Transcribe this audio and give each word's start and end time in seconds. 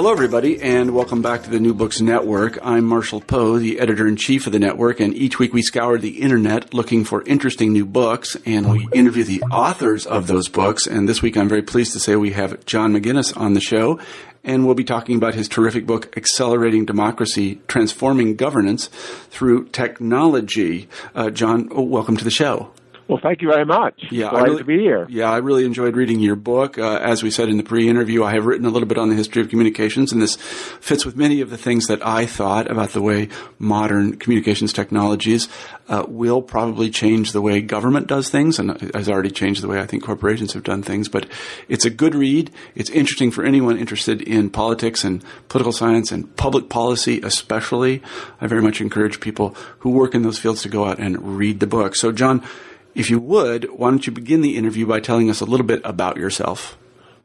Hello, 0.00 0.12
everybody, 0.12 0.58
and 0.62 0.94
welcome 0.94 1.20
back 1.20 1.42
to 1.42 1.50
the 1.50 1.60
New 1.60 1.74
Books 1.74 2.00
Network. 2.00 2.58
I'm 2.62 2.86
Marshall 2.86 3.20
Poe, 3.20 3.58
the 3.58 3.78
editor 3.78 4.08
in 4.08 4.16
chief 4.16 4.46
of 4.46 4.54
the 4.54 4.58
network, 4.58 4.98
and 4.98 5.14
each 5.14 5.38
week 5.38 5.52
we 5.52 5.60
scour 5.60 5.98
the 5.98 6.22
internet 6.22 6.72
looking 6.72 7.04
for 7.04 7.22
interesting 7.24 7.74
new 7.74 7.84
books, 7.84 8.34
and 8.46 8.70
we 8.72 8.88
interview 8.94 9.24
the 9.24 9.42
authors 9.52 10.06
of 10.06 10.26
those 10.26 10.48
books. 10.48 10.86
And 10.86 11.06
this 11.06 11.20
week 11.20 11.36
I'm 11.36 11.50
very 11.50 11.60
pleased 11.60 11.92
to 11.92 12.00
say 12.00 12.16
we 12.16 12.30
have 12.30 12.64
John 12.64 12.94
McGinnis 12.94 13.36
on 13.36 13.52
the 13.52 13.60
show, 13.60 14.00
and 14.42 14.64
we'll 14.64 14.74
be 14.74 14.84
talking 14.84 15.16
about 15.16 15.34
his 15.34 15.48
terrific 15.48 15.84
book, 15.84 16.16
Accelerating 16.16 16.86
Democracy 16.86 17.60
Transforming 17.68 18.36
Governance 18.36 18.86
Through 19.28 19.68
Technology. 19.68 20.88
Uh, 21.14 21.28
John, 21.28 21.68
oh, 21.72 21.82
welcome 21.82 22.16
to 22.16 22.24
the 22.24 22.30
show. 22.30 22.72
Well, 23.10 23.18
thank 23.20 23.42
you 23.42 23.48
very 23.48 23.64
much. 23.64 24.04
Yeah, 24.12 24.30
Glad 24.30 24.40
I 24.40 24.44
really, 24.44 24.58
to 24.58 24.64
be 24.64 24.78
here. 24.78 25.04
Yeah, 25.10 25.32
I 25.32 25.38
really 25.38 25.64
enjoyed 25.64 25.96
reading 25.96 26.20
your 26.20 26.36
book. 26.36 26.78
Uh, 26.78 27.00
as 27.02 27.24
we 27.24 27.32
said 27.32 27.48
in 27.48 27.56
the 27.56 27.64
pre-interview, 27.64 28.22
I 28.22 28.34
have 28.34 28.46
written 28.46 28.66
a 28.66 28.70
little 28.70 28.86
bit 28.86 28.98
on 28.98 29.08
the 29.08 29.16
history 29.16 29.42
of 29.42 29.48
communications, 29.48 30.12
and 30.12 30.22
this 30.22 30.36
fits 30.36 31.04
with 31.04 31.16
many 31.16 31.40
of 31.40 31.50
the 31.50 31.58
things 31.58 31.88
that 31.88 32.06
I 32.06 32.24
thought 32.24 32.70
about 32.70 32.90
the 32.90 33.02
way 33.02 33.28
modern 33.58 34.16
communications 34.16 34.72
technologies 34.72 35.48
uh, 35.88 36.04
will 36.06 36.40
probably 36.40 36.88
change 36.88 37.32
the 37.32 37.40
way 37.42 37.60
government 37.60 38.06
does 38.06 38.30
things, 38.30 38.60
and 38.60 38.80
has 38.94 39.08
already 39.08 39.32
changed 39.32 39.60
the 39.60 39.68
way 39.68 39.80
I 39.80 39.86
think 39.86 40.04
corporations 40.04 40.52
have 40.52 40.62
done 40.62 40.84
things. 40.84 41.08
But 41.08 41.26
it's 41.66 41.84
a 41.84 41.90
good 41.90 42.14
read. 42.14 42.52
It's 42.76 42.90
interesting 42.90 43.32
for 43.32 43.44
anyone 43.44 43.76
interested 43.76 44.22
in 44.22 44.50
politics 44.50 45.02
and 45.02 45.24
political 45.48 45.72
science 45.72 46.12
and 46.12 46.36
public 46.36 46.68
policy, 46.68 47.20
especially. 47.24 48.02
I 48.40 48.46
very 48.46 48.62
much 48.62 48.80
encourage 48.80 49.18
people 49.18 49.56
who 49.80 49.90
work 49.90 50.14
in 50.14 50.22
those 50.22 50.38
fields 50.38 50.62
to 50.62 50.68
go 50.68 50.84
out 50.84 51.00
and 51.00 51.36
read 51.36 51.58
the 51.58 51.66
book. 51.66 51.96
So, 51.96 52.12
John. 52.12 52.44
If 52.94 53.10
you 53.10 53.20
would, 53.20 53.70
why 53.70 53.90
don't 53.90 54.06
you 54.06 54.12
begin 54.12 54.40
the 54.40 54.56
interview 54.56 54.86
by 54.86 55.00
telling 55.00 55.30
us 55.30 55.40
a 55.40 55.44
little 55.44 55.66
bit 55.66 55.80
about 55.84 56.16
yourself? 56.16 56.76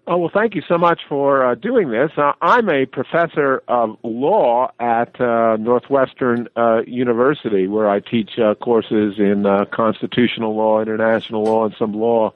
Oh, 0.08 0.18
well, 0.18 0.32
thank 0.32 0.54
you 0.54 0.62
so 0.68 0.78
much 0.78 1.02
for 1.10 1.44
uh, 1.44 1.56
doing 1.56 1.90
this. 1.90 2.12
Uh, 2.16 2.34
I'm 2.40 2.70
a 2.70 2.86
professor 2.86 3.64
of 3.68 3.98
law 4.04 4.72
at 4.80 5.20
uh, 5.20 5.58
Northwestern 5.58 6.48
uh, 6.56 6.82
University, 6.86 7.66
where 7.68 7.90
I 7.90 8.02
teach 8.02 8.38
uh, 8.38 8.54
courses 8.54 9.16
in 9.18 9.48
uh, 9.48 9.66
constitutional 9.66 10.56
law, 10.56 10.80
international 10.80 11.44
law, 11.44 11.66
and 11.66 11.76
some 11.80 11.94
law 11.94 12.34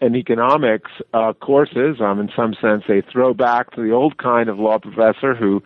and 0.00 0.16
economics 0.16 0.90
courses. 1.40 1.98
I'm, 2.00 2.18
in 2.18 2.30
some 2.34 2.54
sense, 2.54 2.84
a 2.88 3.02
throwback 3.02 3.72
to 3.74 3.82
the 3.82 3.92
old 3.92 4.16
kind 4.16 4.48
of 4.48 4.58
law 4.58 4.78
professor 4.78 5.34
who 5.34 5.62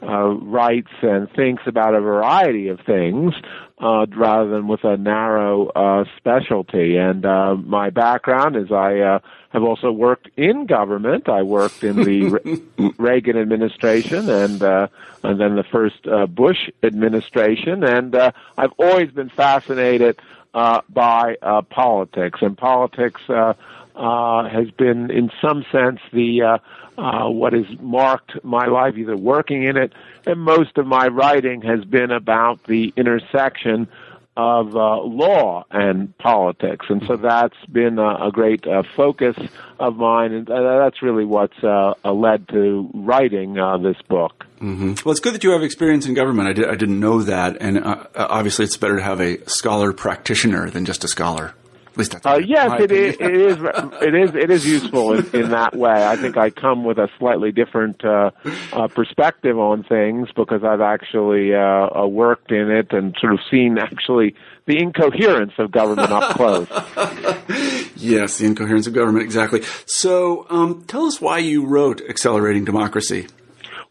writes 0.00 0.90
and 1.02 1.30
thinks 1.30 1.64
about 1.66 1.94
a 1.94 2.00
variety 2.00 2.68
of 2.68 2.80
things 2.80 3.34
uh, 3.78 4.06
rather 4.16 4.50
than 4.50 4.68
with 4.68 4.84
a 4.84 4.96
narrow 4.96 5.68
uh, 5.68 6.04
specialty. 6.16 6.96
And 6.96 7.26
uh, 7.26 7.56
my 7.56 7.90
background 7.90 8.56
is 8.56 8.72
I 8.72 9.00
uh, 9.00 9.18
have 9.50 9.62
also 9.62 9.92
worked 9.92 10.28
in 10.36 10.66
government. 10.66 11.28
I 11.28 11.42
worked 11.42 11.84
in 11.84 11.96
the 11.96 12.28
Re- 12.78 12.92
Reagan 12.96 13.36
administration 13.36 14.28
and 14.28 14.62
uh, 14.62 14.88
and 15.22 15.40
then 15.40 15.56
the 15.56 15.64
first 15.64 16.06
uh, 16.06 16.26
Bush 16.26 16.70
administration. 16.82 17.84
And 17.84 18.14
uh, 18.14 18.32
I've 18.56 18.72
always 18.78 19.10
been 19.10 19.28
fascinated 19.28 20.18
uh, 20.54 20.80
by 20.88 21.36
uh, 21.42 21.60
politics, 21.62 22.40
and 22.40 22.56
politics 22.56 23.20
uh, 23.28 23.52
uh, 23.96 24.48
has 24.48 24.70
been, 24.70 25.10
in 25.10 25.30
some 25.40 25.64
sense, 25.72 26.00
the 26.12 26.42
uh, 26.42 26.58
uh, 27.00 27.28
what 27.28 27.52
has 27.52 27.66
marked 27.80 28.32
my 28.44 28.66
life, 28.66 28.96
either 28.96 29.16
working 29.16 29.64
in 29.64 29.76
it, 29.76 29.92
and 30.26 30.40
most 30.40 30.78
of 30.78 30.86
my 30.86 31.08
writing 31.08 31.62
has 31.62 31.84
been 31.84 32.10
about 32.10 32.62
the 32.64 32.92
intersection 32.96 33.88
of 34.36 34.76
uh, 34.76 35.00
law 35.00 35.64
and 35.70 36.16
politics, 36.18 36.86
and 36.90 37.02
so 37.06 37.16
that's 37.16 37.56
been 37.72 37.98
a, 37.98 38.26
a 38.26 38.30
great 38.30 38.66
uh, 38.66 38.82
focus 38.94 39.34
of 39.78 39.96
mine, 39.96 40.32
and 40.32 40.50
uh, 40.50 40.78
that's 40.78 41.02
really 41.02 41.24
what's 41.24 41.56
uh, 41.64 41.94
led 42.04 42.46
to 42.48 42.90
writing 42.92 43.58
uh, 43.58 43.78
this 43.78 43.96
book. 44.08 44.44
Mm-hmm. 44.60 44.94
Well, 45.04 45.12
it's 45.12 45.20
good 45.20 45.34
that 45.34 45.42
you 45.42 45.52
have 45.52 45.62
experience 45.62 46.06
in 46.06 46.12
government. 46.12 46.48
I, 46.48 46.52
did, 46.52 46.68
I 46.68 46.74
didn't 46.74 47.00
know 47.00 47.22
that, 47.22 47.56
and 47.60 47.78
uh, 47.78 48.04
obviously, 48.14 48.66
it's 48.66 48.76
better 48.76 48.96
to 48.96 49.02
have 49.02 49.22
a 49.22 49.42
scholar 49.48 49.94
practitioner 49.94 50.68
than 50.68 50.84
just 50.84 51.02
a 51.02 51.08
scholar. 51.08 51.54
At 51.96 52.00
least 52.00 52.12
that's 52.12 52.26
uh, 52.26 52.40
yes, 52.44 52.78
it 52.78 52.92
is, 52.92 53.16
it 53.18 53.34
is. 53.34 53.56
It 54.02 54.14
is. 54.14 54.34
It 54.34 54.50
is 54.50 54.66
useful 54.66 55.14
in, 55.14 55.34
in 55.34 55.50
that 55.52 55.74
way. 55.74 56.06
I 56.06 56.14
think 56.16 56.36
I 56.36 56.50
come 56.50 56.84
with 56.84 56.98
a 56.98 57.08
slightly 57.18 57.52
different 57.52 58.04
uh, 58.04 58.32
uh, 58.74 58.88
perspective 58.88 59.58
on 59.58 59.82
things 59.82 60.28
because 60.36 60.62
I've 60.62 60.82
actually 60.82 61.54
uh, 61.54 61.58
uh, 61.58 62.06
worked 62.06 62.52
in 62.52 62.70
it 62.70 62.92
and 62.92 63.16
sort 63.18 63.32
of 63.32 63.40
seen 63.50 63.78
actually 63.78 64.34
the 64.66 64.78
incoherence 64.78 65.54
of 65.56 65.70
government 65.70 66.12
up 66.12 66.36
close. 66.36 66.68
yes, 67.96 68.36
the 68.36 68.44
incoherence 68.44 68.86
of 68.86 68.92
government. 68.92 69.24
Exactly. 69.24 69.62
So, 69.86 70.46
um, 70.50 70.84
tell 70.86 71.06
us 71.06 71.18
why 71.18 71.38
you 71.38 71.64
wrote 71.64 72.02
"Accelerating 72.06 72.66
Democracy." 72.66 73.26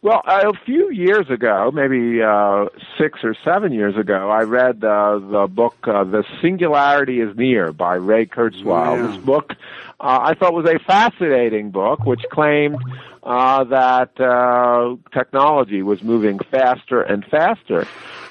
Well, 0.06 0.22
a 0.24 0.54
few 0.54 0.92
years 0.92 1.32
ago, 1.32 1.72
maybe 1.74 2.22
uh, 2.22 2.68
six 2.96 3.22
or 3.24 3.36
seven 3.44 3.74
years 3.74 3.98
ago, 3.98 4.30
I 4.30 4.44
read 4.44 4.84
uh, 4.84 5.18
the 5.18 5.48
book 5.48 5.76
uh, 5.88 6.04
"The 6.04 6.24
Singularity 6.44 7.22
Is 7.22 7.36
Near" 7.36 7.74
by 7.74 7.96
Ray 7.96 8.28
Kurzweil. 8.28 8.98
Yeah. 8.98 9.08
This 9.08 9.18
book 9.18 9.54
uh, 10.00 10.20
I 10.22 10.36
thought 10.36 10.54
was 10.54 10.70
a 10.70 10.78
fascinating 10.78 11.72
book, 11.72 12.06
which 12.06 12.22
claimed 12.32 12.78
uh, 13.24 13.64
that 13.64 14.22
uh, 14.22 14.96
technology 15.12 15.82
was 15.82 16.04
moving 16.04 16.38
faster 16.52 17.02
and 17.02 17.26
faster. 17.26 17.88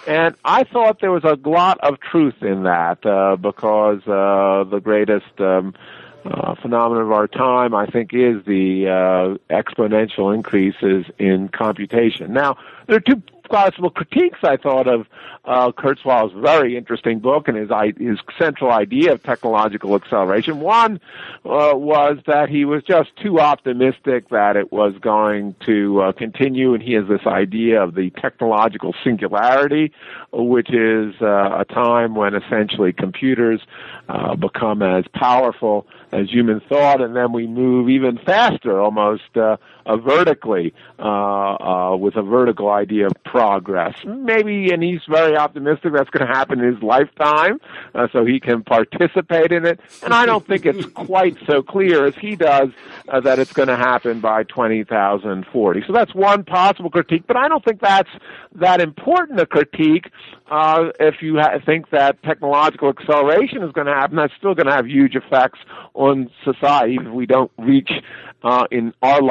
And 0.07 0.37
I 0.45 0.63
thought 0.63 1.01
there 1.01 1.11
was 1.11 1.25
a 1.25 1.37
lot 1.45 1.81
of 1.81 1.99
truth 1.99 2.41
in 2.41 2.63
that 2.63 3.05
uh, 3.05 3.35
because 3.35 4.07
uh, 4.07 4.63
the 4.71 4.79
greatest 4.81 5.41
um, 5.41 5.75
uh, 6.25 6.55
phenomenon 6.55 7.05
of 7.05 7.13
our 7.13 7.29
time, 7.29 7.75
I 7.75 7.87
think, 7.87 8.15
is 8.15 8.45
the 8.45 8.89
uh, 8.89 9.55
exponential 9.55 10.35
increases 10.35 11.07
in 11.19 11.49
computation. 11.49 12.33
Now, 12.33 12.57
there 12.87 12.97
are 12.97 13.01
two 13.01 13.23
possible 13.49 13.91
critiques 13.91 14.39
I 14.43 14.57
thought 14.57 14.87
of 14.87 15.07
uh, 15.45 15.71
Kurzweil's 15.73 16.33
very 16.33 16.77
interesting 16.77 17.19
book 17.19 17.49
and 17.49 17.57
his 17.57 17.71
his 17.99 18.19
central 18.39 18.73
idea 18.73 19.13
of 19.13 19.23
technological 19.23 19.95
acceleration. 19.95 20.61
One 20.61 21.01
uh, 21.45 21.73
was 21.75 22.19
that 22.27 22.49
he 22.49 22.65
was 22.65 22.83
just 22.83 23.15
too 23.17 23.41
optimistic 23.41 24.31
that 24.31 24.57
it 24.57 24.73
was 24.73 24.95
going 25.01 25.55
to 25.67 26.01
uh, 26.01 26.13
continue, 26.13 26.75
and 26.75 26.83
he 26.83 26.95
has 26.95 27.07
this 27.07 27.27
idea 27.27 27.83
of 27.83 27.95
the 27.95 28.11
technological 28.11 28.95
singularity, 29.05 29.93
which 30.33 30.71
is 30.73 31.15
uh, 31.21 31.59
a 31.59 31.65
time 31.67 32.15
when 32.15 32.35
essentially 32.35 32.93
computers 32.93 33.61
uh, 34.09 34.35
become 34.35 34.83
as 34.83 35.05
powerful 35.15 35.87
as 36.15 36.31
human 36.31 36.61
thought, 36.69 37.01
and 37.01 37.17
then 37.17 37.33
we 37.33 37.47
move 37.47 37.89
even 37.91 38.19
faster, 38.25 38.81
almost 38.81 39.37
uh, 39.37 39.57
uh, 39.87 39.97
vertically, 39.97 40.75
uh, 40.99 41.03
uh, 41.03 41.97
with 41.97 42.17
a 42.17 42.23
vertical 42.23 42.71
idea 42.71 43.07
of 43.07 43.13
progress. 43.25 43.95
Maybe, 44.05 44.71
and 44.73 44.83
he's 44.83 45.01
very 45.09 45.37
optimistic 45.37 45.93
that's 45.93 46.11
going 46.11 46.27
to 46.27 46.33
happen 46.33 46.61
in 46.61 46.75
his 46.75 46.83
lifetime, 46.83 47.61
uh, 47.95 48.09
so 48.13 48.25
he 48.25 48.41
can 48.41 48.63
participate 48.63 49.53
in 49.53 49.67
it. 49.67 49.81
And 50.03 50.15
I 50.15 50.27
don't 50.27 50.47
think 50.47 50.67
it's 50.67 50.87
quite 50.95 51.37
so 51.47 51.63
clear 51.63 52.07
as 52.07 52.15
he 52.17 52.37
does 52.37 52.71
uh, 53.09 53.21
that 53.21 53.39
it's 53.39 53.53
going 53.53 53.69
to 53.69 53.77
happen 53.77 54.21
by 54.21 54.45
2040. 54.45 55.85
So 55.87 55.93
that's 55.93 56.15
one 56.15 56.45
possible 56.45 56.91
critique, 56.91 57.25
but 57.27 57.37
I 57.37 57.49
don't 57.49 57.65
think 57.65 57.81
that's 57.81 58.11
that 58.55 58.81
important 58.81 59.41
a 59.41 59.47
critique. 59.47 60.11
Uh, 60.51 60.91
if 61.01 61.23
you 61.23 61.39
ha- 61.39 61.59
think 61.65 61.91
that 61.91 62.23
technological 62.23 62.89
acceleration 62.89 63.63
is 63.63 63.73
going 63.73 63.87
to 63.87 63.95
happen, 63.95 64.17
that's 64.17 64.35
still 64.39 64.55
going 64.55 64.67
to 64.67 64.73
have 64.73 64.87
huge 64.87 65.17
effects 65.17 65.59
on 65.95 66.31
society 66.45 66.99
if 67.01 67.13
we 67.13 67.27
don't 67.27 67.51
reach 67.59 67.91
uh, 68.43 68.67
in 68.71 68.93
our 69.03 69.23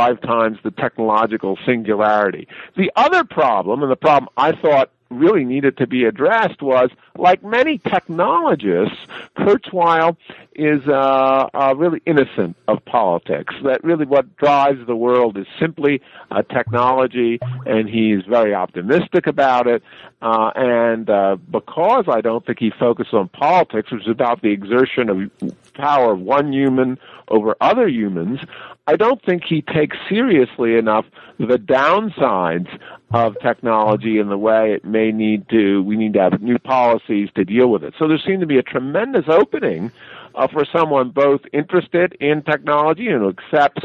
lifetimes 0.43 0.63
the 0.63 0.71
technological 0.71 1.57
singularity. 1.65 2.47
The 2.75 2.91
other 2.95 3.23
problem, 3.23 3.81
and 3.81 3.91
the 3.91 3.95
problem 3.95 4.29
I 4.37 4.53
thought 4.53 4.91
really 5.17 5.45
needed 5.45 5.77
to 5.77 5.87
be 5.87 6.05
addressed 6.05 6.61
was, 6.61 6.89
like 7.17 7.43
many 7.43 7.77
technologists, 7.77 8.97
Kurzweil 9.37 10.17
is 10.55 10.87
uh, 10.87 11.49
uh, 11.53 11.73
really 11.75 12.01
innocent 12.05 12.55
of 12.67 12.83
politics. 12.85 13.55
That 13.63 13.83
really 13.83 14.05
what 14.05 14.35
drives 14.37 14.85
the 14.85 14.95
world 14.95 15.37
is 15.37 15.47
simply 15.59 16.01
uh, 16.31 16.41
technology, 16.43 17.39
and 17.65 17.89
he's 17.89 18.25
very 18.25 18.53
optimistic 18.53 19.27
about 19.27 19.67
it. 19.67 19.83
Uh, 20.21 20.51
and 20.55 21.09
uh, 21.09 21.35
because 21.51 22.05
I 22.07 22.21
don't 22.21 22.45
think 22.45 22.59
he 22.59 22.71
focused 22.71 23.13
on 23.13 23.27
politics, 23.29 23.91
which 23.91 24.03
is 24.03 24.09
about 24.09 24.41
the 24.41 24.51
exertion 24.51 25.09
of 25.09 25.73
power 25.73 26.13
of 26.13 26.19
one 26.19 26.53
human 26.53 26.97
over 27.27 27.55
other 27.61 27.87
humans, 27.87 28.39
I 28.85 28.95
don't 28.95 29.21
think 29.23 29.43
he 29.43 29.61
takes 29.61 29.97
seriously 30.09 30.75
enough 30.75 31.05
the 31.39 31.57
downsides 31.57 32.67
of 33.13 33.37
technology 33.41 34.17
and 34.17 34.31
the 34.31 34.37
way 34.37 34.73
it 34.73 34.83
may 34.83 35.11
need 35.11 35.47
to, 35.49 35.83
we 35.83 35.95
need 35.95 36.13
to 36.13 36.19
have 36.19 36.41
new 36.41 36.57
policies 36.57 37.29
to 37.35 37.45
deal 37.45 37.67
with 37.69 37.83
it. 37.83 37.93
So 37.99 38.07
there 38.07 38.17
seemed 38.17 38.41
to 38.41 38.47
be 38.47 38.57
a 38.57 38.63
tremendous 38.63 39.25
opening 39.27 39.91
uh, 40.33 40.47
for 40.47 40.65
someone 40.65 41.11
both 41.11 41.41
interested 41.53 42.17
in 42.19 42.41
technology 42.41 43.07
and 43.07 43.21
who 43.21 43.29
accepts 43.29 43.83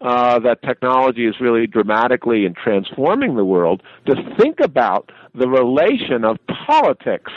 uh, 0.00 0.38
that 0.38 0.62
technology 0.62 1.26
is 1.26 1.34
really 1.40 1.66
dramatically 1.66 2.46
and 2.46 2.56
transforming 2.56 3.36
the 3.36 3.44
world 3.44 3.82
to 4.06 4.14
think 4.38 4.60
about 4.60 5.12
the 5.34 5.46
relation 5.46 6.24
of 6.24 6.38
politics 6.46 7.32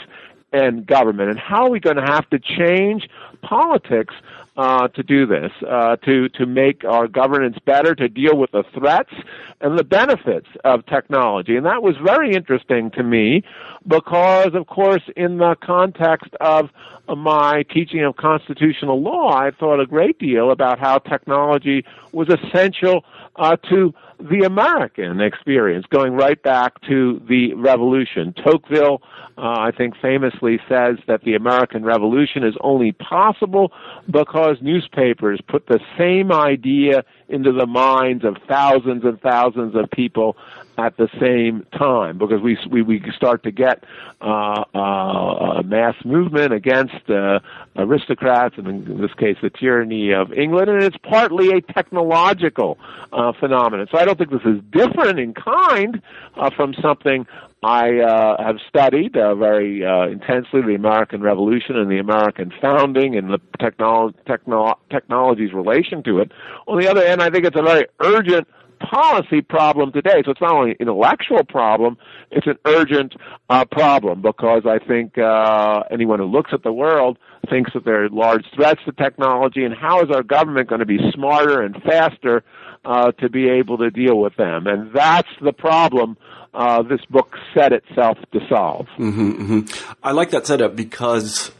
and 0.54 0.86
government 0.86 1.28
and 1.28 1.38
how 1.38 1.64
are 1.64 1.70
we 1.70 1.80
going 1.80 1.96
to 1.96 2.06
have 2.06 2.28
to 2.30 2.38
change 2.38 3.08
politics 3.42 4.14
uh, 4.56 4.88
to 4.88 5.02
do 5.02 5.26
this, 5.26 5.50
uh, 5.68 5.96
to 5.96 6.28
to 6.30 6.46
make 6.46 6.84
our 6.84 7.08
governance 7.08 7.56
better, 7.64 7.94
to 7.94 8.08
deal 8.08 8.36
with 8.36 8.52
the 8.52 8.62
threats 8.72 9.12
and 9.60 9.78
the 9.78 9.84
benefits 9.84 10.46
of 10.64 10.86
technology, 10.86 11.56
and 11.56 11.66
that 11.66 11.82
was 11.82 11.96
very 12.04 12.34
interesting 12.34 12.90
to 12.92 13.02
me 13.02 13.42
because, 13.86 14.54
of 14.54 14.66
course, 14.66 15.02
in 15.16 15.38
the 15.38 15.56
context 15.62 16.34
of 16.40 16.70
my 17.08 17.64
teaching 17.64 18.04
of 18.04 18.16
constitutional 18.16 19.02
law, 19.02 19.30
I 19.30 19.50
thought 19.50 19.80
a 19.80 19.86
great 19.86 20.18
deal 20.18 20.50
about 20.50 20.78
how 20.78 20.98
technology 20.98 21.84
was 22.12 22.28
essential 22.28 23.04
uh, 23.36 23.56
to 23.70 23.92
the 24.20 24.44
American 24.44 25.20
experience, 25.20 25.86
going 25.90 26.14
right 26.14 26.40
back 26.42 26.80
to 26.82 27.20
the 27.28 27.54
Revolution. 27.54 28.32
Tocqueville, 28.32 29.02
uh, 29.36 29.58
I 29.58 29.70
think, 29.76 29.94
famously 30.00 30.58
says 30.68 30.96
that 31.08 31.22
the 31.24 31.34
American 31.34 31.84
Revolution 31.84 32.44
is 32.44 32.54
only 32.60 32.92
possible 32.92 33.72
because 34.08 34.58
newspapers 34.60 35.40
put 35.46 35.66
the 35.66 35.80
same 35.98 36.30
idea 36.32 37.04
into 37.34 37.52
the 37.52 37.66
minds 37.66 38.24
of 38.24 38.36
thousands 38.48 39.04
and 39.04 39.20
thousands 39.20 39.74
of 39.74 39.90
people 39.90 40.36
at 40.76 40.96
the 40.96 41.08
same 41.20 41.66
time 41.76 42.18
because 42.18 42.40
we 42.40 42.58
we, 42.70 42.82
we 42.82 43.02
start 43.16 43.42
to 43.44 43.50
get 43.50 43.84
uh, 44.20 44.64
uh, 44.74 44.78
a 44.78 45.62
mass 45.62 45.94
movement 46.04 46.52
against 46.52 47.08
uh, 47.08 47.38
aristocrats 47.76 48.56
and 48.58 48.66
in 48.66 49.00
this 49.00 49.12
case 49.14 49.36
the 49.42 49.50
tyranny 49.50 50.12
of 50.12 50.32
England 50.32 50.68
and 50.68 50.82
it's 50.82 50.96
partly 50.96 51.50
a 51.50 51.60
technological 51.60 52.78
uh, 53.12 53.32
phenomenon. 53.38 53.86
So 53.90 53.98
I 53.98 54.04
don't 54.04 54.18
think 54.18 54.30
this 54.30 54.44
is 54.44 54.60
different 54.70 55.18
in 55.18 55.34
kind 55.34 56.02
uh, 56.36 56.50
from 56.50 56.74
something 56.80 57.26
I 57.64 57.98
uh, 58.00 58.44
have 58.44 58.56
studied 58.68 59.16
uh, 59.16 59.34
very 59.34 59.86
uh, 59.86 60.08
intensely 60.08 60.60
the 60.60 60.74
American 60.74 61.22
Revolution 61.22 61.76
and 61.76 61.90
the 61.90 61.98
American 61.98 62.52
founding 62.60 63.16
and 63.16 63.30
the 63.30 63.38
technolo- 63.58 64.12
techno- 64.26 64.78
technology's 64.90 65.54
relation 65.54 66.02
to 66.02 66.18
it. 66.18 66.30
On 66.68 66.78
the 66.78 66.86
other 66.86 67.06
hand, 67.06 67.22
I 67.22 67.30
think 67.30 67.46
it's 67.46 67.58
a 67.58 67.62
very 67.62 67.86
urgent 68.00 68.46
policy 68.80 69.40
problem 69.40 69.92
today. 69.92 70.22
So 70.26 70.32
it's 70.32 70.42
not 70.42 70.54
only 70.54 70.72
an 70.72 70.76
intellectual 70.80 71.42
problem, 71.42 71.96
it's 72.30 72.46
an 72.46 72.58
urgent 72.66 73.14
uh, 73.48 73.64
problem 73.64 74.20
because 74.20 74.64
I 74.66 74.78
think 74.78 75.16
uh, 75.16 75.84
anyone 75.90 76.18
who 76.18 76.26
looks 76.26 76.50
at 76.52 76.64
the 76.64 76.72
world 76.72 77.18
thinks 77.48 77.72
that 77.72 77.86
there 77.86 78.04
are 78.04 78.10
large 78.10 78.44
threats 78.54 78.80
to 78.84 78.92
technology 78.92 79.64
and 79.64 79.74
how 79.74 80.02
is 80.02 80.10
our 80.10 80.22
government 80.22 80.68
going 80.68 80.80
to 80.80 80.86
be 80.86 80.98
smarter 81.14 81.62
and 81.62 81.82
faster 81.82 82.44
uh, 82.84 83.12
to 83.12 83.28
be 83.28 83.48
able 83.48 83.78
to 83.78 83.90
deal 83.90 84.18
with 84.18 84.36
them? 84.36 84.66
And 84.66 84.92
that's 84.92 85.28
the 85.40 85.52
problem 85.52 86.16
uh, 86.54 86.82
this 86.82 87.04
book 87.10 87.36
set 87.52 87.72
itself 87.72 88.18
to 88.32 88.40
solve. 88.48 88.86
Mm-hmm, 88.98 89.30
mm-hmm. 89.30 89.94
I 90.02 90.12
like 90.12 90.30
that 90.30 90.46
setup 90.46 90.76
because 90.76 91.50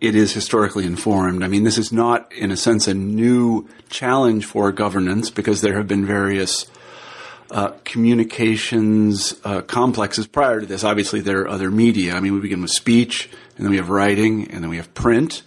it 0.00 0.14
is 0.14 0.32
historically 0.32 0.84
informed. 0.84 1.44
I 1.44 1.48
mean, 1.48 1.64
this 1.64 1.78
is 1.78 1.92
not, 1.92 2.32
in 2.32 2.50
a 2.50 2.56
sense, 2.56 2.88
a 2.88 2.94
new 2.94 3.68
challenge 3.88 4.46
for 4.46 4.72
governance 4.72 5.30
because 5.30 5.60
there 5.60 5.76
have 5.76 5.86
been 5.86 6.06
various 6.06 6.66
uh, 7.50 7.72
communications 7.84 9.34
uh, 9.44 9.60
complexes 9.60 10.26
prior 10.26 10.60
to 10.60 10.66
this. 10.66 10.82
Obviously, 10.82 11.20
there 11.20 11.42
are 11.42 11.48
other 11.48 11.70
media. 11.70 12.14
I 12.14 12.20
mean, 12.20 12.32
we 12.32 12.40
begin 12.40 12.62
with 12.62 12.70
speech, 12.70 13.28
and 13.56 13.64
then 13.64 13.70
we 13.70 13.76
have 13.76 13.90
writing, 13.90 14.50
and 14.50 14.62
then 14.62 14.70
we 14.70 14.78
have 14.78 14.92
print, 14.94 15.42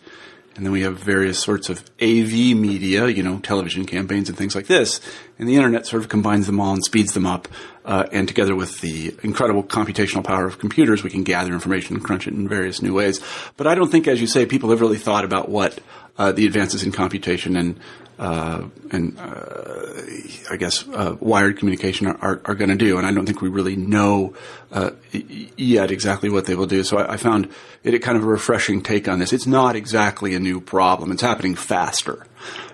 and 0.56 0.66
then 0.66 0.72
we 0.72 0.81
have 0.81 0.98
various 0.98 1.38
sorts 1.38 1.69
of 1.69 1.80
AV 2.02 2.56
media, 2.56 3.07
you 3.07 3.22
know, 3.22 3.40
television 3.40 3.86
campaigns 3.86 4.30
and 4.30 4.38
things 4.38 4.56
like 4.56 4.68
this. 4.68 5.02
And 5.38 5.50
the 5.50 5.56
internet 5.57 5.86
sort 5.86 6.02
of 6.02 6.07
combines 6.07 6.46
them 6.46 6.62
all 6.62 6.74
and 6.74 6.84
speeds 6.84 7.13
them 7.13 7.25
up. 7.25 7.50
Uh, 7.84 8.06
and 8.12 8.28
together 8.28 8.56
with 8.56 8.80
the 8.80 9.13
incredible 9.22 9.63
computational 9.63 10.24
power 10.24 10.46
of 10.46 10.57
computers, 10.57 11.04
we 11.04 11.10
can 11.10 11.24
gather 11.24 11.54
information 11.54 11.96
and 11.96 12.04
crunch 12.04 12.25
it 12.25 12.34
in 12.34 12.48
various 12.48 12.81
new 12.81 12.94
ways. 12.94 13.19
But 13.57 13.68
I 13.68 13.75
don't 13.75 13.92
think, 13.92 14.07
as 14.07 14.22
you 14.22 14.28
say, 14.28 14.46
people 14.46 14.69
have 14.69 14.81
really 14.81 14.98
thought 14.98 15.25
about 15.25 15.50
what 15.50 15.80
uh, 16.18 16.31
the 16.31 16.46
advances 16.46 16.84
in 16.84 16.92
computation 16.94 17.57
and 17.57 17.78
uh, 18.18 18.64
and 18.92 19.18
uh, 19.20 20.02
I 20.50 20.58
guess 20.58 20.88
uh, 20.88 21.16
wired 21.20 21.58
communication 21.58 22.08
are, 22.08 22.18
are, 22.22 22.42
are 22.46 22.56
going 22.56 22.70
to 22.70 22.76
do. 22.76 22.98
And 22.98 23.06
I 23.06 23.12
don't 23.12 23.26
think 23.26 23.42
we 23.42 23.50
really 23.50 23.76
know 23.76 24.34
uh, 24.72 24.92
yet 25.12 25.92
exactly 25.92 26.30
what 26.30 26.46
they 26.46 26.56
will 26.56 26.68
do. 26.68 26.84
So 26.84 26.98
I, 26.98 27.14
I 27.14 27.18
found 27.18 27.50
it 27.84 27.98
kind 28.00 28.18
of 28.18 28.24
a 28.24 28.28
refreshing 28.28 28.82
take 28.82 29.08
on 29.08 29.20
this. 29.20 29.34
It's 29.34 29.48
not 29.48 29.76
exactly 29.76 30.36
a 30.36 30.40
new 30.40 30.62
problem. 30.62 31.12
It's 31.12 31.22
happening 31.22 31.56
faster. 31.56 32.26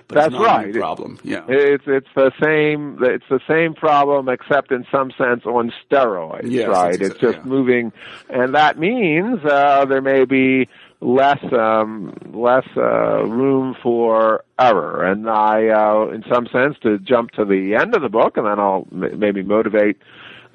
That's 0.08 0.34
right. 0.34 0.74
problem. 0.74 1.18
Yeah. 1.24 1.44
It's 1.48 1.84
it's 1.86 2.08
the 2.14 2.32
same. 2.42 2.98
It's 3.02 3.24
the 3.30 3.40
same 3.48 3.74
problem, 3.74 4.28
except 4.28 4.70
in 4.70 4.84
some 4.92 5.10
sense 5.12 5.46
on 5.46 5.72
steroids. 5.90 6.50
Yes, 6.50 6.68
right. 6.68 7.00
It's 7.00 7.18
just 7.18 7.38
yeah. 7.38 7.44
moving, 7.44 7.92
and 8.28 8.54
that 8.54 8.78
means 8.78 9.44
uh, 9.44 9.84
there 9.86 10.02
may 10.02 10.24
be 10.24 10.68
less 11.02 11.42
um, 11.52 12.14
less 12.32 12.66
uh, 12.76 13.24
room 13.24 13.76
for 13.82 14.44
error. 14.58 15.04
And 15.04 15.28
I, 15.28 15.68
uh, 15.68 16.08
in 16.14 16.24
some 16.32 16.46
sense, 16.46 16.76
to 16.82 16.98
jump 16.98 17.32
to 17.32 17.44
the 17.44 17.74
end 17.74 17.94
of 17.94 18.02
the 18.02 18.08
book, 18.08 18.36
and 18.36 18.46
then 18.46 18.58
I'll 18.58 18.86
m- 18.92 19.18
maybe 19.18 19.42
motivate. 19.42 19.98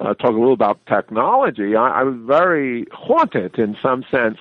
Uh, 0.00 0.14
talk 0.14 0.30
a 0.30 0.38
little 0.38 0.52
about 0.52 0.78
technology. 0.86 1.74
I, 1.74 2.00
I 2.00 2.02
was 2.04 2.14
very 2.20 2.86
haunted, 2.92 3.58
in 3.58 3.76
some 3.82 4.04
sense, 4.12 4.38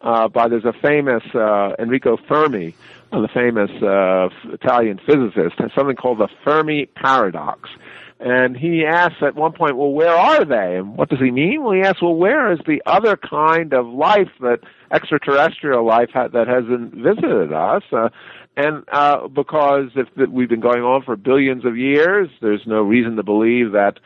uh, 0.00 0.28
by 0.28 0.46
there's 0.46 0.64
a 0.64 0.72
famous 0.72 1.24
uh, 1.34 1.74
Enrico 1.76 2.16
Fermi, 2.28 2.72
the 3.10 3.28
famous 3.34 3.70
uh, 3.82 4.28
Italian 4.52 5.00
physicist, 5.04 5.58
has 5.58 5.72
something 5.74 5.96
called 5.96 6.18
the 6.18 6.28
Fermi 6.44 6.86
paradox. 6.86 7.68
And 8.24 8.56
he 8.56 8.84
asks 8.86 9.16
at 9.20 9.34
one 9.34 9.50
point, 9.52 9.76
well, 9.76 9.90
where 9.90 10.14
are 10.14 10.44
they? 10.44 10.76
And 10.76 10.96
what 10.96 11.08
does 11.08 11.18
he 11.18 11.32
mean? 11.32 11.64
Well, 11.64 11.72
he 11.72 11.80
asks, 11.80 12.00
well, 12.00 12.14
where 12.14 12.52
is 12.52 12.60
the 12.66 12.80
other 12.86 13.16
kind 13.16 13.72
of 13.72 13.86
life 13.86 14.28
that 14.40 14.60
extraterrestrial 14.92 15.84
life 15.84 16.10
ha- 16.14 16.28
that 16.28 16.46
hasn't 16.46 16.94
visited 16.94 17.52
us? 17.52 17.82
Uh, 17.90 18.10
and 18.56 18.84
uh, 18.92 19.28
because 19.28 19.90
if 19.94 20.08
the, 20.14 20.26
we've 20.26 20.48
been 20.48 20.60
going 20.60 20.82
on 20.82 21.02
for 21.02 21.16
billions 21.16 21.64
of 21.64 21.76
years, 21.76 22.28
there's 22.42 22.66
no 22.66 22.82
reason 22.82 23.16
to 23.16 23.22
believe 23.22 23.72
that 23.72 23.98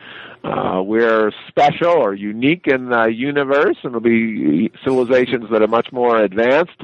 uh, 0.43 0.81
we're 0.81 1.31
special 1.49 1.89
or 1.91 2.13
unique 2.13 2.65
in 2.65 2.89
the 2.89 3.07
universe, 3.07 3.75
and 3.83 3.93
there'll 3.93 3.99
be 3.99 4.71
civilizations 4.85 5.49
that 5.51 5.61
are 5.61 5.67
much 5.67 5.91
more 5.91 6.17
advanced 6.21 6.81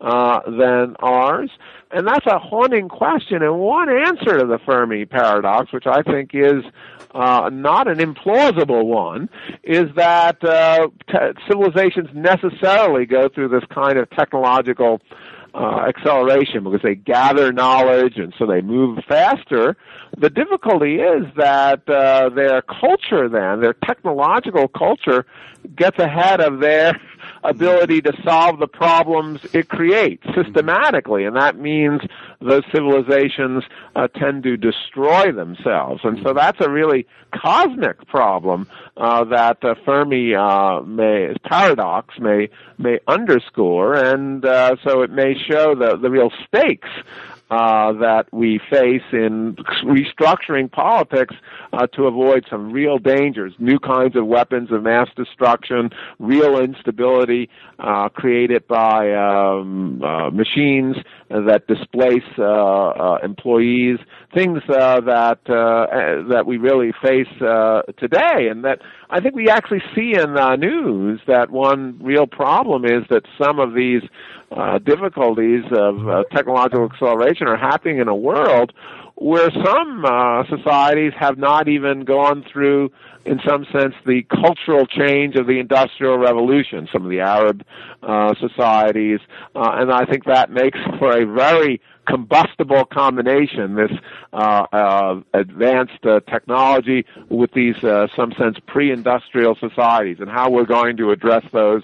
uh, 0.00 0.40
than 0.50 0.96
ours. 1.00 1.50
And 1.90 2.06
that's 2.06 2.26
a 2.26 2.38
haunting 2.38 2.88
question. 2.88 3.42
And 3.42 3.58
one 3.58 3.90
answer 3.90 4.38
to 4.38 4.46
the 4.46 4.58
Fermi 4.64 5.04
paradox, 5.04 5.70
which 5.72 5.86
I 5.86 6.00
think 6.02 6.30
is 6.32 6.64
uh, 7.14 7.50
not 7.52 7.88
an 7.88 7.98
implausible 7.98 8.86
one, 8.86 9.28
is 9.62 9.94
that 9.96 10.42
uh, 10.42 10.88
t- 11.10 11.40
civilizations 11.46 12.08
necessarily 12.14 13.04
go 13.04 13.28
through 13.28 13.48
this 13.48 13.64
kind 13.68 13.98
of 13.98 14.08
technological 14.08 15.02
uh, 15.54 15.84
acceleration 15.88 16.64
because 16.64 16.80
they 16.82 16.94
gather 16.94 17.52
knowledge 17.52 18.16
and 18.16 18.32
so 18.38 18.46
they 18.46 18.60
move 18.60 18.98
faster. 19.08 19.76
The 20.18 20.30
difficulty 20.30 20.96
is 20.96 21.26
that 21.36 21.88
uh, 21.88 22.30
their 22.30 22.62
culture, 22.62 23.28
then, 23.28 23.60
their 23.60 23.74
technological 23.84 24.68
culture, 24.68 25.26
gets 25.76 25.98
ahead 25.98 26.40
of 26.40 26.60
their 26.60 27.00
ability 27.44 28.00
to 28.00 28.12
solve 28.24 28.58
the 28.58 28.66
problems 28.66 29.44
it 29.52 29.68
creates 29.68 30.24
systematically, 30.34 31.24
and 31.24 31.36
that 31.36 31.58
means 31.58 32.00
those 32.40 32.62
civilizations 32.72 33.64
uh, 33.96 34.08
tend 34.08 34.42
to 34.44 34.56
destroy 34.56 35.32
themselves. 35.32 36.00
And 36.04 36.20
so 36.22 36.32
that's 36.32 36.60
a 36.60 36.70
really 36.70 37.06
cosmic 37.34 38.06
problem 38.06 38.68
uh, 38.96 39.24
that 39.24 39.64
uh, 39.64 39.74
Fermi 39.84 40.34
uh, 40.34 40.80
may 40.82 41.34
paradox 41.44 42.18
may 42.18 42.48
may 42.78 42.98
underscore, 43.06 43.94
and 43.94 44.44
uh, 44.44 44.76
so 44.84 45.02
it 45.02 45.10
may 45.10 45.34
show 45.34 45.74
the 45.74 45.96
the 45.96 46.10
real 46.10 46.30
stakes 46.46 46.88
uh, 47.52 47.92
that 47.92 48.24
we 48.32 48.58
face 48.70 49.02
in 49.12 49.54
restructuring 49.84 50.72
politics 50.72 51.34
uh, 51.74 51.86
to 51.88 52.06
avoid 52.06 52.46
some 52.48 52.72
real 52.72 52.98
dangers, 52.98 53.52
new 53.58 53.78
kinds 53.78 54.16
of 54.16 54.26
weapons 54.26 54.72
of 54.72 54.82
mass 54.82 55.08
destruction, 55.16 55.90
real 56.18 56.58
instability 56.58 57.50
uh, 57.78 58.08
created 58.08 58.66
by 58.68 59.12
um, 59.12 60.02
uh, 60.02 60.30
machines 60.30 60.96
that 61.28 61.66
displace 61.66 62.24
uh, 62.38 62.42
uh, 62.42 63.18
employees, 63.22 63.98
things 64.32 64.60
that 64.66 65.44
that 65.44 66.46
we 66.46 66.56
really 66.56 66.92
face 67.02 67.28
today, 67.98 68.48
and 68.48 68.64
that 68.64 68.80
I 69.10 69.20
think 69.20 69.34
we 69.34 69.50
actually 69.50 69.82
see 69.94 70.14
in 70.14 70.34
the 70.34 70.56
news 70.56 71.20
that 71.26 71.50
one 71.50 71.98
real 72.00 72.26
problem 72.26 72.86
is 72.86 73.04
that 73.10 73.24
some 73.36 73.58
of 73.58 73.74
these 73.74 74.02
uh, 74.56 74.78
difficulties 74.78 75.64
of 75.70 76.08
uh, 76.08 76.24
technological 76.32 76.88
acceleration 76.92 77.46
are 77.46 77.56
happening 77.56 77.98
in 77.98 78.08
a 78.08 78.14
world 78.14 78.72
where 79.16 79.50
some 79.50 80.04
uh, 80.04 80.44
societies 80.48 81.12
have 81.18 81.38
not 81.38 81.68
even 81.68 82.04
gone 82.04 82.44
through, 82.50 82.90
in 83.24 83.40
some 83.46 83.64
sense, 83.72 83.94
the 84.04 84.22
cultural 84.24 84.86
change 84.86 85.36
of 85.36 85.46
the 85.46 85.60
Industrial 85.60 86.18
Revolution, 86.18 86.88
some 86.92 87.04
of 87.04 87.10
the 87.10 87.20
Arab 87.20 87.64
uh, 88.02 88.34
societies, 88.40 89.20
uh, 89.54 89.70
and 89.74 89.92
I 89.92 90.06
think 90.06 90.24
that 90.24 90.50
makes 90.50 90.78
for 90.98 91.16
a 91.16 91.24
very 91.24 91.80
combustible 92.06 92.84
combination, 92.84 93.76
this 93.76 93.92
uh, 94.32 94.66
uh, 94.72 95.20
advanced 95.34 96.04
uh, 96.04 96.20
technology 96.28 97.04
with 97.28 97.52
these, 97.52 97.82
uh, 97.84 98.08
some 98.16 98.32
sense, 98.32 98.56
pre-industrial 98.66 99.54
societies, 99.56 100.16
and 100.18 100.28
how 100.28 100.50
we're 100.50 100.66
going 100.66 100.96
to 100.96 101.10
address 101.10 101.44
those 101.52 101.82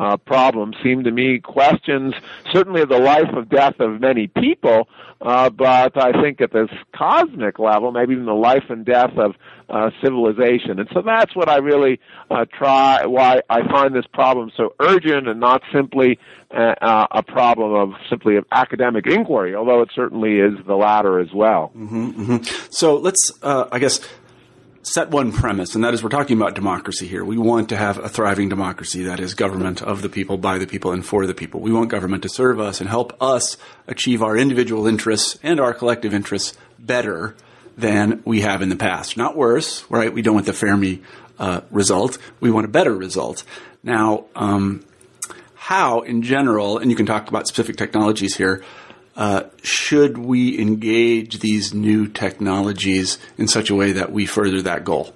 uh, 0.00 0.16
problems 0.16 0.76
seem 0.82 1.04
to 1.04 1.10
me 1.10 1.38
questions 1.38 2.14
certainly 2.50 2.80
of 2.80 2.88
the 2.88 2.98
life 2.98 3.28
of 3.34 3.50
death 3.50 3.78
of 3.80 4.00
many 4.00 4.26
people, 4.28 4.88
uh, 5.20 5.50
but 5.50 6.02
I 6.02 6.12
think 6.22 6.40
at 6.40 6.52
this 6.52 6.70
cosmic 6.96 7.58
level, 7.58 7.92
maybe 7.92 8.14
even 8.14 8.24
the 8.24 8.32
life 8.32 8.64
and 8.70 8.82
death 8.82 9.12
of 9.18 9.34
uh, 9.68 9.90
civilization. 10.02 10.80
And 10.80 10.88
so 10.94 11.02
that's 11.02 11.36
what 11.36 11.50
I 11.50 11.58
really 11.58 12.00
uh, 12.30 12.46
try, 12.46 13.04
why 13.04 13.42
I 13.50 13.60
find 13.68 13.94
this 13.94 14.06
problem 14.06 14.50
so 14.56 14.74
urgent 14.80 15.28
and 15.28 15.38
not 15.38 15.62
simply 15.70 16.18
uh, 16.50 16.74
uh, 16.80 17.06
a 17.10 17.22
problem 17.22 17.74
of 17.74 17.92
simply 18.08 18.36
of 18.36 18.46
academic 18.52 19.06
inquiry, 19.06 19.54
although 19.54 19.82
it 19.82 19.90
certainly 19.94 20.38
is 20.38 20.54
the 20.66 20.76
latter 20.76 21.20
as 21.20 21.32
well. 21.34 21.72
Mm-hmm, 21.76 22.10
mm-hmm. 22.22 22.66
So 22.70 22.96
let's, 22.96 23.30
uh, 23.42 23.68
I 23.70 23.78
guess, 23.78 24.00
set 24.82 25.10
one 25.10 25.32
premise, 25.32 25.74
and 25.74 25.84
that 25.84 25.94
is 25.94 26.02
we're 26.02 26.08
talking 26.08 26.36
about 26.36 26.54
democracy 26.54 27.06
here. 27.06 27.24
We 27.24 27.36
want 27.36 27.68
to 27.68 27.76
have 27.76 27.98
a 27.98 28.08
thriving 28.08 28.48
democracy 28.48 29.04
that 29.04 29.20
is 29.20 29.34
government 29.34 29.82
of 29.82 30.02
the 30.02 30.08
people, 30.08 30.38
by 30.38 30.58
the 30.58 30.66
people, 30.66 30.92
and 30.92 31.04
for 31.04 31.26
the 31.26 31.34
people. 31.34 31.60
We 31.60 31.72
want 31.72 31.90
government 31.90 32.22
to 32.22 32.28
serve 32.28 32.58
us 32.60 32.80
and 32.80 32.88
help 32.88 33.20
us 33.22 33.56
achieve 33.86 34.22
our 34.22 34.36
individual 34.36 34.86
interests 34.86 35.38
and 35.42 35.60
our 35.60 35.74
collective 35.74 36.14
interests 36.14 36.56
better 36.78 37.34
than 37.76 38.22
we 38.24 38.40
have 38.40 38.62
in 38.62 38.68
the 38.68 38.76
past. 38.76 39.16
Not 39.16 39.36
worse, 39.36 39.84
right? 39.90 40.12
We 40.12 40.22
don't 40.22 40.34
want 40.34 40.46
the 40.46 40.52
Fermi 40.52 41.02
uh, 41.38 41.60
result. 41.70 42.18
We 42.40 42.50
want 42.50 42.66
a 42.66 42.70
better 42.70 42.94
result. 42.94 43.44
Now, 43.82 44.26
um, 44.34 44.84
how 45.54 46.00
in 46.00 46.22
general, 46.22 46.78
and 46.78 46.90
you 46.90 46.96
can 46.96 47.06
talk 47.06 47.28
about 47.28 47.46
specific 47.46 47.76
technologies 47.76 48.36
here, 48.36 48.64
uh, 49.16 49.44
should 49.62 50.18
we 50.18 50.58
engage 50.58 51.40
these 51.40 51.74
new 51.74 52.06
technologies 52.06 53.18
in 53.36 53.48
such 53.48 53.70
a 53.70 53.74
way 53.74 53.92
that 53.92 54.12
we 54.12 54.26
further 54.26 54.62
that 54.62 54.84
goal? 54.84 55.14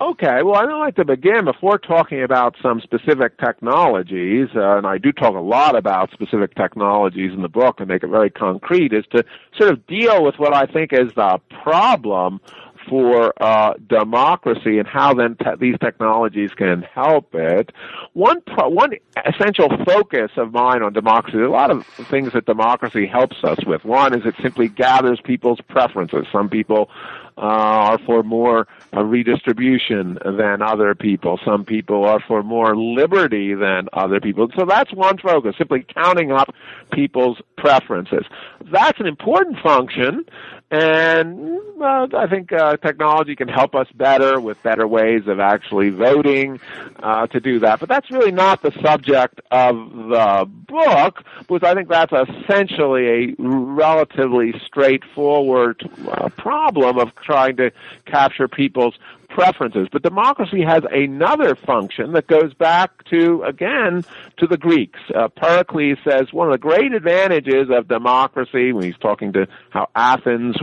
Okay, 0.00 0.42
well, 0.44 0.54
I'd 0.54 0.72
like 0.78 0.94
to 0.96 1.04
begin 1.04 1.44
before 1.44 1.76
talking 1.76 2.22
about 2.22 2.54
some 2.62 2.80
specific 2.80 3.36
technologies, 3.38 4.48
uh, 4.54 4.76
and 4.76 4.86
I 4.86 4.96
do 4.98 5.10
talk 5.10 5.34
a 5.34 5.40
lot 5.40 5.74
about 5.74 6.12
specific 6.12 6.54
technologies 6.54 7.32
in 7.32 7.42
the 7.42 7.48
book 7.48 7.80
and 7.80 7.88
make 7.88 8.04
it 8.04 8.08
very 8.08 8.30
concrete, 8.30 8.92
is 8.92 9.04
to 9.10 9.24
sort 9.56 9.72
of 9.72 9.84
deal 9.88 10.22
with 10.22 10.36
what 10.38 10.54
I 10.54 10.66
think 10.66 10.92
is 10.92 11.12
the 11.16 11.40
problem 11.64 12.40
for 12.88 13.32
uh, 13.42 13.74
democracy 13.88 14.78
and 14.78 14.86
how 14.88 15.14
then 15.14 15.36
te- 15.36 15.56
these 15.60 15.76
technologies 15.80 16.50
can 16.56 16.82
help 16.82 17.34
it. 17.34 17.72
One 18.12 18.40
pro- 18.42 18.68
one 18.68 18.92
essential 19.26 19.68
focus 19.84 20.30
of 20.36 20.52
mine 20.52 20.82
on 20.82 20.92
democracy. 20.92 21.38
a 21.38 21.50
lot 21.50 21.70
of 21.70 21.86
things 22.10 22.32
that 22.32 22.46
democracy 22.46 23.06
helps 23.06 23.36
us 23.44 23.58
with. 23.66 23.84
One 23.84 24.14
is 24.18 24.24
it 24.26 24.34
simply 24.42 24.68
gathers 24.68 25.20
people's 25.22 25.60
preferences. 25.68 26.26
Some 26.32 26.48
people 26.48 26.90
uh, 27.38 27.40
are 27.40 27.98
for 27.98 28.22
more 28.22 28.66
uh, 28.96 29.02
redistribution 29.02 30.18
than 30.24 30.60
other 30.60 30.94
people. 30.94 31.38
Some 31.44 31.64
people 31.64 32.04
are 32.04 32.20
for 32.20 32.42
more 32.42 32.76
liberty 32.76 33.54
than 33.54 33.88
other 33.92 34.20
people. 34.20 34.48
So 34.56 34.64
that's 34.64 34.92
one 34.92 35.18
focus, 35.18 35.54
simply 35.56 35.84
counting 35.94 36.32
up 36.32 36.54
people's 36.92 37.38
preferences. 37.56 38.24
That's 38.70 38.98
an 39.00 39.06
important 39.06 39.58
function 39.62 40.24
and 40.70 41.60
uh, 41.80 42.08
I 42.14 42.26
think 42.26 42.52
uh, 42.52 42.76
technology 42.76 43.34
can 43.34 43.48
help 43.48 43.74
us 43.74 43.86
better 43.94 44.38
with 44.38 44.62
better 44.62 44.86
ways 44.86 45.22
of 45.26 45.40
actually 45.40 45.88
voting 45.88 46.60
uh, 47.02 47.26
to 47.28 47.40
do 47.40 47.60
that. 47.60 47.80
But 47.80 47.88
that's 47.88 48.10
really 48.10 48.32
not 48.32 48.60
the 48.60 48.72
subject 48.82 49.40
of 49.50 49.76
the 49.76 50.46
book, 50.46 51.24
because 51.48 51.62
I 51.62 51.74
think 51.74 51.88
that's 51.88 52.12
essentially 52.12 53.06
a 53.06 53.34
relatively 53.38 54.60
straightforward 54.66 55.88
uh, 56.06 56.28
problem 56.30 56.98
of 56.98 57.14
trying 57.28 57.56
to 57.56 57.70
capture 58.06 58.48
people's 58.48 58.94
preferences. 59.28 59.88
But 59.92 60.02
democracy 60.02 60.62
has 60.62 60.82
another 60.90 61.54
function 61.54 62.12
that 62.12 62.26
goes 62.26 62.54
back 62.54 63.04
to, 63.10 63.42
again, 63.42 64.04
to 64.38 64.46
the 64.46 64.56
Greeks. 64.56 64.98
Uh, 65.14 65.28
Pericles 65.28 65.98
says 66.02 66.32
one 66.32 66.48
of 66.48 66.52
the 66.52 66.58
great 66.58 66.92
advantages 66.94 67.68
of 67.70 67.88
democracy, 67.88 68.72
when 68.72 68.84
he's 68.84 68.96
talking 68.96 69.34
to 69.34 69.46
how 69.68 69.88
Athens 69.94 70.56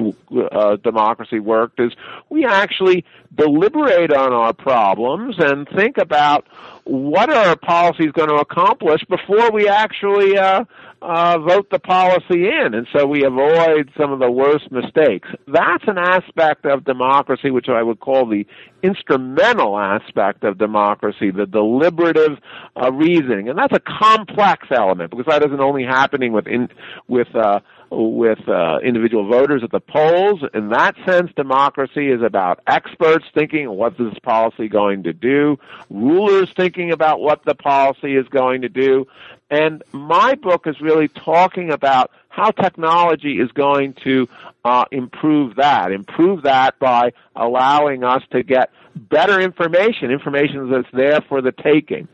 uh, 0.51 0.77
democracy 0.77 1.39
worked, 1.39 1.79
is 1.79 1.93
we 2.29 2.43
actually 2.45 3.05
deliberate 3.36 4.12
on 4.12 4.34
our 4.34 4.53
problems 4.53 5.36
and 5.38 5.67
think 5.69 5.98
about 5.98 6.48
what 6.86 7.29
are 7.29 7.50
our 7.50 7.55
policies 7.55 8.12
going 8.12 8.29
to 8.29 8.36
accomplish 8.36 9.01
before 9.05 9.51
we 9.51 9.67
actually 9.67 10.38
uh, 10.38 10.65
uh, 11.05 11.38
vote 11.38 11.69
the 11.69 11.77
policy 11.77 12.47
in, 12.47 12.74
and 12.74 12.88
so 12.91 13.05
we 13.05 13.24
avoid 13.24 13.91
some 13.97 14.12
of 14.12 14.19
the 14.19 14.31
worst 14.31 14.71
mistakes. 14.71 15.29
That's 15.47 15.83
an 15.88 16.00
aspect 16.00 16.65
of 16.65 16.83
democracy 16.83 17.51
which 17.51 17.69
I 17.69 17.83
would 17.83 18.00
call 18.00 18.27
the 18.27 18.45
instrumental 18.81 19.77
aspect 19.77 20.43
of 20.43 20.57
democracy, 20.57 21.29
the 21.29 21.45
deliberative 21.45 22.39
uh, 22.75 22.91
reasoning, 22.91 23.50
and 23.50 23.57
that's 23.57 23.74
a 23.74 23.79
complex 23.79 24.67
element 24.71 25.12
because 25.12 25.25
that 25.27 25.45
isn't 25.45 25.59
only 25.59 25.83
happening 25.83 26.33
with 26.33 26.47
in, 26.47 26.69
with 27.07 27.27
uh, 27.35 27.59
with 27.96 28.48
uh, 28.48 28.80
individual 28.84 29.28
voters 29.28 29.64
at 29.64 29.72
the 29.72 29.80
polls. 29.80 30.42
In 30.54 30.70
that 30.70 30.96
sense, 31.06 31.32
democracy 31.36 32.10
is 32.10 32.22
about 32.22 32.60
experts 32.68 33.25
thinking 33.34 33.70
what 33.70 33.94
is 33.94 34.12
this 34.12 34.20
policy 34.20 34.68
going 34.68 35.04
to 35.04 35.14
do, 35.14 35.58
rulers 35.90 36.50
thinking 36.56 36.92
about 36.92 37.20
what 37.20 37.46
the 37.46 37.56
policy 37.56 38.16
is 38.16 38.28
going 38.28 38.62
to 38.62 38.70
do. 38.70 39.08
And 39.50 39.84
my 39.92 40.36
book 40.36 40.68
is 40.68 40.82
really 40.82 41.08
talking 41.08 41.72
about 41.72 42.12
how 42.30 42.52
technology 42.52 43.40
is 43.40 43.52
going 43.52 43.94
to 44.04 44.28
uh, 44.66 44.86
improve 44.92 45.56
that, 45.56 45.92
improve 45.92 46.44
that 46.44 46.78
by 46.80 47.14
allowing 47.36 48.04
us 48.04 48.24
to 48.32 48.44
get 48.44 48.72
better 48.96 49.40
information, 49.40 50.12
information 50.12 50.70
that's 50.70 50.88
there 50.94 51.22
for 51.22 51.42
the 51.42 51.52
taking. 51.52 52.08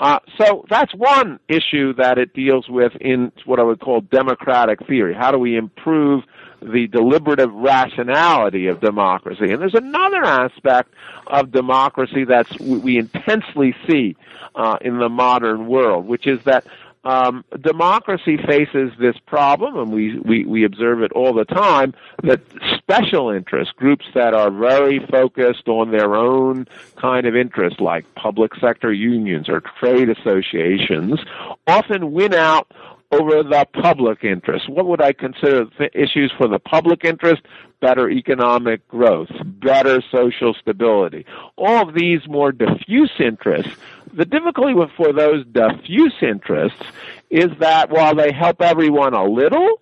Uh, 0.00 0.20
so 0.40 0.64
that's 0.70 0.94
one 0.94 1.40
issue 1.48 1.92
that 1.94 2.18
it 2.18 2.32
deals 2.32 2.68
with 2.68 2.92
in 3.00 3.32
what 3.46 3.58
I 3.58 3.64
would 3.64 3.80
call 3.80 4.00
democratic 4.00 4.86
theory. 4.86 5.12
How 5.12 5.32
do 5.32 5.38
we 5.38 5.56
improve 5.56 6.22
the 6.62 6.86
deliberative 6.86 7.52
rationality 7.52 8.68
of 8.68 8.80
democracy? 8.80 9.50
And 9.50 9.60
there's 9.60 9.74
another 9.74 10.22
aspect 10.24 10.94
of 11.26 11.50
democracy 11.50 12.24
that 12.24 12.46
we 12.60 12.98
intensely 12.98 13.74
see 13.88 14.16
uh, 14.54 14.78
in 14.80 14.98
the 14.98 15.08
modern 15.08 15.66
world, 15.66 16.06
which 16.06 16.26
is 16.28 16.38
that 16.44 16.64
um, 17.08 17.42
democracy 17.62 18.36
faces 18.36 18.92
this 19.00 19.16
problem, 19.26 19.78
and 19.78 19.90
we, 19.90 20.18
we, 20.18 20.44
we 20.44 20.62
observe 20.62 21.00
it 21.00 21.10
all 21.12 21.32
the 21.32 21.46
time, 21.46 21.94
that 22.22 22.42
special 22.76 23.30
interest, 23.30 23.74
groups 23.76 24.04
that 24.14 24.34
are 24.34 24.50
very 24.50 24.98
focused 25.10 25.68
on 25.68 25.90
their 25.90 26.14
own 26.14 26.68
kind 26.96 27.26
of 27.26 27.34
interest, 27.34 27.80
like 27.80 28.04
public 28.14 28.54
sector 28.56 28.92
unions 28.92 29.48
or 29.48 29.62
trade 29.80 30.10
associations, 30.10 31.18
often 31.66 32.12
win 32.12 32.34
out 32.34 32.70
over 33.10 33.42
the 33.42 33.66
public 33.80 34.22
interest. 34.22 34.68
What 34.68 34.86
would 34.86 35.00
I 35.00 35.12
consider 35.12 35.66
issues 35.94 36.32
for 36.36 36.46
the 36.46 36.58
public 36.58 37.04
interest? 37.04 37.42
Better 37.80 38.10
economic 38.10 38.86
growth, 38.88 39.30
better 39.44 40.02
social 40.10 40.54
stability. 40.60 41.24
All 41.56 41.88
of 41.88 41.94
these 41.94 42.20
more 42.28 42.52
diffuse 42.52 43.12
interests. 43.18 43.72
The 44.12 44.24
difficulty 44.24 44.74
for 44.96 45.12
those 45.12 45.46
diffuse 45.46 46.14
interests 46.20 46.82
is 47.30 47.50
that 47.60 47.90
while 47.90 48.14
they 48.14 48.32
help 48.32 48.60
everyone 48.60 49.14
a 49.14 49.24
little, 49.24 49.80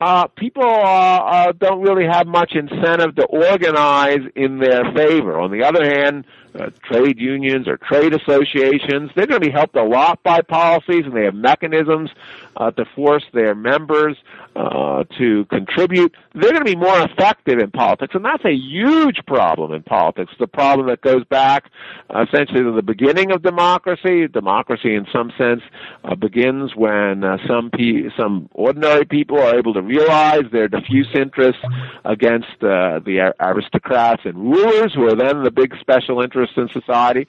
uh, 0.00 0.26
people 0.28 0.62
uh, 0.62 0.68
uh, 0.68 1.52
don't 1.52 1.80
really 1.80 2.06
have 2.06 2.26
much 2.26 2.52
incentive 2.54 3.14
to 3.16 3.24
organize 3.24 4.20
in 4.34 4.58
their 4.58 4.84
favor. 4.92 5.40
On 5.40 5.50
the 5.50 5.64
other 5.64 5.84
hand, 5.84 6.26
uh, 6.54 6.70
trade 6.84 7.18
unions 7.18 7.66
or 7.66 7.78
trade 7.78 8.12
associations, 8.14 9.10
they're 9.14 9.26
going 9.26 9.40
to 9.40 9.46
be 9.46 9.52
helped 9.52 9.76
a 9.76 9.84
lot 9.84 10.22
by 10.22 10.42
policies, 10.42 11.04
and 11.06 11.16
they 11.16 11.24
have 11.24 11.34
mechanisms 11.34 12.10
uh, 12.56 12.70
to 12.72 12.84
force 12.94 13.24
their 13.32 13.54
members 13.54 14.16
uh, 14.56 15.04
to 15.18 15.44
contribute, 15.46 16.14
they're 16.34 16.52
going 16.52 16.64
to 16.64 16.70
be 16.70 16.76
more 16.76 16.98
effective 17.02 17.58
in 17.58 17.70
politics, 17.70 18.14
and 18.14 18.24
that's 18.24 18.44
a 18.44 18.54
huge 18.54 19.18
problem 19.26 19.72
in 19.72 19.82
politics. 19.82 20.32
A 20.40 20.46
problem 20.46 20.86
that 20.88 21.00
goes 21.02 21.24
back 21.24 21.70
uh, 22.14 22.24
essentially 22.26 22.62
to 22.62 22.72
the 22.72 22.82
beginning 22.82 23.32
of 23.32 23.42
democracy. 23.42 24.26
Democracy, 24.28 24.94
in 24.94 25.06
some 25.12 25.32
sense, 25.36 25.62
uh, 26.04 26.14
begins 26.14 26.74
when 26.74 27.24
uh, 27.24 27.36
some 27.46 27.70
pe- 27.70 28.08
some 28.16 28.48
ordinary 28.52 29.04
people 29.04 29.38
are 29.38 29.58
able 29.58 29.74
to 29.74 29.82
realize 29.82 30.44
their 30.52 30.68
diffuse 30.68 31.08
interests 31.14 31.62
against 32.04 32.62
uh, 32.62 33.00
the 33.04 33.34
aristocrats 33.40 34.22
and 34.24 34.36
rulers, 34.36 34.94
who 34.94 35.06
are 35.06 35.16
then 35.16 35.42
the 35.42 35.50
big 35.50 35.74
special 35.80 36.22
interests 36.22 36.56
in 36.56 36.68
society. 36.68 37.28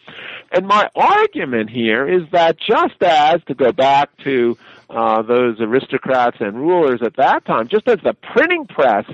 And 0.51 0.65
my 0.67 0.89
argument 0.95 1.69
here 1.69 2.07
is 2.07 2.23
that 2.31 2.57
just 2.57 3.01
as 3.01 3.41
to 3.47 3.53
go 3.53 3.71
back 3.71 4.09
to 4.23 4.57
uh, 4.89 5.21
those 5.21 5.59
aristocrats 5.59 6.37
and 6.39 6.57
rulers 6.57 7.01
at 7.01 7.15
that 7.17 7.45
time, 7.45 7.67
just 7.67 7.87
as 7.87 7.99
the 8.03 8.13
printing 8.13 8.65
press 8.65 9.05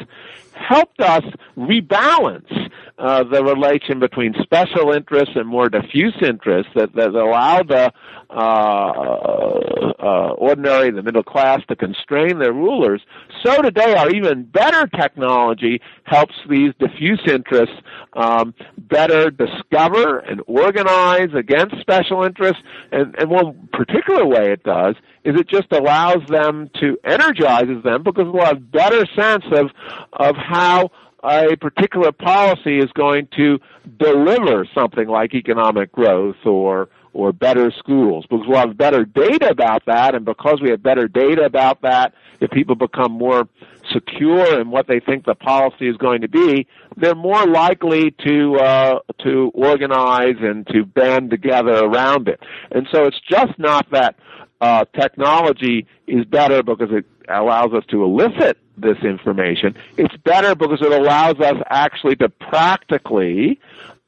helped 0.53 0.99
us 1.01 1.23
rebalance 1.57 2.62
uh, 2.97 3.23
the 3.23 3.43
relation 3.43 3.99
between 3.99 4.33
special 4.43 4.91
interests 4.91 5.33
and 5.35 5.47
more 5.47 5.69
diffuse 5.69 6.15
interests 6.21 6.71
that, 6.75 6.93
that 6.93 7.09
allowed 7.09 7.67
the 7.69 7.91
uh, 8.29 9.93
uh, 9.99 10.33
ordinary, 10.37 10.91
the 10.91 11.01
middle 11.01 11.23
class 11.23 11.61
to 11.67 11.75
constrain 11.75 12.39
their 12.39 12.53
rulers. 12.53 13.01
So 13.43 13.61
today, 13.61 13.95
our 13.95 14.09
even 14.11 14.43
better 14.43 14.87
technology 14.87 15.81
helps 16.03 16.35
these 16.49 16.71
diffuse 16.79 17.21
interests 17.27 17.75
um, 18.13 18.53
better 18.77 19.31
discover 19.31 20.19
and 20.19 20.41
organize 20.47 21.29
against 21.35 21.79
special 21.81 22.23
interests. 22.23 22.61
And, 22.91 23.15
and 23.17 23.29
one 23.29 23.69
particular 23.73 24.25
way 24.25 24.51
it 24.51 24.63
does 24.63 24.95
is 25.23 25.39
it 25.39 25.47
just 25.47 25.71
allows 25.71 26.19
them 26.27 26.69
to 26.79 26.97
energizes 27.03 27.81
them 27.83 28.03
because 28.03 28.25
we'll 28.27 28.45
have 28.45 28.71
better 28.71 29.05
sense 29.15 29.45
of 29.51 29.69
of 30.13 30.35
how 30.35 30.91
a 31.23 31.55
particular 31.55 32.11
policy 32.11 32.79
is 32.79 32.91
going 32.93 33.27
to 33.37 33.59
deliver 33.97 34.67
something 34.73 35.07
like 35.07 35.33
economic 35.33 35.91
growth 35.91 36.45
or 36.45 36.89
or 37.13 37.31
better 37.31 37.71
schools. 37.77 38.25
Because 38.27 38.45
we'll 38.47 38.57
have 38.57 38.75
better 38.75 39.05
data 39.05 39.49
about 39.49 39.85
that 39.85 40.15
and 40.15 40.25
because 40.25 40.59
we 40.61 40.71
have 40.71 40.81
better 40.81 41.07
data 41.07 41.43
about 41.43 41.81
that 41.83 42.13
if 42.39 42.49
people 42.49 42.75
become 42.75 43.11
more 43.11 43.47
secure 43.91 44.59
in 44.59 44.71
what 44.71 44.87
they 44.87 44.99
think 44.99 45.25
the 45.25 45.35
policy 45.35 45.87
is 45.87 45.97
going 45.97 46.21
to 46.21 46.27
be 46.27 46.65
they're 46.97 47.15
more 47.15 47.45
likely 47.45 48.11
to 48.25 48.55
uh, 48.55 48.99
to 49.23 49.51
organize 49.53 50.35
and 50.39 50.65
to 50.67 50.85
band 50.85 51.29
together 51.29 51.85
around 51.85 52.27
it. 52.27 52.39
And 52.71 52.87
so 52.91 53.05
it's 53.05 53.19
just 53.29 53.57
not 53.57 53.89
that 53.91 54.15
uh, 54.61 54.85
technology 54.99 55.85
is 56.07 56.25
better 56.25 56.63
because 56.63 56.89
it 56.91 57.05
allows 57.29 57.73
us 57.73 57.83
to 57.89 58.03
elicit 58.03 58.57
this 58.77 58.97
information. 59.03 59.75
It's 59.97 60.15
better 60.17 60.55
because 60.55 60.81
it 60.81 60.91
allows 60.91 61.39
us 61.39 61.55
actually 61.69 62.15
to 62.17 62.29
practically 62.29 63.59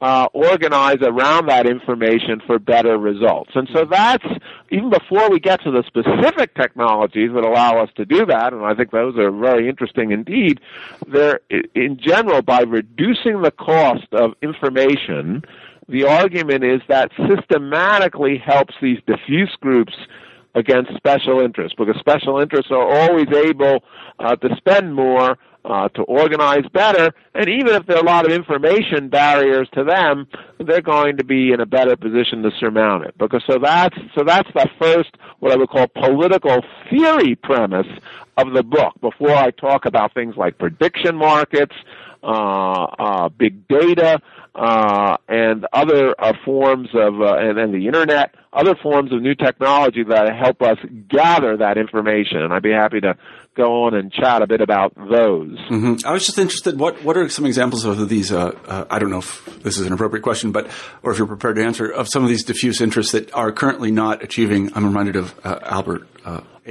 uh, 0.02 0.28
organize 0.34 1.02
around 1.02 1.48
that 1.48 1.66
information 1.66 2.42
for 2.46 2.60
better 2.60 2.98
results. 2.98 3.52
And 3.56 3.68
so 3.74 3.86
that's, 3.86 4.26
even 4.70 4.90
before 4.90 5.30
we 5.30 5.40
get 5.40 5.64
to 5.64 5.72
the 5.72 5.84
specific 5.88 6.54
technologies 6.56 7.32
that 7.34 7.44
allow 7.44 7.82
us 7.82 7.90
to 7.96 8.06
do 8.06 8.26
that, 8.26 8.54
and 8.54 8.66
I 8.66 8.76
think 8.76 8.92
those 8.92 9.18
are 9.18 9.32
very 9.32 9.70
interesting 9.70 10.12
indeed, 10.12 10.60
they're, 11.08 11.40
in 11.50 11.98
general, 12.00 12.42
by 12.42 12.62
reducing 12.62 13.42
the 13.42 13.52
cost 13.52 14.08
of 14.12 14.34
information, 14.42 15.44
the 15.88 16.06
argument 16.06 16.64
is 16.64 16.82
that 16.88 17.12
systematically 17.30 18.38
helps 18.38 18.74
these 18.82 19.00
diffuse 19.08 19.56
groups 19.62 19.94
against 20.56 20.96
special 20.96 21.42
interests 21.42 21.76
because 21.78 21.96
special 22.00 22.40
interests 22.40 22.72
are 22.72 22.88
always 22.88 23.28
able 23.32 23.84
uh, 24.20 24.36
to 24.38 24.56
spend 24.56 24.96
more, 24.96 25.38
uh, 25.66 25.90
to 25.90 26.02
organize 26.04 26.64
better, 26.74 27.14
and 27.34 27.50
even 27.50 27.76
if 27.76 27.86
there 27.86 27.98
are 27.98 28.04
a 28.04 28.06
lot 28.06 28.26
of 28.26 28.32
information 28.32 29.10
barriers 29.10 29.68
to 29.74 29.84
them, 29.84 30.28
they're 30.60 30.82
going 30.82 31.18
to 31.18 31.24
be 31.24 31.52
in 31.52 31.60
a 31.60 31.66
better 31.66 31.96
position 31.96 32.42
to 32.42 32.52
surmount 32.60 33.04
it. 33.04 33.18
Because 33.18 33.44
so 33.46 33.60
that's 33.60 33.98
so 34.16 34.24
that's 34.24 34.50
the 34.54 34.70
first 34.80 35.18
what 35.40 35.52
I 35.52 35.56
would 35.58 35.70
call 35.70 35.88
political 35.88 36.64
theory 36.90 37.36
premise 37.36 37.88
of 38.38 38.54
the 38.54 38.64
book. 38.64 38.94
Before 39.02 39.36
I 39.36 39.52
talk 39.52 39.86
about 39.86 40.14
things 40.14 40.36
like 40.38 40.58
prediction 40.58 41.16
markets, 41.16 41.76
uh, 42.24 42.84
uh, 42.98 43.30
big 43.30 43.68
data, 43.68 44.22
uh, 44.56 45.18
and 45.28 45.66
other 45.74 46.16
uh, 46.18 46.34
forms 46.46 46.90
of, 46.94 47.22
uh, 47.22 47.36
and 47.38 47.74
the 47.74 47.88
internet, 47.88 48.34
other 48.54 48.76
forms 48.76 49.12
of 49.12 49.22
new 49.22 49.36
technology 49.36 50.04
that 50.04 50.34
help 50.34 50.62
us 50.62 50.78
gather 51.10 51.58
that 51.58 51.78
information. 51.78 52.42
And 52.42 52.54
I'd 52.54 52.64
be 52.64 52.72
happy 52.72 53.02
to 53.02 53.18
go 53.56 53.84
on 53.84 53.94
and 53.94 54.12
chat 54.12 54.42
a 54.42 54.48
bit 54.48 54.62
about 54.62 54.96
those. 54.96 55.58
Mm-hmm. 55.70 55.96
I 56.06 56.14
was 56.14 56.26
just 56.26 56.38
interested. 56.38 56.80
What 56.80 57.04
what 57.04 57.18
are 57.18 57.28
some 57.30 57.46
examples 57.46 57.84
of 57.84 58.08
these? 58.08 58.32
Uh, 58.32 58.58
uh, 58.66 58.86
I 58.90 59.00
don't 59.00 59.10
know 59.10 59.20
if 59.20 59.46
this 59.62 59.78
is 59.78 59.86
an 59.86 59.94
appropriate 59.94 60.24
question, 60.24 60.52
but 60.52 60.70
or 61.04 61.12
if 61.12 61.18
you're 61.18 61.28
prepared 61.28 61.58
to 61.58 61.64
answer 61.64 61.90
of 61.90 62.08
some 62.08 62.24
of 62.24 62.30
these 62.30 62.44
diffuse 62.44 62.80
interests 62.80 63.12
that 63.12 63.34
are 63.34 63.52
currently 63.52 63.92
not 63.92 64.24
achieving. 64.24 64.72
I'm 64.74 64.86
reminded 64.86 65.18
of 65.18 65.34
Albert 65.46 66.08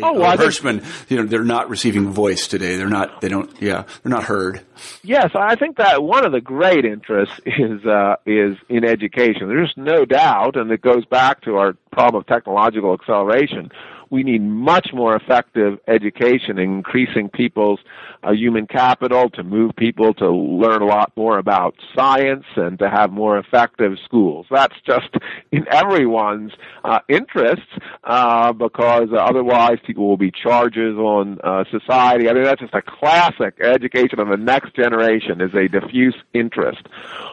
oh, 0.02 0.12
well, 0.14 0.37
Hirschman, 0.37 0.85
you 1.11 1.16
know, 1.16 1.24
they're 1.24 1.44
not 1.44 1.68
receiving 1.68 2.11
voice 2.11 2.48
today. 2.48 2.76
They're 2.76 2.88
not. 2.88 3.20
They 3.20 3.28
don't. 3.28 3.50
Yeah, 3.61 3.85
they're 4.02 4.11
not 4.11 4.24
heard. 4.24 4.61
Yes, 5.02 5.30
I 5.35 5.54
think 5.54 5.76
that 5.76 6.02
one 6.02 6.24
of 6.24 6.33
the 6.33 6.40
great 6.40 6.85
interests 6.85 7.40
is 7.46 7.85
uh, 7.85 8.16
is 8.26 8.57
in 8.68 8.85
education. 8.85 9.48
There's 9.48 9.74
no 9.76 10.04
doubt, 10.04 10.57
and 10.57 10.70
it 10.70 10.80
goes 10.80 11.04
back 11.04 11.42
to 11.42 11.57
our 11.57 11.74
problem 11.92 12.20
of 12.20 12.26
technological 12.26 12.92
acceleration 12.94 13.70
we 14.14 14.22
need 14.22 14.42
much 14.42 14.90
more 14.92 15.16
effective 15.16 15.80
education, 15.88 16.57
increasing 16.57 17.28
people's 17.28 17.80
uh, 18.24 18.32
human 18.32 18.66
capital 18.66 19.30
to 19.30 19.42
move 19.42 19.72
people 19.76 20.14
to 20.14 20.30
learn 20.30 20.82
a 20.82 20.87
lot 20.87 21.12
more 21.16 21.38
about 21.38 21.74
science 21.94 22.44
and 22.56 22.78
to 22.78 22.88
have 22.88 23.12
more 23.12 23.38
effective 23.38 23.98
schools. 24.04 24.46
That's 24.50 24.76
just 24.87 25.10
in 25.52 25.66
everyone's 25.68 26.52
uh, 26.84 27.00
interests 27.08 27.66
uh, 28.04 28.52
because 28.52 29.08
otherwise 29.16 29.78
people 29.84 30.08
will 30.08 30.16
be 30.16 30.30
charges 30.30 30.96
on 30.96 31.38
uh, 31.44 31.64
society. 31.70 32.28
I 32.28 32.32
mean, 32.32 32.44
that's 32.44 32.60
just 32.60 32.74
a 32.74 32.82
classic 32.82 33.60
education 33.60 34.20
of 34.20 34.28
the 34.28 34.37
next 34.37 34.74
generation 34.74 35.40
is 35.40 35.54
a 35.54 35.68
diffuse 35.68 36.16
interest. 36.32 36.87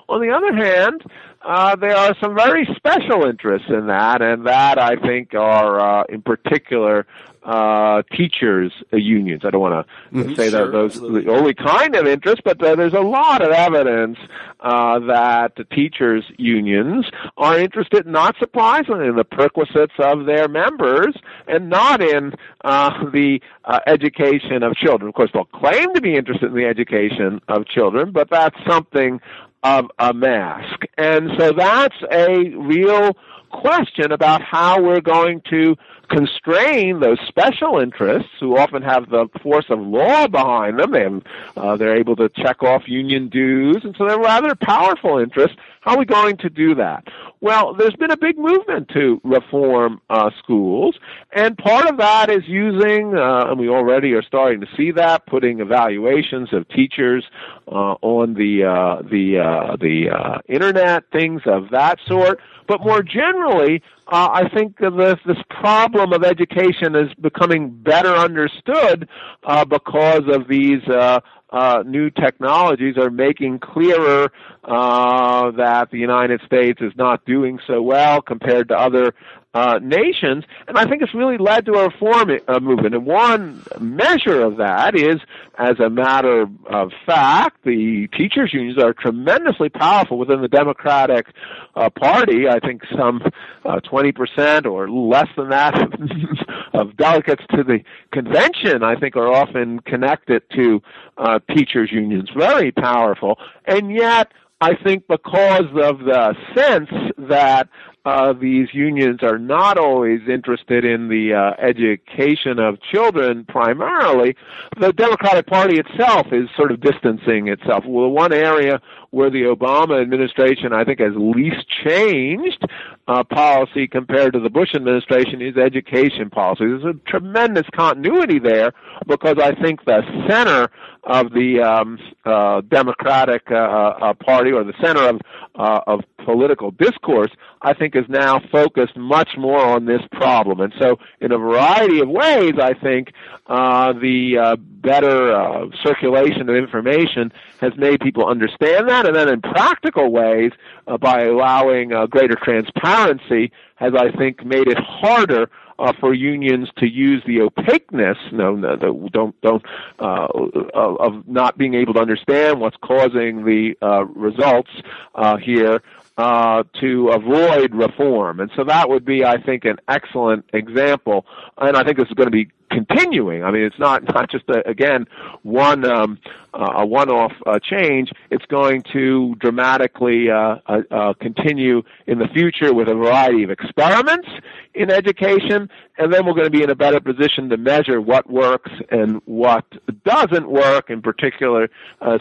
On 0.10 0.22
the 0.22 0.30
other 0.30 0.54
hand, 0.54 1.04
uh, 1.44 1.76
there 1.76 1.96
are 1.96 2.16
some 2.22 2.36
very 2.36 2.68
special 2.76 3.24
interests 3.24 3.68
in 3.70 3.88
that, 3.88 4.22
and 4.22 4.46
that 4.46 4.78
I 4.78 4.96
think 4.96 5.34
are 5.34 5.80
uh, 5.80 6.04
in 6.10 6.22
particular 6.22 7.08
uh, 7.44 8.04
teachers' 8.16 8.72
unions. 8.92 9.42
I 9.44 9.50
don't 9.50 9.62
want 9.62 9.88
to 9.88 10.16
mm-hmm, 10.16 10.36
say 10.36 10.50
sure, 10.50 10.66
that 10.66 10.72
those 10.72 10.92
absolutely. 10.92 11.22
the 11.22 11.32
only 11.32 11.54
kind 11.54 11.96
of 11.96 12.06
interest, 12.06 12.42
but 12.44 12.62
uh, 12.62 12.76
there's 12.76 12.94
a 12.94 13.02
lot 13.02 13.42
of 13.42 13.52
evidence 13.52 14.18
uh, 14.60 15.00
that 15.00 15.56
the 15.56 15.64
teachers' 15.64 16.24
unions 16.38 17.06
are 17.38 17.58
interested, 17.58 18.06
not 18.06 18.36
surprisingly, 18.40 19.08
in 19.08 19.16
the 19.16 19.24
perquisites 19.24 19.94
of 20.00 20.26
their 20.26 20.48
members 20.48 21.16
and 21.48 21.70
not 21.70 22.02
in 22.02 22.34
uh, 22.64 23.10
the 23.12 23.42
uh, 23.66 23.80
education 23.88 24.64
of 24.64 24.76
children. 24.76 25.10
Of 25.10 25.16
course, 25.16 25.32
they'll 25.34 25.46
claim 25.46 25.94
to 25.96 26.02
be 26.02 26.16
interested 26.16 26.48
in 26.48 26.56
the 26.56 26.66
education 26.66 27.42
of 27.48 27.66
children, 27.66 28.12
but 28.12 28.30
that's 28.30 28.58
something 28.68 29.20
of 29.64 29.86
a 30.00 30.14
mask. 30.14 30.84
And 30.98 31.32
so 31.38 31.54
that's 31.54 31.96
a 32.12 32.50
real 32.56 33.16
question 33.52 34.12
about 34.12 34.42
how 34.42 34.82
we're 34.82 35.02
going 35.02 35.42
to 35.50 35.76
constrain 36.12 37.00
those 37.00 37.18
special 37.28 37.80
interests 37.80 38.30
who 38.40 38.58
often 38.58 38.82
have 38.82 39.10
the 39.10 39.28
force 39.42 39.66
of 39.70 39.80
law 39.80 40.28
behind 40.28 40.80
them. 40.80 40.94
Have, 40.94 41.24
uh, 41.58 41.76
they're 41.78 41.96
able 41.96 42.16
to 42.18 42.30
check 42.30 42.62
off 42.64 42.84
union 42.88 43.30
dues, 43.30 43.80
and 43.84 43.96
so 43.98 44.06
they're 44.06 44.20
rather 44.20 44.54
powerful 44.56 45.18
interests. 45.18 45.58
How 45.82 45.96
are 45.96 45.98
we 45.98 46.06
going 46.06 46.38
to 46.38 46.50
do 46.50 46.76
that? 46.76 47.08
Well, 47.40 47.74
there's 47.74 47.96
been 47.96 48.12
a 48.12 48.18
big 48.18 48.38
movement 48.38 48.90
to 48.90 49.20
reform 49.24 50.00
uh, 50.12 50.30
schools, 50.38 50.96
and 51.32 51.58
part 51.58 51.88
of 51.88 51.98
that 51.98 52.30
is 52.30 52.44
using, 52.48 53.18
uh, 53.18 53.46
and 53.50 53.60
we 53.60 53.68
already 53.68 54.14
are 54.14 54.22
starting 54.22 54.62
to 54.62 54.68
see 54.78 54.92
that, 54.92 55.26
putting 55.26 55.60
evaluations 55.60 56.54
of 56.54 56.68
teachers 56.70 57.26
uh, 57.68 57.96
on 58.02 58.36
the 58.36 58.64
uh, 58.64 59.02
the 59.10 59.40
uh, 59.40 59.76
the 59.78 60.10
uh, 60.12 60.40
internet, 60.48 61.04
things 61.12 61.42
of 61.46 61.70
that 61.72 61.98
sort. 62.06 62.40
But 62.68 62.86
more 62.86 63.04
generally, 63.04 63.82
uh, 64.08 64.30
I 64.32 64.50
think 64.50 64.78
this, 64.78 65.20
this 65.26 65.38
problem 65.50 66.01
of 66.10 66.24
education 66.24 66.96
is 66.96 67.14
becoming 67.22 67.70
better 67.70 68.16
understood 68.16 69.08
uh, 69.44 69.66
because 69.66 70.24
of 70.28 70.48
these 70.48 70.82
uh, 70.88 71.20
uh, 71.52 71.84
new 71.86 72.10
technologies 72.10 72.98
are 72.98 73.10
making 73.10 73.60
clearer 73.60 74.32
uh, 74.64 75.52
that 75.52 75.92
the 75.92 75.98
United 75.98 76.42
States 76.46 76.80
is 76.82 76.94
not 76.96 77.26
doing 77.26 77.60
so 77.68 77.82
well 77.82 78.22
compared 78.22 78.70
to 78.70 78.76
other 78.76 79.14
uh, 79.54 79.80
nations, 79.82 80.46
and 80.68 80.78
I 80.78 80.86
think 80.86 81.02
it's 81.02 81.14
really 81.14 81.38
led 81.38 81.66
to 81.66 81.74
a 81.74 81.90
reform 81.90 82.32
uh, 82.48 82.60
movement. 82.60 82.96
And 82.96 83.06
one 83.06 83.62
measure 83.80 84.42
of 84.42 84.58
that 84.58 84.96
is, 84.96 85.20
as 85.58 85.80
a 85.80 85.90
matter 85.90 86.48
of 86.68 86.92
fact, 87.06 87.64
the 87.66 88.08
teachers' 88.18 88.54
unions 88.54 88.82
are 88.82 88.94
tremendously 88.94 89.68
powerful 89.68 90.18
within 90.18 90.42
the 90.42 90.48
Democratic 90.48 91.28
uh, 91.76 91.90
Party. 91.90 92.48
I 92.48 92.60
think 92.60 92.84
some 92.98 93.22
uh, 93.66 93.82
20% 93.82 94.66
or 94.66 94.90
less 94.90 95.28
than 95.36 95.50
that 95.50 95.76
of 96.74 96.96
delegates 96.96 97.44
to 97.52 97.64
the 97.64 97.80
convention, 98.14 98.84
I 98.84 98.96
think, 98.96 99.18
are 99.18 99.32
often 99.32 99.80
connected 99.82 100.44
to 100.56 100.82
uh, 101.18 101.40
teachers' 101.54 101.92
unions. 101.92 102.30
Very 102.36 102.72
powerful. 102.72 103.38
And 103.66 103.92
yet, 103.92 104.32
I 104.62 104.76
think 104.76 105.08
because 105.08 105.66
of 105.76 106.00
the 106.00 106.36
sense 106.56 106.90
that 107.18 107.68
uh, 108.04 108.34
these 108.34 108.68
unions 108.74 109.20
are 109.22 109.38
not 109.38 109.78
always 109.78 110.22
interested 110.28 110.84
in 110.84 111.08
the 111.08 111.34
uh, 111.34 111.62
education 111.62 112.58
of 112.58 112.82
children 112.82 113.46
primarily, 113.48 114.36
the 114.80 114.92
Democratic 114.94 115.46
Party 115.46 115.80
itself 115.80 116.28
is 116.32 116.50
sort 116.58 116.72
of 116.72 116.82
distancing 116.82 117.48
itself. 117.48 117.84
Well, 117.86 118.10
one 118.10 118.34
area 118.34 118.82
where 119.12 119.30
the 119.30 119.44
Obama 119.44 120.02
administration, 120.02 120.74
I 120.74 120.84
think, 120.84 121.00
has 121.00 121.12
least 121.16 121.68
changed 121.86 122.64
uh, 123.08 123.24
policy 123.24 123.88
compared 123.88 124.34
to 124.34 124.40
the 124.40 124.50
Bush 124.50 124.74
administration 124.74 125.42
is 125.42 125.58
education 125.58 126.30
policy. 126.30 126.66
There's 126.66 126.96
a 126.96 127.10
tremendous 127.10 127.68
continuity 127.76 128.40
there 128.40 128.72
because 129.08 129.38
I 129.38 129.54
think 129.62 129.86
the 129.86 130.02
center 130.28 130.70
of 131.04 131.34
the 131.34 131.62
um, 131.62 132.00
uh, 132.26 132.62
Democratic 132.62 133.44
uh, 133.52 133.56
uh, 133.56 134.14
Party 134.14 134.52
or 134.52 134.64
the 134.64 134.74
center 134.82 135.02
of 135.10 135.20
uh, 135.56 135.82
of 135.88 136.02
political 136.24 136.72
discourse, 136.72 137.32
I 137.62 137.74
think, 137.74 137.91
is 137.96 138.06
now 138.10 138.40
focused 138.52 138.96
much 138.96 139.32
more 139.38 139.60
on 139.60 139.86
this 139.86 140.02
problem. 140.12 140.60
And 140.60 140.74
so, 140.80 140.98
in 141.20 141.32
a 141.32 141.38
variety 141.38 142.00
of 142.00 142.10
ways, 142.10 142.54
I 142.62 142.74
think 142.74 143.14
uh, 143.48 143.94
the 143.94 144.38
uh, 144.38 144.56
better 144.58 145.34
uh, 145.34 145.66
circulation 145.84 146.50
of 146.50 146.56
information 146.56 147.32
has 147.60 147.74
made 147.78 148.00
people 148.00 148.26
understand 148.26 148.90
that, 148.90 149.06
and 149.06 149.16
then 149.16 149.30
in 149.30 149.42
practical 149.42 150.12
ways, 150.12 150.52
uh, 150.88 150.98
by 150.98 151.24
allowing 151.24 151.94
uh, 151.94 152.06
greater 152.08 152.36
transparency, 152.36 153.52
has 153.76 153.94
I 153.96 154.12
think 154.12 154.46
made 154.46 154.68
it 154.68 154.78
harder 154.78 155.50
uh, 155.82 155.94
for 156.00 156.14
unions 156.14 156.70
to 156.78 156.88
use 156.88 157.24
the 157.26 157.42
opaqueness, 157.42 158.18
no, 158.32 158.56
no, 158.56 158.76
no 158.76 159.10
don't, 159.12 159.42
don't, 159.42 159.64
uh, 160.00 160.28
of 160.74 161.28
not 161.28 161.58
being 161.58 161.74
able 161.74 161.94
to 161.94 162.00
understand 162.00 162.60
what's 162.60 162.78
causing 162.82 163.46
the 163.46 163.76
uh, 163.82 164.06
results 164.06 164.70
uh, 165.16 165.38
here 165.38 165.82
uh, 166.22 166.64
to 166.80 167.10
avoid 167.10 167.74
reform. 167.74 168.40
And 168.40 168.52
so 168.56 168.64
that 168.66 168.88
would 168.90 169.04
be, 169.04 169.26
I 169.26 169.42
think, 169.42 169.66
an 169.66 169.78
excellent 169.88 170.46
example. 170.54 171.26
And 171.58 171.76
I 171.76 171.84
think 171.84 171.98
this 171.98 172.08
is 172.10 172.14
going 172.14 172.28
to 172.28 172.32
be 172.32 172.52
continuing. 172.72 173.44
I 173.44 173.52
mean, 173.52 173.64
it's 173.64 173.80
not 173.80 174.04
not 174.14 174.30
just 174.30 174.46
a, 174.50 174.68
again 174.68 175.06
one 175.44 175.86
um, 175.86 176.20
uh, 176.54 176.74
a 176.78 176.86
one-off 176.86 177.32
uh, 177.46 177.60
change. 177.60 178.12
It's 178.30 178.46
going 178.48 178.84
to 178.92 179.36
dramatically 179.36 180.30
uh, 180.30 180.58
uh, 180.68 181.14
continue 181.14 181.82
in 182.08 182.20
the 182.20 182.28
future 182.34 182.74
with 182.74 182.90
a 182.90 182.94
variety 182.94 183.44
of 183.44 183.52
experiments 183.52 184.28
in 184.74 184.92
education, 184.92 185.70
and 185.98 186.14
then 186.14 186.26
we're 186.26 186.34
going 186.34 186.52
to 186.52 186.58
be 186.58 186.62
in 186.62 186.70
a 186.70 186.76
better 186.76 187.00
position 187.00 187.48
to 187.50 187.58
measure 187.58 188.02
what 188.02 188.30
works 188.30 188.72
and 188.90 189.22
what 189.26 189.66
doesn't 190.04 190.50
work 190.50 190.90
in 190.90 191.02
particular 191.02 191.70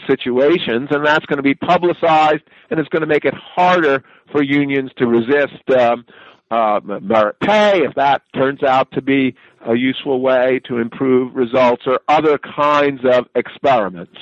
situations, 0.06 0.88
and 0.92 1.04
that's 1.04 1.26
going 1.26 1.38
to 1.38 1.42
be 1.42 1.54
publicized, 1.54 2.42
and 2.70 2.78
it's 2.78 2.88
going 2.88 3.02
to 3.02 3.08
make 3.08 3.24
it 3.24 3.34
harder 3.34 3.89
for 4.32 4.42
unions 4.42 4.90
to 4.98 5.06
resist. 5.06 5.68
Um, 5.76 6.04
uh, 6.50 6.80
merit 7.00 7.36
pay, 7.40 7.82
if 7.82 7.94
that 7.94 8.22
turns 8.34 8.62
out 8.64 8.90
to 8.90 9.00
be 9.00 9.36
a 9.66 9.76
useful 9.76 10.20
way 10.20 10.60
to 10.64 10.78
improve 10.78 11.34
results, 11.34 11.84
or 11.86 12.00
other 12.08 12.38
kinds 12.38 13.00
of 13.04 13.26
experiments. 13.36 14.16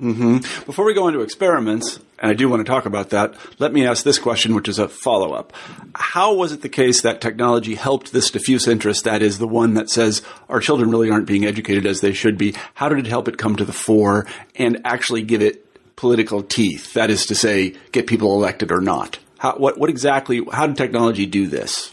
Mm-hmm. 0.00 0.38
Before 0.64 0.84
we 0.84 0.94
go 0.94 1.06
into 1.06 1.20
experiments, 1.20 2.00
and 2.18 2.30
I 2.30 2.34
do 2.34 2.48
want 2.48 2.64
to 2.64 2.70
talk 2.70 2.86
about 2.86 3.10
that, 3.10 3.36
let 3.60 3.72
me 3.72 3.86
ask 3.86 4.02
this 4.02 4.18
question, 4.18 4.54
which 4.54 4.68
is 4.68 4.80
a 4.80 4.88
follow 4.88 5.32
up. 5.32 5.52
How 5.94 6.34
was 6.34 6.52
it 6.52 6.62
the 6.62 6.68
case 6.68 7.02
that 7.02 7.20
technology 7.20 7.76
helped 7.76 8.12
this 8.12 8.30
diffuse 8.30 8.66
interest, 8.66 9.04
that 9.04 9.22
is, 9.22 9.38
the 9.38 9.46
one 9.46 9.74
that 9.74 9.90
says 9.90 10.22
our 10.48 10.58
children 10.58 10.90
really 10.90 11.10
aren't 11.10 11.28
being 11.28 11.44
educated 11.44 11.86
as 11.86 12.00
they 12.00 12.12
should 12.12 12.36
be? 12.36 12.54
How 12.74 12.88
did 12.88 12.98
it 12.98 13.06
help 13.06 13.28
it 13.28 13.38
come 13.38 13.54
to 13.56 13.64
the 13.64 13.72
fore 13.72 14.26
and 14.56 14.80
actually 14.84 15.22
give 15.22 15.40
it 15.40 15.64
political 15.96 16.42
teeth? 16.42 16.94
That 16.94 17.10
is 17.10 17.26
to 17.26 17.34
say, 17.34 17.74
get 17.92 18.06
people 18.06 18.34
elected 18.34 18.72
or 18.72 18.80
not? 18.80 19.18
How, 19.38 19.56
what, 19.56 19.78
what 19.78 19.90
exactly, 19.90 20.42
how 20.52 20.66
did 20.66 20.76
technology 20.76 21.26
do 21.26 21.46
this? 21.46 21.92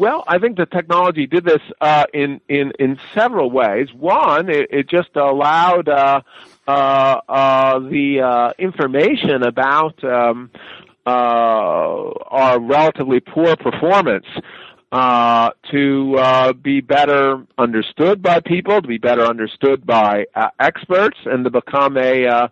Well, 0.00 0.24
I 0.26 0.38
think 0.38 0.56
the 0.56 0.64
technology 0.64 1.26
did 1.26 1.44
this 1.44 1.60
uh, 1.78 2.06
in, 2.14 2.40
in, 2.48 2.72
in 2.78 2.98
several 3.14 3.50
ways. 3.50 3.88
One, 3.92 4.48
it, 4.48 4.68
it 4.70 4.88
just 4.88 5.14
allowed 5.14 5.90
uh, 5.90 6.22
uh, 6.66 7.20
uh 7.28 7.78
the 7.80 8.20
uh, 8.20 8.52
information 8.58 9.42
about 9.42 10.02
um, 10.02 10.50
uh, 11.04 11.10
our 11.10 12.58
relatively 12.60 13.20
poor 13.20 13.56
performance 13.56 14.24
to 14.90 16.54
be 16.62 16.80
better 16.80 17.46
understood 17.58 18.22
by 18.22 18.40
people, 18.40 18.80
to 18.80 18.88
be 18.88 18.98
better 18.98 19.26
understood 19.26 19.84
by 19.84 20.24
experts, 20.58 21.18
and 21.26 21.44
to 21.44 21.50
become 21.50 21.98
a 21.98 22.50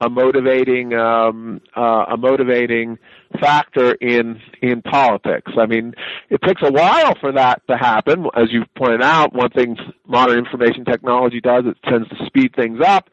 a 0.00 0.10
motivating 0.10 0.92
um, 0.94 1.60
uh, 1.74 2.04
a 2.10 2.16
motivating 2.16 2.98
factor 3.40 3.92
in 3.92 4.40
in 4.60 4.82
politics. 4.82 5.52
I 5.58 5.66
mean, 5.66 5.94
it 6.28 6.40
takes 6.42 6.62
a 6.62 6.70
while 6.70 7.14
for 7.18 7.32
that 7.32 7.62
to 7.68 7.76
happen. 7.76 8.26
As 8.34 8.52
you 8.52 8.64
pointed 8.76 9.02
out, 9.02 9.32
one 9.32 9.50
thing 9.50 9.76
modern 10.06 10.38
information 10.38 10.84
technology 10.84 11.40
does 11.40 11.64
it 11.66 11.76
tends 11.88 12.08
to 12.10 12.26
speed 12.26 12.54
things 12.54 12.80
up. 12.80 13.08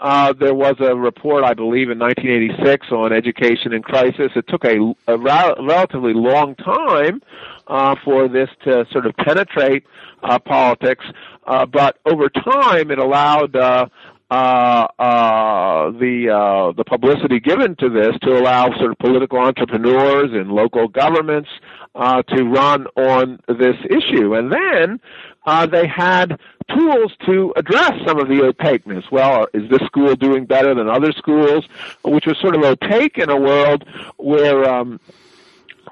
Uh, 0.00 0.32
there 0.32 0.54
was 0.54 0.74
a 0.80 0.94
report, 0.94 1.44
I 1.44 1.54
believe, 1.54 1.88
in 1.88 1.98
1986 1.98 2.88
on 2.90 3.12
education 3.12 3.72
in 3.72 3.82
crisis. 3.82 4.32
It 4.34 4.46
took 4.48 4.64
a, 4.64 4.94
a 5.06 5.16
ra- 5.16 5.54
relatively 5.60 6.14
long 6.14 6.56
time 6.56 7.22
uh, 7.68 7.94
for 8.04 8.28
this 8.28 8.48
to 8.64 8.84
sort 8.90 9.06
of 9.06 9.14
penetrate 9.16 9.84
uh, 10.22 10.38
politics, 10.38 11.04
uh, 11.46 11.64
but 11.66 11.98
over 12.06 12.28
time 12.28 12.90
it 12.90 12.98
allowed 12.98 13.54
uh, 13.54 13.86
uh, 14.34 14.88
uh, 14.98 15.90
the 15.92 16.28
uh, 16.28 16.72
the 16.72 16.82
publicity 16.84 17.38
given 17.38 17.76
to 17.76 17.88
this 17.88 18.12
to 18.22 18.36
allow 18.36 18.66
sort 18.78 18.90
of 18.90 18.98
political 18.98 19.38
entrepreneurs 19.38 20.30
and 20.32 20.50
local 20.50 20.88
governments 20.88 21.48
uh, 21.94 22.20
to 22.22 22.42
run 22.42 22.86
on 22.96 23.38
this 23.46 23.76
issue, 23.88 24.34
and 24.34 24.50
then 24.50 24.98
uh, 25.46 25.66
they 25.66 25.86
had 25.86 26.40
tools 26.74 27.12
to 27.24 27.52
address 27.54 27.92
some 28.04 28.18
of 28.18 28.26
the 28.26 28.42
opaqueness. 28.42 29.04
Well, 29.12 29.46
is 29.54 29.70
this 29.70 29.82
school 29.86 30.16
doing 30.16 30.46
better 30.46 30.74
than 30.74 30.88
other 30.88 31.12
schools? 31.12 31.64
Which 32.02 32.26
was 32.26 32.36
sort 32.40 32.56
of 32.56 32.64
opaque 32.64 33.18
in 33.18 33.30
a 33.30 33.36
world 33.36 33.84
where 34.16 34.68
um, 34.68 34.98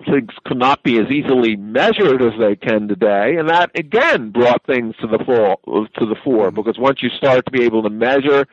things 0.04 0.30
could 0.44 0.58
not 0.58 0.82
be 0.82 0.98
as 0.98 1.10
easily 1.10 1.56
measured 1.56 2.22
as 2.22 2.32
they 2.38 2.56
can 2.56 2.88
today, 2.88 3.36
and 3.36 3.48
that 3.48 3.70
again 3.74 4.30
brought 4.30 4.64
things 4.66 4.94
to 5.00 5.06
the 5.06 5.18
fore. 5.24 5.58
To 5.66 6.06
the 6.06 6.16
fore, 6.24 6.48
mm-hmm. 6.48 6.56
because 6.56 6.78
once 6.78 7.02
you 7.02 7.10
start 7.10 7.44
to 7.46 7.50
be 7.50 7.64
able 7.64 7.82
to 7.82 7.90
measure 7.90 8.46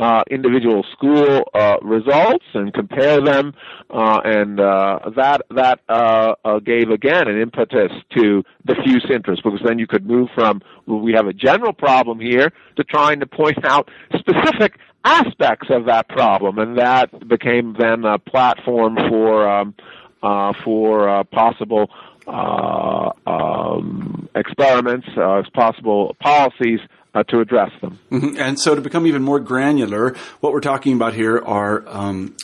uh, 0.00 0.22
individual 0.30 0.84
school 0.92 1.44
uh, 1.54 1.76
results 1.82 2.44
and 2.54 2.72
compare 2.72 3.20
them, 3.20 3.54
uh, 3.90 4.20
and 4.24 4.58
uh, 4.58 4.98
that 5.14 5.42
that 5.50 5.80
uh, 5.88 6.34
uh, 6.44 6.58
gave 6.58 6.90
again 6.90 7.28
an 7.28 7.40
impetus 7.40 7.92
to 8.16 8.42
diffuse 8.66 9.04
interest, 9.10 9.42
because 9.44 9.60
then 9.64 9.78
you 9.78 9.86
could 9.86 10.06
move 10.06 10.28
from 10.34 10.62
well, 10.86 11.00
we 11.00 11.12
have 11.12 11.26
a 11.26 11.32
general 11.32 11.72
problem 11.72 12.18
here 12.18 12.50
to 12.76 12.84
trying 12.84 13.20
to 13.20 13.26
point 13.26 13.62
out 13.64 13.90
specific 14.18 14.78
aspects 15.04 15.68
of 15.70 15.86
that 15.86 16.08
problem, 16.08 16.58
and 16.58 16.78
that 16.78 17.28
became 17.28 17.76
then 17.78 18.04
a 18.04 18.18
platform 18.18 18.96
for. 19.08 19.48
Um, 19.48 19.74
uh, 20.22 20.52
for 20.64 21.08
uh, 21.08 21.24
possible 21.24 21.90
uh, 22.26 23.10
um, 23.26 24.28
experiments, 24.34 25.08
uh, 25.16 25.42
possible 25.54 26.16
policies 26.20 26.80
uh, 27.14 27.22
to 27.24 27.40
address 27.40 27.72
them. 27.80 27.98
Mm-hmm. 28.10 28.38
And 28.38 28.60
so, 28.60 28.74
to 28.74 28.80
become 28.80 29.06
even 29.06 29.22
more 29.22 29.40
granular, 29.40 30.14
what 30.40 30.52
we're 30.52 30.60
talking 30.60 30.94
about 30.94 31.14
here 31.14 31.38
are 31.38 31.84
um, 31.88 32.36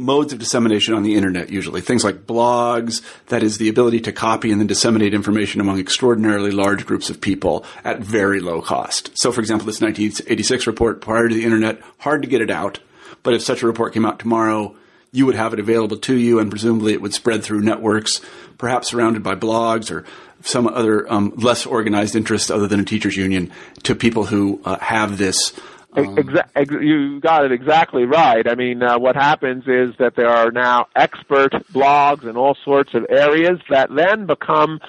modes 0.00 0.32
of 0.32 0.38
dissemination 0.38 0.94
on 0.94 1.02
the 1.02 1.14
internet, 1.14 1.50
usually. 1.50 1.80
Things 1.80 2.02
like 2.02 2.26
blogs, 2.26 3.02
that 3.26 3.42
is 3.42 3.58
the 3.58 3.68
ability 3.68 4.00
to 4.00 4.12
copy 4.12 4.50
and 4.50 4.60
then 4.60 4.66
disseminate 4.66 5.14
information 5.14 5.60
among 5.60 5.78
extraordinarily 5.78 6.50
large 6.50 6.86
groups 6.86 7.10
of 7.10 7.20
people 7.20 7.64
at 7.84 8.00
very 8.00 8.40
low 8.40 8.62
cost. 8.62 9.10
So, 9.14 9.30
for 9.30 9.40
example, 9.40 9.66
this 9.66 9.80
1986 9.80 10.66
report 10.66 11.00
prior 11.00 11.28
to 11.28 11.34
the 11.34 11.44
internet, 11.44 11.80
hard 11.98 12.22
to 12.22 12.28
get 12.28 12.40
it 12.40 12.50
out. 12.50 12.80
But 13.22 13.34
if 13.34 13.42
such 13.42 13.62
a 13.62 13.66
report 13.66 13.92
came 13.92 14.06
out 14.06 14.18
tomorrow, 14.18 14.74
you 15.12 15.26
would 15.26 15.34
have 15.34 15.52
it 15.52 15.58
available 15.58 15.96
to 15.96 16.14
you, 16.14 16.38
and 16.38 16.50
presumably 16.50 16.92
it 16.92 17.02
would 17.02 17.14
spread 17.14 17.42
through 17.42 17.60
networks, 17.60 18.20
perhaps 18.58 18.88
surrounded 18.88 19.22
by 19.22 19.34
blogs 19.34 19.90
or 19.90 20.04
some 20.42 20.66
other 20.66 21.10
um, 21.12 21.32
less 21.36 21.66
organized 21.66 22.16
interest 22.16 22.50
other 22.50 22.66
than 22.66 22.80
a 22.80 22.84
teachers 22.84 23.16
union, 23.16 23.50
to 23.82 23.94
people 23.94 24.24
who 24.24 24.60
uh, 24.64 24.78
have 24.78 25.18
this 25.18 25.52
Um, 25.92 26.16
exa- 26.16 26.48
ex- 26.54 26.70
you 26.70 27.20
got 27.20 27.44
it 27.44 27.52
exactly 27.52 28.04
right. 28.04 28.48
I 28.48 28.54
mean, 28.54 28.82
uh, 28.82 28.98
what 28.98 29.16
happens 29.16 29.64
is 29.66 29.96
that 29.98 30.14
there 30.14 30.28
are 30.28 30.52
now 30.52 30.86
expert 30.94 31.52
blogs 31.72 32.22
in 32.22 32.36
all 32.36 32.56
sorts 32.64 32.94
of 32.94 33.04
areas 33.10 33.58
that 33.68 33.92
then 33.92 34.26
become 34.26 34.80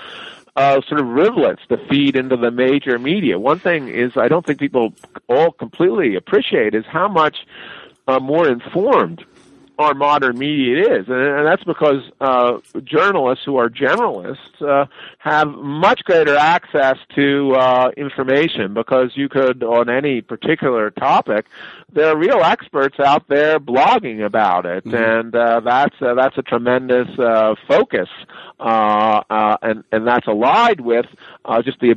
uh, 0.56 0.80
sort 0.88 1.02
of 1.02 1.08
rivulets 1.08 1.62
to 1.70 1.78
feed 1.90 2.16
into 2.16 2.38
the 2.38 2.52
major 2.52 3.00
media. 3.00 3.40
One 3.40 3.58
thing 3.58 3.88
is 3.88 4.16
I 4.16 4.28
don't 4.28 4.46
think 4.46 4.60
people 4.60 4.94
all 5.28 5.52
completely 5.52 6.16
appreciate 6.16 6.76
is 6.76 6.86
how 6.86 7.08
much 7.08 7.38
uh, 8.08 8.20
more 8.20 8.48
informed 8.48 9.26
our 9.80 9.94
modern 9.94 10.38
media 10.38 11.00
is, 11.00 11.08
and, 11.08 11.46
that's 11.46 11.64
because 11.64 12.04
uh, 12.20 12.60
journalists 12.84 13.44
who 13.46 13.58
are 13.58 13.70
generalists 13.70 14.62
uh, 14.62 14.86
have 15.20 15.48
much 15.50 16.04
greater 16.04 16.36
access 16.36 16.98
to 17.16 17.54
uh, 17.56 17.92
information 17.98 18.74
because 18.74 19.12
you 19.16 19.28
could, 19.28 19.64
on 19.64 19.90
any 19.90 20.22
particular 20.22 20.92
topic, 20.92 21.48
there 21.94 22.08
are 22.08 22.18
real 22.18 22.42
experts 22.42 23.00
out 23.00 23.28
there 23.28 23.60
blogging 23.60 24.26
about 24.26 24.66
it, 24.66 24.86
mm-hmm. 24.86 24.96
and 24.96 25.36
uh, 25.36 25.60
that's 25.60 25.96
uh, 26.02 26.14
that's 26.14 26.38
a 26.38 26.42
tremendous 26.42 27.08
uh, 27.20 27.56
focus, 27.68 28.08
uh, 28.60 29.22
uh, 29.30 29.58
and 29.62 29.84
and 29.92 30.08
that's 30.08 30.28
allied 30.28 30.80
with 30.80 31.06
uh, 31.46 31.62
just 31.62 31.80
the 31.80 31.96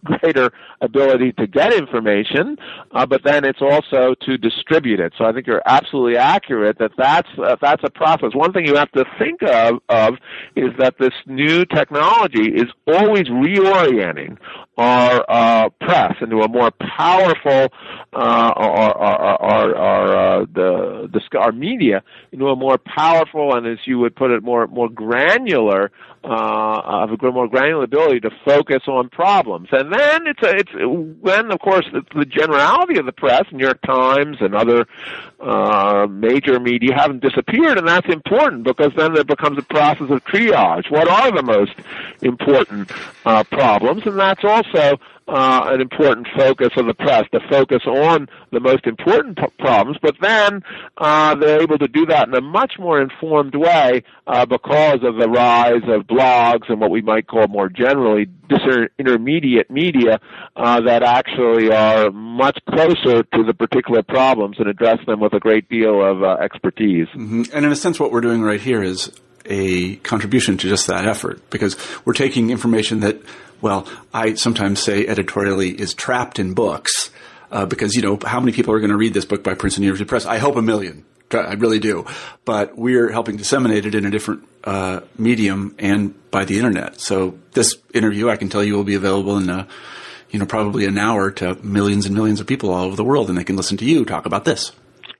greater 0.04 0.52
ability 0.80 1.32
to 1.32 1.46
get 1.46 1.72
information, 1.72 2.58
uh, 2.92 3.06
but 3.06 3.22
then 3.22 3.44
it's 3.44 3.62
also 3.62 4.14
to 4.14 4.36
distribute 4.36 4.98
it. 4.98 5.12
So 5.16 5.24
I 5.24 5.32
think 5.32 5.46
you're 5.46 5.62
absolutely 5.64 6.16
accurate 6.16 6.78
that 6.78 6.96
that 6.96 7.15
that's 7.16 7.38
uh, 7.38 7.56
that's 7.60 7.82
a 7.84 7.90
process. 7.90 8.30
One 8.34 8.52
thing 8.52 8.66
you 8.66 8.76
have 8.76 8.90
to 8.92 9.04
think 9.18 9.42
of 9.42 9.80
of 9.88 10.14
is 10.54 10.70
that 10.78 10.94
this 10.98 11.14
new 11.26 11.64
technology 11.64 12.48
is 12.48 12.70
always 12.86 13.26
reorienting 13.26 14.38
our 14.78 15.24
uh, 15.28 15.68
press 15.80 16.14
into 16.20 16.40
a 16.40 16.48
more 16.48 16.70
powerful, 16.70 17.72
uh, 18.12 18.52
our, 18.56 18.98
our, 18.98 19.42
our, 19.42 19.74
our, 19.74 20.42
uh, 20.42 20.46
the, 20.52 21.08
the, 21.12 21.38
our 21.38 21.52
media 21.52 22.02
into 22.32 22.48
a 22.48 22.56
more 22.56 22.76
powerful 22.78 23.54
and, 23.54 23.66
as 23.66 23.78
you 23.86 23.98
would 23.98 24.14
put 24.14 24.30
it, 24.30 24.42
more, 24.42 24.66
more 24.66 24.90
granular, 24.90 25.90
uh, 26.26 26.80
of 26.84 27.10
a 27.10 27.30
more 27.30 27.48
granular 27.48 27.84
ability 27.84 28.20
to 28.20 28.30
focus 28.44 28.82
on 28.88 29.08
problems. 29.08 29.68
And 29.70 29.92
then 29.92 30.26
it's, 30.26 30.42
a, 30.42 30.56
it's 30.56 30.72
when, 31.20 31.52
of 31.52 31.60
course, 31.60 31.86
it's 31.92 32.08
the 32.14 32.24
generality 32.24 32.98
of 32.98 33.06
the 33.06 33.12
press, 33.12 33.44
New 33.52 33.64
York 33.64 33.80
Times 33.82 34.38
and 34.40 34.54
other 34.54 34.86
uh, 35.38 36.06
major 36.10 36.58
media 36.58 36.94
haven't 36.96 37.22
disappeared, 37.22 37.78
and 37.78 37.86
that's 37.86 38.08
important 38.08 38.64
because 38.64 38.92
then 38.96 39.14
there 39.14 39.24
becomes 39.24 39.58
a 39.58 39.62
process 39.62 40.10
of 40.10 40.24
triage. 40.24 40.90
What 40.90 41.08
are 41.08 41.30
the 41.30 41.42
most 41.42 41.74
important 42.22 42.90
uh, 43.24 43.44
problems? 43.44 44.06
And 44.06 44.18
that's 44.18 44.44
also 44.44 44.98
uh, 45.28 45.64
an 45.66 45.80
important 45.80 46.26
focus 46.36 46.68
of 46.76 46.86
the 46.86 46.94
press 46.94 47.24
to 47.32 47.40
focus 47.50 47.82
on 47.86 48.28
the 48.52 48.60
most 48.60 48.86
important 48.86 49.36
p- 49.36 49.46
problems, 49.58 49.98
but 50.00 50.14
then 50.20 50.62
uh, 50.98 51.34
they're 51.34 51.60
able 51.60 51.78
to 51.78 51.88
do 51.88 52.06
that 52.06 52.28
in 52.28 52.34
a 52.34 52.40
much 52.40 52.74
more 52.78 53.00
informed 53.00 53.54
way 53.54 54.02
uh, 54.26 54.46
because 54.46 55.00
of 55.02 55.16
the 55.16 55.28
rise 55.28 55.82
of 55.88 56.06
blogs 56.06 56.68
and 56.68 56.80
what 56.80 56.90
we 56.90 57.02
might 57.02 57.26
call 57.26 57.46
more 57.48 57.68
generally 57.68 58.26
disintermediate 58.48 59.68
media 59.70 60.20
uh, 60.54 60.80
that 60.80 61.02
actually 61.02 61.72
are 61.72 62.10
much 62.10 62.58
closer 62.70 63.22
to 63.24 63.42
the 63.42 63.54
particular 63.54 64.02
problems 64.02 64.56
and 64.58 64.68
address 64.68 64.98
them 65.06 65.20
with 65.20 65.32
a 65.32 65.40
great 65.40 65.68
deal 65.68 66.04
of 66.04 66.22
uh, 66.22 66.36
expertise. 66.40 67.08
Mm-hmm. 67.08 67.42
And 67.52 67.66
in 67.66 67.72
a 67.72 67.76
sense, 67.76 67.98
what 67.98 68.12
we're 68.12 68.20
doing 68.20 68.42
right 68.42 68.60
here 68.60 68.82
is 68.82 69.10
a 69.48 69.96
contribution 69.96 70.56
to 70.58 70.68
just 70.68 70.86
that 70.86 71.06
effort 71.06 71.48
because 71.50 71.76
we're 72.04 72.12
taking 72.12 72.50
information 72.50 73.00
that 73.00 73.20
well, 73.60 73.88
I 74.12 74.34
sometimes 74.34 74.80
say 74.80 75.06
editorially 75.06 75.70
is 75.70 75.94
trapped 75.94 76.38
in 76.38 76.54
books 76.54 77.10
uh, 77.50 77.66
because 77.66 77.94
you 77.94 78.02
know 78.02 78.18
how 78.24 78.40
many 78.40 78.52
people 78.52 78.74
are 78.74 78.80
going 78.80 78.90
to 78.90 78.96
read 78.96 79.14
this 79.14 79.24
book 79.24 79.42
by 79.42 79.54
Princeton 79.54 79.84
University 79.84 80.08
Press? 80.08 80.26
I 80.26 80.38
hope 80.38 80.56
a 80.56 80.62
million. 80.62 81.04
I 81.32 81.54
really 81.54 81.78
do. 81.78 82.06
But 82.44 82.76
we're 82.78 83.10
helping 83.10 83.36
disseminate 83.36 83.86
it 83.86 83.94
in 83.94 84.04
a 84.04 84.10
different 84.10 84.46
uh, 84.62 85.00
medium 85.18 85.74
and 85.78 86.14
by 86.30 86.44
the 86.44 86.58
internet. 86.58 87.00
So 87.00 87.38
this 87.52 87.76
interview, 87.92 88.28
I 88.28 88.36
can 88.36 88.48
tell 88.48 88.62
you, 88.62 88.74
will 88.74 88.84
be 88.84 88.94
available 88.94 89.38
in 89.38 89.48
a, 89.48 89.66
you 90.30 90.38
know 90.38 90.46
probably 90.46 90.84
an 90.84 90.98
hour 90.98 91.30
to 91.32 91.54
millions 91.64 92.06
and 92.06 92.14
millions 92.14 92.40
of 92.40 92.46
people 92.46 92.70
all 92.70 92.84
over 92.84 92.96
the 92.96 93.04
world, 93.04 93.28
and 93.28 93.38
they 93.38 93.44
can 93.44 93.56
listen 93.56 93.76
to 93.78 93.84
you 93.84 94.04
talk 94.04 94.26
about 94.26 94.44
this. 94.44 94.72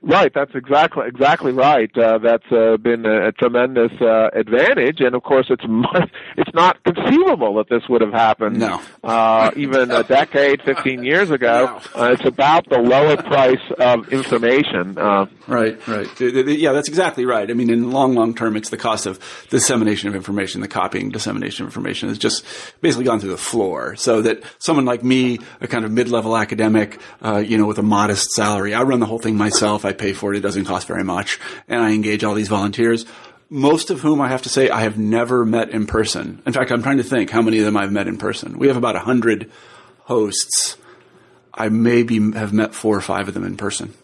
Right, 0.06 0.32
that's 0.32 0.54
exactly 0.54 1.04
exactly 1.08 1.50
right. 1.50 1.90
Uh, 1.98 2.18
that's 2.18 2.46
uh, 2.52 2.76
been 2.76 3.04
a, 3.04 3.28
a 3.28 3.32
tremendous 3.32 3.90
uh, 4.00 4.28
advantage, 4.34 5.00
and 5.00 5.16
of 5.16 5.24
course, 5.24 5.46
it's 5.50 5.64
it's 6.36 6.54
not 6.54 6.80
conceivable 6.84 7.56
that 7.56 7.68
this 7.68 7.82
would 7.88 8.02
have 8.02 8.12
happened. 8.12 8.56
No. 8.60 8.80
Uh, 9.02 9.50
even 9.56 9.90
a 9.90 10.04
decade, 10.04 10.62
fifteen 10.62 11.02
years 11.02 11.30
ago. 11.30 11.46
No. 11.56 12.02
Uh, 12.02 12.12
it's 12.12 12.24
about 12.24 12.68
the 12.68 12.78
lower 12.78 13.16
price 13.16 13.62
of 13.78 14.12
information. 14.12 14.98
Uh, 14.98 15.26
right, 15.46 15.86
right. 15.88 16.08
Yeah, 16.20 16.72
that's 16.72 16.88
exactly 16.88 17.24
right. 17.24 17.50
I 17.50 17.54
mean, 17.54 17.70
in 17.70 17.80
the 17.80 17.88
long, 17.88 18.14
long 18.14 18.34
term, 18.34 18.56
it's 18.56 18.70
the 18.70 18.76
cost 18.76 19.06
of 19.06 19.18
dissemination 19.48 20.08
of 20.08 20.14
information, 20.14 20.60
the 20.60 20.68
copying, 20.68 21.10
dissemination 21.10 21.64
of 21.64 21.68
information 21.68 22.08
has 22.08 22.18
just 22.18 22.44
basically 22.82 23.04
gone 23.04 23.20
through 23.20 23.30
the 23.30 23.36
floor. 23.38 23.96
So 23.96 24.22
that 24.22 24.42
someone 24.58 24.84
like 24.84 25.02
me, 25.02 25.38
a 25.60 25.66
kind 25.66 25.84
of 25.84 25.90
mid-level 25.90 26.36
academic, 26.36 27.00
uh, 27.24 27.38
you 27.38 27.56
know, 27.56 27.66
with 27.66 27.78
a 27.78 27.82
modest 27.82 28.30
salary, 28.32 28.74
I 28.74 28.82
run 28.82 29.00
the 29.00 29.06
whole 29.06 29.18
thing 29.18 29.36
myself. 29.36 29.84
I 29.84 29.92
pay 29.98 30.12
for 30.12 30.32
it. 30.32 30.38
It 30.38 30.40
doesn't 30.40 30.64
cost 30.64 30.86
very 30.86 31.04
much. 31.04 31.38
And 31.68 31.80
I 31.80 31.92
engage 31.92 32.24
all 32.24 32.34
these 32.34 32.48
volunteers, 32.48 33.06
most 33.48 33.90
of 33.90 34.00
whom 34.00 34.20
I 34.20 34.28
have 34.28 34.42
to 34.42 34.48
say 34.48 34.68
I 34.68 34.80
have 34.80 34.98
never 34.98 35.44
met 35.44 35.70
in 35.70 35.86
person. 35.86 36.42
In 36.46 36.52
fact, 36.52 36.70
I'm 36.70 36.82
trying 36.82 36.98
to 36.98 37.04
think 37.04 37.30
how 37.30 37.42
many 37.42 37.58
of 37.58 37.64
them 37.64 37.76
I've 37.76 37.92
met 37.92 38.08
in 38.08 38.18
person. 38.18 38.58
We 38.58 38.68
have 38.68 38.76
about 38.76 38.96
a 38.96 39.00
hundred 39.00 39.50
hosts. 40.00 40.76
I 41.54 41.68
maybe 41.68 42.32
have 42.32 42.52
met 42.52 42.74
four 42.74 42.96
or 42.96 43.00
five 43.00 43.28
of 43.28 43.34
them 43.34 43.44
in 43.44 43.56
person. 43.56 43.94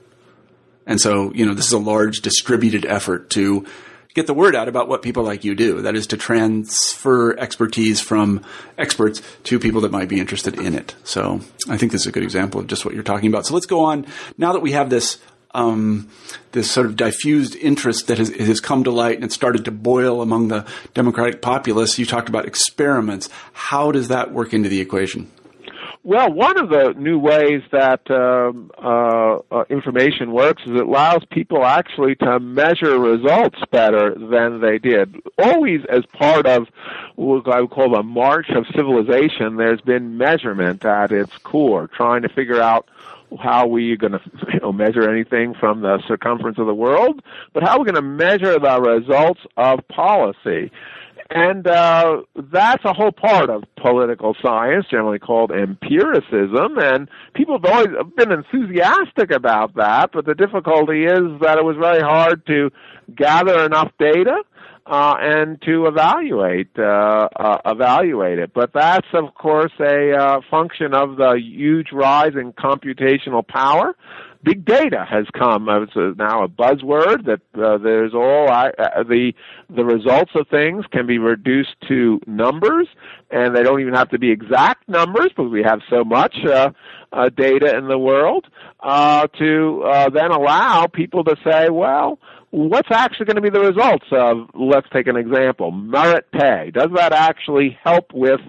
And 0.87 1.00
so, 1.00 1.33
you 1.33 1.46
know, 1.46 1.55
this 1.55 1.66
is 1.66 1.72
a 1.72 1.78
large 1.78 2.20
distributed 2.20 2.85
effort 2.85 3.31
to 3.31 3.66
get 4.14 4.26
the 4.26 4.35
word 4.35 4.55
out 4.55 4.68
about 4.68 4.88
what 4.88 5.02
people 5.02 5.22
like 5.22 5.44
you 5.44 5.55
do. 5.55 5.83
That 5.83 5.94
is 5.94 6.07
to 6.09 6.16
transfer 6.16 7.38
expertise 7.38 8.00
from 8.00 8.44
experts 8.76 9.22
to 9.44 9.59
people 9.59 9.83
that 9.83 9.92
might 9.92 10.09
be 10.09 10.20
interested 10.20 10.59
in 10.59 10.74
it. 10.74 10.94
So 11.05 11.40
I 11.68 11.76
think 11.76 11.92
this 11.92 12.02
is 12.02 12.07
a 12.09 12.12
good 12.12 12.22
example 12.22 12.61
of 12.61 12.66
just 12.66 12.85
what 12.85 12.94
you're 12.94 13.02
talking 13.02 13.28
about. 13.28 13.46
So 13.46 13.55
let's 13.55 13.66
go 13.66 13.85
on. 13.85 14.07
Now 14.37 14.52
that 14.52 14.61
we 14.61 14.72
have 14.72 14.90
this 14.90 15.18
um, 15.54 16.08
this 16.52 16.70
sort 16.70 16.86
of 16.86 16.96
diffused 16.96 17.56
interest 17.56 18.06
that 18.06 18.18
has, 18.18 18.30
has, 18.30 18.60
come 18.60 18.84
to 18.84 18.90
light 18.90 19.20
and 19.20 19.32
started 19.32 19.64
to 19.66 19.70
boil 19.70 20.22
among 20.22 20.48
the 20.48 20.66
Democratic 20.94 21.42
populace. 21.42 21.98
You 21.98 22.06
talked 22.06 22.28
about 22.28 22.46
experiments. 22.46 23.28
How 23.52 23.92
does 23.92 24.08
that 24.08 24.32
work 24.32 24.54
into 24.54 24.68
the 24.68 24.80
equation? 24.80 25.30
Well, 26.04 26.32
one 26.32 26.58
of 26.58 26.68
the 26.68 26.94
new 26.98 27.16
ways 27.16 27.62
that 27.70 28.10
um, 28.10 28.72
uh, 28.76 29.38
uh, 29.52 29.64
information 29.70 30.32
works 30.32 30.62
is 30.66 30.72
it 30.72 30.86
allows 30.86 31.24
people 31.30 31.64
actually 31.64 32.16
to 32.16 32.40
measure 32.40 32.98
results 32.98 33.60
better 33.70 34.12
than 34.12 34.60
they 34.60 34.78
did. 34.78 35.14
Always 35.38 35.82
as 35.88 36.04
part 36.06 36.46
of 36.46 36.66
what 37.14 37.46
I 37.46 37.60
would 37.60 37.70
call 37.70 37.90
the 37.90 38.02
march 38.02 38.48
of 38.50 38.66
civilization, 38.74 39.54
there's 39.56 39.80
been 39.80 40.18
measurement 40.18 40.84
at 40.84 41.12
its 41.12 41.38
core, 41.38 41.86
trying 41.86 42.22
to 42.22 42.28
figure 42.28 42.60
out 42.60 42.88
how 43.40 43.66
we 43.66 43.92
are 43.92 43.96
going 43.96 44.12
to 44.12 44.20
you 44.52 44.60
know, 44.60 44.72
measure 44.72 45.08
anything 45.08 45.54
from 45.58 45.82
the 45.82 46.02
circumference 46.08 46.58
of 46.58 46.66
the 46.66 46.74
world, 46.74 47.22
but 47.52 47.62
how 47.62 47.78
we're 47.78 47.84
going 47.84 47.94
to 47.94 48.02
measure 48.02 48.58
the 48.58 48.80
results 48.80 49.40
of 49.56 49.80
policy. 49.88 50.70
And 51.34 51.66
uh, 51.66 52.22
that's 52.52 52.84
a 52.84 52.92
whole 52.92 53.12
part 53.12 53.48
of 53.48 53.64
political 53.76 54.36
science, 54.42 54.86
generally 54.90 55.18
called 55.18 55.50
empiricism. 55.50 56.78
And 56.78 57.08
people 57.34 57.58
have 57.58 57.64
always 57.64 57.88
been 58.16 58.32
enthusiastic 58.32 59.30
about 59.30 59.74
that, 59.76 60.10
but 60.12 60.26
the 60.26 60.34
difficulty 60.34 61.04
is 61.04 61.40
that 61.40 61.56
it 61.56 61.64
was 61.64 61.76
very 61.80 62.02
hard 62.02 62.44
to 62.48 62.70
gather 63.16 63.64
enough 63.64 63.92
data 63.98 64.42
uh, 64.86 65.14
and 65.20 65.60
to 65.62 65.86
evaluate 65.86 66.70
uh, 66.78 67.28
uh, 67.36 67.58
evaluate 67.66 68.38
it. 68.38 68.52
But 68.52 68.72
that's 68.72 69.06
of 69.12 69.34
course 69.34 69.72
a 69.78 70.12
uh, 70.12 70.40
function 70.50 70.94
of 70.94 71.16
the 71.16 71.34
huge 71.40 71.92
rise 71.92 72.32
in 72.34 72.52
computational 72.52 73.46
power. 73.46 73.94
Big 74.44 74.64
data 74.64 75.06
has 75.08 75.26
come. 75.38 75.68
It's 75.68 76.18
now 76.18 76.42
a 76.42 76.48
buzzword 76.48 77.26
that 77.26 77.42
uh, 77.54 77.78
there's 77.78 78.12
all 78.12 78.50
uh, 78.50 78.70
the 79.04 79.34
the 79.70 79.84
results 79.84 80.32
of 80.34 80.48
things 80.48 80.84
can 80.90 81.06
be 81.06 81.18
reduced 81.18 81.76
to 81.86 82.20
numbers, 82.26 82.88
and 83.30 83.54
they 83.54 83.62
don't 83.62 83.80
even 83.80 83.94
have 83.94 84.08
to 84.08 84.18
be 84.18 84.32
exact 84.32 84.88
numbers 84.88 85.28
because 85.28 85.52
we 85.52 85.62
have 85.62 85.78
so 85.88 86.02
much 86.02 86.34
data 87.36 87.76
in 87.78 87.86
the 87.86 87.98
world 87.98 88.46
to 88.82 90.10
then 90.12 90.32
allow 90.32 90.88
people 90.88 91.22
to 91.22 91.36
say, 91.44 91.70
well 91.70 92.18
what's 92.52 92.90
actually 92.90 93.26
going 93.26 93.36
to 93.36 93.42
be 93.42 93.50
the 93.50 93.60
results 93.60 94.06
of, 94.12 94.48
let's 94.54 94.86
take 94.92 95.06
an 95.08 95.16
example, 95.16 95.72
merit 95.72 96.30
pay? 96.32 96.70
Does 96.72 96.90
that 96.94 97.12
actually 97.12 97.76
help 97.82 98.12
with 98.12 98.40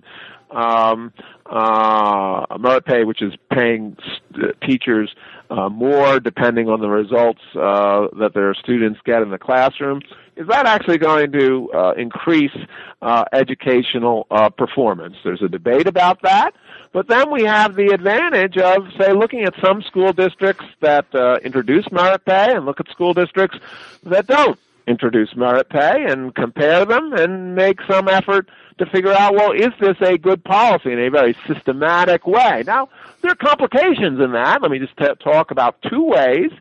um, 0.52 1.12
uh, 1.46 2.46
merit 2.60 2.86
pay, 2.86 3.06
which 3.06 3.22
is 3.22 3.34
paying 3.52 3.98
st- 4.04 4.62
teachers 4.62 5.16
uh, 5.50 5.70
more 5.70 6.20
depending 6.20 6.70
on 6.70 6.82
the 6.82 6.90
results 6.90 7.42
uh, 7.56 8.08
that 8.20 8.32
their 8.34 8.54
students 8.54 9.00
get 9.06 9.22
in 9.22 9.32
the 9.32 9.38
classroom? 9.38 10.02
Is 10.36 10.48
that 10.48 10.66
actually 10.66 10.98
going 10.98 11.32
to 11.32 11.72
uh, 11.74 11.94
increase 11.94 12.56
uh, 13.02 13.24
educational 13.32 14.28
uh, 14.32 14.50
performance? 14.50 15.16
There's 15.24 15.42
a 15.42 15.48
debate 15.48 15.88
about 15.88 16.22
that. 16.24 16.52
But 16.94 17.08
then 17.08 17.32
we 17.32 17.44
have 17.44 17.76
the 17.76 17.88
advantage 17.88 18.58
of, 18.58 18.88
say, 19.00 19.14
looking 19.14 19.44
at 19.44 19.56
some 19.60 19.82
school 19.82 20.14
districts 20.14 20.66
that 20.80 21.14
uh, 21.16 21.40
introduce 21.44 21.92
merit 21.92 22.24
pay 22.24 22.56
and 22.56 22.66
look 22.66 22.80
at 22.80 22.88
school 22.90 23.14
districts 23.16 23.58
that 24.04 24.28
don't 24.28 24.60
introduce 24.86 25.36
merit 25.36 25.70
pay 25.70 26.06
and 26.08 26.36
compare 26.36 26.86
them 26.86 27.14
and 27.14 27.56
make 27.56 27.80
some 27.90 28.08
effort 28.08 28.48
to 28.78 28.86
figure 28.86 29.12
out, 29.12 29.34
well, 29.34 29.52
is 29.52 29.72
this 29.80 29.98
a 30.02 30.18
good 30.20 30.44
policy 30.44 30.92
in 30.92 31.00
a 31.00 31.10
very 31.10 31.36
systematic 31.48 32.28
way? 32.28 32.64
Now, 32.66 32.90
there 33.22 33.32
are 33.32 33.36
complications 33.36 34.20
in 34.20 34.32
that. 34.34 34.62
Let 34.62 34.70
me 34.70 34.78
just 34.80 34.96
t- 34.98 35.08
talk 35.24 35.50
about 35.50 35.82
two 35.90 36.04
ways 36.04 36.52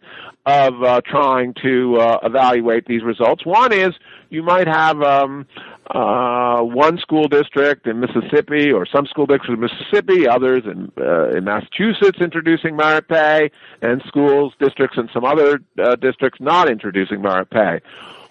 of 0.46 0.82
uh, 0.82 1.00
trying 1.04 1.54
to 1.62 1.96
uh, 1.96 2.18
evaluate 2.22 2.86
these 2.86 3.02
results. 3.02 3.44
One 3.44 3.72
is 3.72 3.92
you 4.32 4.42
might 4.42 4.66
have 4.66 5.02
um, 5.02 5.46
uh, 5.90 6.62
one 6.62 6.96
school 6.98 7.28
district 7.28 7.86
in 7.86 8.00
Mississippi 8.00 8.72
or 8.72 8.86
some 8.86 9.04
school 9.04 9.26
districts 9.26 9.50
in 9.50 9.60
Mississippi, 9.60 10.26
others 10.26 10.62
in, 10.64 10.90
uh, 10.98 11.28
in 11.36 11.44
Massachusetts 11.44 12.18
introducing 12.18 12.74
merit 12.74 13.06
pay, 13.08 13.50
and 13.82 14.02
schools, 14.08 14.54
districts 14.58 14.96
in 14.96 15.10
some 15.12 15.24
other 15.24 15.60
uh, 15.78 15.96
districts 15.96 16.40
not 16.40 16.70
introducing 16.70 17.20
merit 17.20 17.50
pay. 17.50 17.80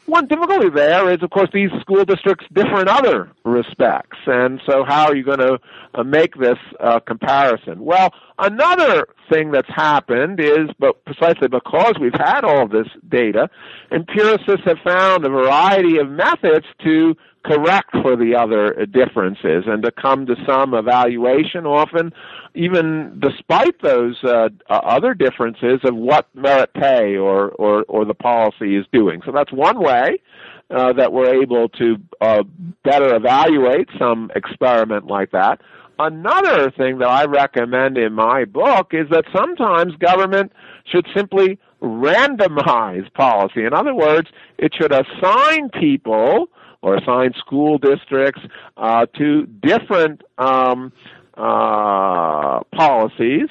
One 0.08 0.28
difficulty 0.28 0.70
there 0.70 1.12
is, 1.12 1.22
of 1.22 1.30
course, 1.30 1.50
these 1.54 1.70
school 1.80 2.04
districts 2.06 2.46
differ 2.52 2.82
in 2.82 2.88
other 2.88 3.32
respects, 3.46 4.18
and 4.26 4.60
so 4.68 4.84
how 4.86 5.06
are 5.06 5.16
you 5.16 5.24
going 5.24 5.40
to 5.40 5.60
uh, 5.94 6.04
make 6.04 6.36
this 6.36 6.58
uh, 6.80 7.00
comparison? 7.00 7.86
Well, 7.86 8.12
another 8.40 9.08
thing 9.32 9.52
that's 9.52 9.70
happened 9.70 10.40
is, 10.40 10.70
but 10.80 11.06
precisely 11.06 11.48
because 11.48 11.94
we've 12.02 12.14
had 12.14 12.44
all 12.44 12.68
this 12.68 12.88
data, 13.08 13.48
empiricists 13.92 14.66
have 14.66 14.80
found 14.84 15.24
a 15.24 15.30
variety 15.30 15.98
of 15.98 16.10
methods 16.10 16.66
to 16.84 17.16
correct 17.44 17.92
for 18.02 18.16
the 18.16 18.36
other 18.36 18.86
differences 18.86 19.64
and 19.68 19.84
to 19.84 19.92
come 19.92 20.26
to 20.26 20.36
some 20.46 20.74
evaluation 20.74 21.66
often 21.66 22.12
even 22.54 23.20
despite 23.20 23.82
those 23.82 24.22
uh, 24.24 24.50
other 24.70 25.14
differences 25.14 25.80
of 25.84 25.96
what 25.96 26.28
merit 26.36 26.74
pay 26.74 27.16
or, 27.16 27.50
or, 27.52 27.84
or 27.88 28.06
the 28.06 28.14
policy 28.14 28.76
is 28.76 28.86
doing. 28.92 29.22
So 29.26 29.32
that's 29.32 29.52
one 29.52 29.82
way 29.82 30.22
uh, 30.70 30.94
that 30.94 31.12
we're 31.12 31.42
able 31.42 31.70
to 31.70 31.98
uh, 32.20 32.44
better 32.84 33.16
evaluate 33.16 33.90
some 33.98 34.32
experiment 34.36 35.08
like 35.08 35.32
that. 35.32 35.62
Another 36.00 36.72
thing 36.72 36.98
that 37.00 37.10
I 37.10 37.26
recommend 37.26 37.98
in 37.98 38.14
my 38.14 38.46
book 38.46 38.92
is 38.92 39.08
that 39.12 39.26
sometimes 39.36 39.96
government 39.98 40.52
should 40.86 41.08
simply 41.16 41.60
randomize 41.82 43.12
policy. 43.14 43.66
In 43.66 43.74
other 43.74 43.94
words, 43.94 44.30
it 44.58 44.74
should 44.74 44.92
assign 44.92 45.70
people 45.70 46.48
or 46.82 46.96
assign 46.98 47.34
school 47.38 47.78
districts 47.78 48.42
uh, 48.78 49.06
to 49.18 49.46
different 49.46 50.22
um, 50.38 50.92
uh, 51.36 52.62
policies, 52.76 53.50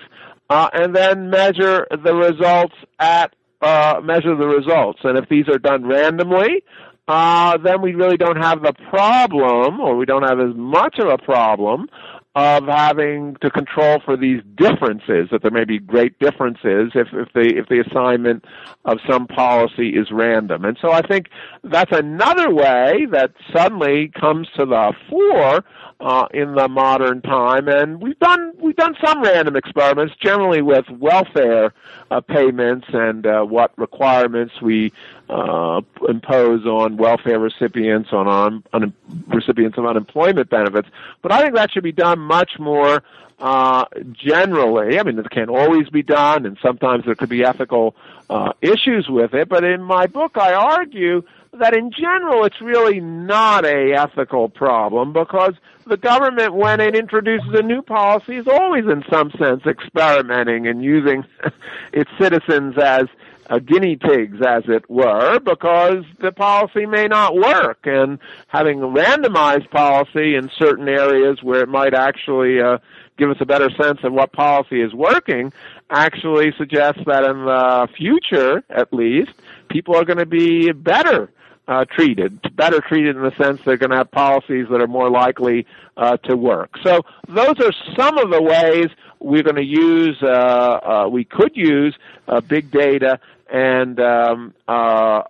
uh, 0.48 0.68
and 0.72 0.94
then 0.94 1.30
measure 1.30 1.86
the 1.90 2.14
results 2.14 2.74
at 2.98 3.34
uh, 3.62 4.00
measure 4.02 4.34
the 4.36 4.46
results. 4.46 5.00
And 5.04 5.18
if 5.18 5.28
these 5.28 5.48
are 5.48 5.58
done 5.58 5.86
randomly, 5.86 6.64
uh, 7.08 7.58
then 7.58 7.82
we 7.82 7.94
really 7.94 8.16
don't 8.16 8.36
have 8.36 8.62
the 8.62 8.72
problem, 8.88 9.80
or 9.80 9.96
we 9.96 10.06
don't 10.06 10.22
have 10.22 10.40
as 10.40 10.54
much 10.54 10.98
of 10.98 11.08
a 11.08 11.18
problem 11.18 11.88
of 12.36 12.66
having 12.66 13.36
to 13.40 13.50
control 13.50 13.98
for 14.04 14.16
these 14.16 14.40
differences, 14.54 15.28
that 15.32 15.42
there 15.42 15.50
may 15.50 15.64
be 15.64 15.78
great 15.80 16.16
differences 16.20 16.92
if, 16.94 17.08
if 17.12 17.32
the 17.32 17.56
if 17.56 17.66
the 17.68 17.80
assignment 17.80 18.44
of 18.84 18.98
some 19.08 19.26
policy 19.26 19.90
is 19.90 20.12
random. 20.12 20.64
And 20.64 20.78
so 20.80 20.92
I 20.92 21.02
think 21.02 21.26
that's 21.64 21.90
another 21.90 22.54
way 22.54 23.06
that 23.10 23.32
suddenly 23.54 24.12
comes 24.18 24.48
to 24.56 24.64
the 24.64 24.92
fore 25.08 25.64
uh, 26.00 26.26
in 26.32 26.54
the 26.54 26.68
modern 26.68 27.20
time. 27.20 27.68
And 27.68 28.00
we've 28.00 28.18
done 28.18 28.52
we've 28.58 28.76
done 28.76 28.96
some 29.04 29.22
random 29.22 29.56
experiments, 29.56 30.14
generally 30.16 30.62
with 30.62 30.88
welfare 30.90 31.72
uh, 32.10 32.20
payments 32.20 32.86
and 32.92 33.26
uh, 33.26 33.42
what 33.42 33.76
requirements 33.76 34.60
we 34.60 34.92
uh, 35.28 35.80
impose 36.08 36.66
on 36.66 36.96
welfare 36.96 37.38
recipients, 37.38 38.12
on 38.12 38.26
un- 38.26 38.64
un- 38.72 38.94
recipients 39.28 39.78
of 39.78 39.86
unemployment 39.86 40.48
benefits. 40.48 40.88
But 41.22 41.32
I 41.32 41.42
think 41.42 41.54
that 41.54 41.72
should 41.72 41.84
be 41.84 41.92
done 41.92 42.18
much 42.18 42.58
more 42.58 43.02
uh, 43.38 43.86
generally. 44.12 44.98
I 44.98 45.02
mean, 45.02 45.18
it 45.18 45.30
can 45.30 45.48
always 45.48 45.88
be 45.88 46.02
done, 46.02 46.46
and 46.46 46.58
sometimes 46.60 47.04
there 47.04 47.14
could 47.14 47.28
be 47.28 47.44
ethical 47.44 47.94
uh, 48.28 48.52
issues 48.60 49.08
with 49.08 49.34
it. 49.34 49.48
But 49.48 49.64
in 49.64 49.82
my 49.82 50.06
book, 50.06 50.36
I 50.36 50.52
argue 50.52 51.22
that 51.60 51.74
in 51.74 51.90
general, 51.92 52.44
it's 52.44 52.60
really 52.60 53.00
not 53.00 53.64
a 53.64 53.94
ethical 53.94 54.48
problem 54.48 55.12
because 55.12 55.54
the 55.86 55.96
government, 55.96 56.54
when 56.54 56.80
it 56.80 56.94
introduces 56.94 57.48
a 57.52 57.62
new 57.62 57.82
policy, 57.82 58.36
is 58.36 58.48
always 58.48 58.84
in 58.84 59.04
some 59.10 59.30
sense 59.38 59.62
experimenting 59.66 60.66
and 60.66 60.82
using 60.82 61.24
its 61.92 62.10
citizens 62.18 62.76
as 62.78 63.04
uh, 63.48 63.58
guinea 63.58 63.96
pigs, 63.96 64.38
as 64.46 64.62
it 64.68 64.88
were, 64.88 65.40
because 65.40 66.04
the 66.20 66.32
policy 66.32 66.86
may 66.86 67.08
not 67.08 67.34
work. 67.34 67.80
And 67.84 68.18
having 68.46 68.82
a 68.82 68.86
randomized 68.86 69.70
policy 69.70 70.36
in 70.36 70.50
certain 70.56 70.88
areas 70.88 71.42
where 71.42 71.62
it 71.62 71.68
might 71.68 71.92
actually 71.92 72.60
uh, 72.60 72.78
give 73.18 73.30
us 73.30 73.38
a 73.40 73.46
better 73.46 73.68
sense 73.70 73.98
of 74.04 74.12
what 74.12 74.32
policy 74.32 74.80
is 74.80 74.94
working 74.94 75.52
actually 75.90 76.52
suggests 76.56 77.02
that 77.06 77.24
in 77.24 77.44
the 77.44 77.88
future, 77.96 78.62
at 78.70 78.92
least, 78.92 79.32
people 79.68 79.96
are 79.96 80.04
going 80.04 80.18
to 80.18 80.26
be 80.26 80.70
better 80.72 81.30
uh, 81.70 81.84
treated, 81.84 82.40
better 82.56 82.80
treated 82.80 83.14
in 83.16 83.22
the 83.22 83.34
sense 83.36 83.60
they're 83.64 83.76
going 83.76 83.90
to 83.90 83.96
have 83.96 84.10
policies 84.10 84.66
that 84.70 84.80
are 84.80 84.88
more 84.88 85.08
likely 85.08 85.66
uh, 85.96 86.16
to 86.16 86.36
work. 86.36 86.76
So 86.82 87.02
those 87.28 87.60
are 87.60 87.72
some 87.96 88.18
of 88.18 88.30
the 88.30 88.42
ways 88.42 88.88
we're 89.20 89.44
going 89.44 89.56
to 89.56 89.64
use, 89.64 90.18
uh, 90.20 90.26
uh, 90.26 91.08
we 91.08 91.24
could 91.24 91.52
use 91.54 91.96
uh, 92.26 92.40
big 92.40 92.72
data 92.72 93.20
and 93.48 94.00
um, 94.00 94.54
uh, 94.68 94.72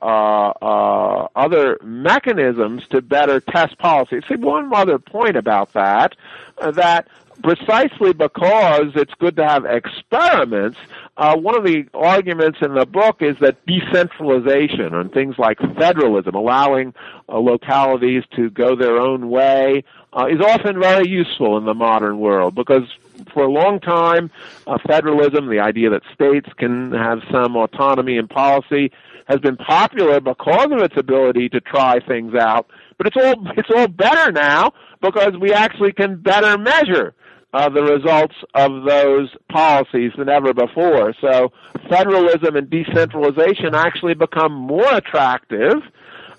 uh, 0.01 0.53
uh, 0.63 1.29
other 1.37 1.79
mechanisms 1.83 2.83
to 2.91 3.03
better 3.03 3.41
test 3.41 3.77
policy. 3.79 4.21
See, 4.27 4.37
one 4.37 4.73
other 4.75 4.99
point 4.99 5.37
about 5.37 5.75
that, 5.75 6.17
uh, 6.59 6.71
that 6.73 7.09
precisely 7.43 8.13
because 8.13 8.93
it's 8.95 9.13
good 9.19 9.37
to 9.37 9.47
have 9.47 9.65
experiments, 9.65 10.79
uh, 11.17 11.37
one 11.37 11.57
of 11.57 11.65
the 11.65 11.87
arguments 11.95 12.59
in 12.63 12.75
the 12.75 12.87
book 12.87 13.21
is 13.21 13.37
that 13.41 13.65
decentralization 13.67 14.95
and 14.95 15.13
things 15.13 15.37
like 15.39 15.59
federalism, 15.77 16.35
allowing 16.35 16.95
uh, 17.29 17.39
localities 17.39 18.25
to 18.37 18.51
go 18.51 18.75
their 18.77 18.97
own 18.97 19.31
way, 19.31 19.85
uh, 20.13 20.27
is 20.27 20.41
often 20.41 20.81
very 20.81 21.09
useful 21.09 21.57
in 21.59 21.65
the 21.65 21.75
modern 21.75 22.19
world 22.19 22.55
because 22.55 22.85
for 23.33 23.45
a 23.45 23.51
long 23.51 23.81
time, 23.81 24.31
uh, 24.67 24.79
federalism, 24.87 25.49
the 25.49 25.61
idea 25.61 25.91
that 25.91 26.03
states 26.15 26.49
can 26.57 26.93
have 26.93 27.21
some 27.31 27.57
autonomy 27.57 28.17
in 28.17 28.29
policy, 28.29 28.91
has 29.27 29.39
been 29.41 29.57
popular 29.57 30.21
because 30.21 30.73
of 30.73 30.79
its 30.79 30.97
ability 30.97 31.49
to 31.49 31.61
try 31.61 32.01
things 32.01 32.35
out. 32.35 32.69
But 32.99 33.07
it's 33.07 33.17
all 33.17 33.47
it's 33.57 33.71
all 33.75 33.87
better 33.87 34.33
now 34.33 34.73
because 35.01 35.37
we 35.41 35.53
actually 35.53 35.93
can 35.93 36.17
better 36.17 36.59
measure 36.59 37.15
uh, 37.53 37.69
the 37.69 37.83
results 37.83 38.35
of 38.55 38.85
those 38.85 39.29
policies 39.51 40.13
than 40.17 40.29
ever 40.29 40.55
before. 40.55 41.15
So 41.21 41.53
federalism 41.89 42.57
and 42.57 42.71
decentralization 42.71 43.75
actually 43.75 44.15
become 44.15 44.53
more 44.53 44.93
attractive 44.93 45.83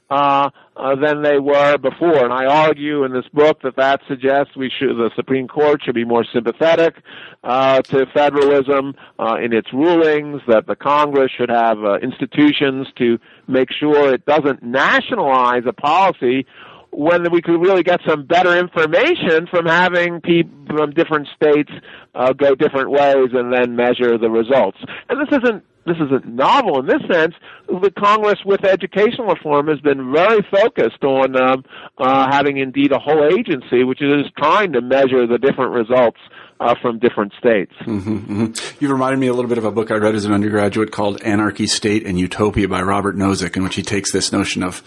uh, 0.10 0.50
uh, 0.76 0.96
than 0.96 1.22
they 1.22 1.40
were 1.40 1.78
before. 1.78 2.24
And 2.26 2.34
I 2.34 2.46
argue 2.46 3.06
in 3.06 3.14
this 3.14 3.28
book 3.34 3.62
that 3.62 3.78
that 3.78 4.02
suggests 4.08 4.56
we 4.58 4.70
should, 4.70 4.98
the 4.98 5.10
Supreme 5.16 5.48
Court 5.48 5.82
should 5.84 5.96
be 5.96 6.04
more 6.04 6.26
sympathetic 6.34 6.96
uh, 7.44 7.82
to 7.84 8.06
federalism 8.14 8.96
uh, 9.20 9.36
in 9.36 9.54
its 9.54 9.72
rulings, 9.72 10.42
that 10.48 10.68
the 10.68 10.76
Congress 10.76 11.32
should 11.32 11.50
have 11.50 11.84
uh, 11.84 11.96
institutions 12.00 12.88
to 12.98 13.20
make 13.48 13.72
sure 13.72 14.14
it 14.14 14.26
doesn't 14.26 14.62
nationalize 14.64 15.64
a 15.66 15.74
policy 15.74 16.46
when 16.92 17.32
we 17.32 17.42
could 17.42 17.60
really 17.60 17.84
get 17.84 18.02
some 18.08 18.26
better 18.26 18.58
information 18.58 19.48
from 19.50 19.66
having 19.66 20.22
people 20.22 20.52
from 20.68 20.92
different 20.92 21.28
states 21.36 21.72
uh, 22.16 22.34
go 22.34 22.56
different 22.56 22.92
ways 22.92 23.30
and 23.34 23.52
then 23.52 23.76
measure 23.76 24.18
the 24.18 24.30
results. 24.30 24.78
And 25.10 25.20
this 25.20 25.38
isn't 25.42 25.64
this 25.86 25.98
isn't 25.98 26.28
novel 26.28 26.80
in 26.80 26.86
this 26.86 27.02
sense. 27.12 27.34
The 27.68 27.92
Congress, 27.98 28.40
with 28.46 28.64
educational 28.64 29.28
reform, 29.28 29.68
has 29.68 29.80
been 29.80 30.14
very 30.14 30.46
focused 30.52 31.04
on 31.04 31.36
um, 31.36 31.66
uh, 31.98 32.32
having 32.32 32.58
indeed 32.58 32.92
a 32.92 33.00
whole 33.00 33.26
agency 33.26 33.84
which 33.84 34.02
is 34.02 34.28
trying 34.38 34.74
to 34.74 34.82
measure 34.82 35.26
the 35.26 35.40
different 35.40 35.72
results 35.72 36.20
uh, 36.60 36.76
from 36.80 37.00
different 37.00 37.34
states. 37.40 37.74
Mm-hmm, 37.82 38.44
mm-hmm. 38.44 38.84
You 38.84 38.92
reminded 38.92 39.20
me 39.20 39.28
a 39.28 39.34
little 39.34 39.50
bit 39.50 39.58
of 39.58 39.66
a 39.66 39.72
book 39.72 39.90
I 39.90 39.96
read 39.96 40.14
as 40.14 40.26
an 40.26 40.34
undergraduate 40.34 40.92
called 40.92 41.20
Anarchy, 41.24 41.66
State, 41.66 42.06
and 42.06 42.20
Utopia 42.20 42.68
by 42.68 42.84
Robert 42.84 43.16
Nozick, 43.16 43.58
in 43.58 43.64
which 43.64 43.76
he 43.76 43.82
takes 43.82 44.12
this 44.12 44.32
notion 44.32 44.62
of 44.62 44.84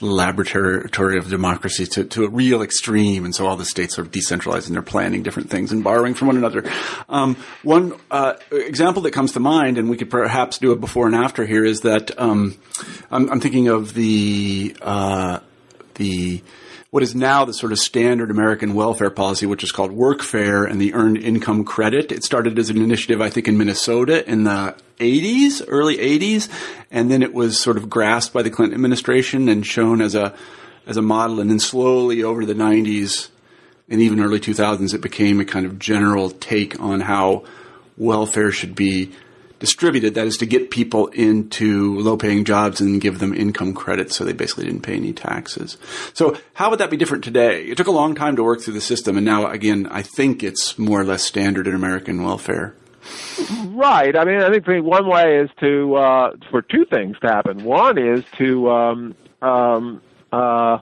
laboratory 0.00 1.18
of 1.18 1.28
democracy 1.28 1.86
to, 1.86 2.04
to 2.04 2.24
a 2.24 2.28
real 2.28 2.62
extreme, 2.62 3.24
and 3.24 3.34
so 3.34 3.46
all 3.46 3.56
the 3.56 3.64
states 3.64 3.98
are 3.98 4.04
decentralized 4.04 4.66
and 4.66 4.74
they're 4.74 4.82
planning 4.82 5.22
different 5.22 5.50
things 5.50 5.72
and 5.72 5.84
borrowing 5.84 6.14
from 6.14 6.28
one 6.28 6.36
another. 6.36 6.64
Um, 7.08 7.36
one 7.62 7.94
uh, 8.10 8.34
example 8.50 9.02
that 9.02 9.12
comes 9.12 9.32
to 9.32 9.40
mind, 9.40 9.78
and 9.78 9.88
we 9.88 9.96
could 9.96 10.10
perhaps 10.10 10.58
do 10.58 10.72
a 10.72 10.76
before 10.76 11.06
and 11.06 11.14
after 11.14 11.46
here, 11.46 11.64
is 11.64 11.82
that 11.82 12.18
um, 12.20 12.56
I'm, 13.10 13.30
I'm, 13.30 13.40
thinking 13.40 13.68
of 13.68 13.94
the 13.94 14.76
uh, 14.82 15.40
the 15.94 16.42
what 16.94 17.02
is 17.02 17.12
now 17.12 17.44
the 17.44 17.52
sort 17.52 17.72
of 17.72 17.78
standard 17.80 18.30
American 18.30 18.72
welfare 18.72 19.10
policy, 19.10 19.46
which 19.46 19.64
is 19.64 19.72
called 19.72 19.90
workfare 19.90 20.70
and 20.70 20.80
the 20.80 20.94
earned 20.94 21.16
income 21.16 21.64
credit. 21.64 22.12
It 22.12 22.22
started 22.22 22.56
as 22.56 22.70
an 22.70 22.80
initiative, 22.80 23.20
I 23.20 23.30
think, 23.30 23.48
in 23.48 23.58
Minnesota 23.58 24.24
in 24.30 24.44
the 24.44 24.76
80s, 25.00 25.60
early 25.66 25.96
80s, 25.96 26.48
and 26.92 27.10
then 27.10 27.24
it 27.24 27.34
was 27.34 27.58
sort 27.58 27.78
of 27.78 27.90
grasped 27.90 28.32
by 28.32 28.42
the 28.42 28.50
Clinton 28.50 28.76
administration 28.76 29.48
and 29.48 29.66
shown 29.66 30.00
as 30.00 30.14
a 30.14 30.36
as 30.86 30.96
a 30.96 31.02
model, 31.02 31.40
and 31.40 31.50
then 31.50 31.58
slowly 31.58 32.22
over 32.22 32.46
the 32.46 32.54
90s 32.54 33.28
and 33.88 34.00
even 34.00 34.20
early 34.20 34.38
2000s, 34.38 34.94
it 34.94 35.00
became 35.00 35.40
a 35.40 35.44
kind 35.44 35.66
of 35.66 35.80
general 35.80 36.30
take 36.30 36.78
on 36.78 37.00
how 37.00 37.42
welfare 37.96 38.52
should 38.52 38.76
be 38.76 39.10
distributed. 39.64 40.14
That 40.14 40.26
is 40.26 40.36
to 40.38 40.46
get 40.46 40.70
people 40.70 41.06
into 41.08 41.98
low 42.00 42.18
paying 42.18 42.44
jobs 42.44 42.82
and 42.82 43.00
give 43.00 43.18
them 43.18 43.32
income 43.32 43.72
credits 43.72 44.14
so 44.14 44.22
they 44.22 44.34
basically 44.34 44.64
didn't 44.64 44.82
pay 44.82 44.96
any 44.96 45.14
taxes. 45.14 45.78
So 46.12 46.36
how 46.52 46.68
would 46.68 46.80
that 46.80 46.90
be 46.90 46.98
different 46.98 47.24
today? 47.24 47.64
It 47.64 47.78
took 47.78 47.86
a 47.86 47.92
long 47.92 48.14
time 48.14 48.36
to 48.36 48.42
work 48.42 48.60
through 48.60 48.74
the 48.74 48.82
system 48.82 49.16
and 49.16 49.24
now 49.24 49.46
again, 49.46 49.86
I 49.90 50.02
think 50.02 50.42
it's 50.42 50.78
more 50.78 51.00
or 51.00 51.04
less 51.04 51.22
standard 51.22 51.66
in 51.66 51.74
American 51.74 52.22
welfare. 52.22 52.74
Right. 53.68 54.14
I 54.16 54.24
mean, 54.24 54.40
I 54.42 54.50
think 54.50 54.66
one 54.84 55.08
way 55.08 55.38
is 55.38 55.50
to, 55.60 55.94
uh, 55.94 56.32
for 56.50 56.60
two 56.60 56.84
things 56.84 57.16
to 57.20 57.28
happen. 57.28 57.64
One 57.64 57.98
is 57.98 58.22
to, 58.36 58.70
um, 58.70 59.14
um, 59.40 60.02
uh, 60.30 60.78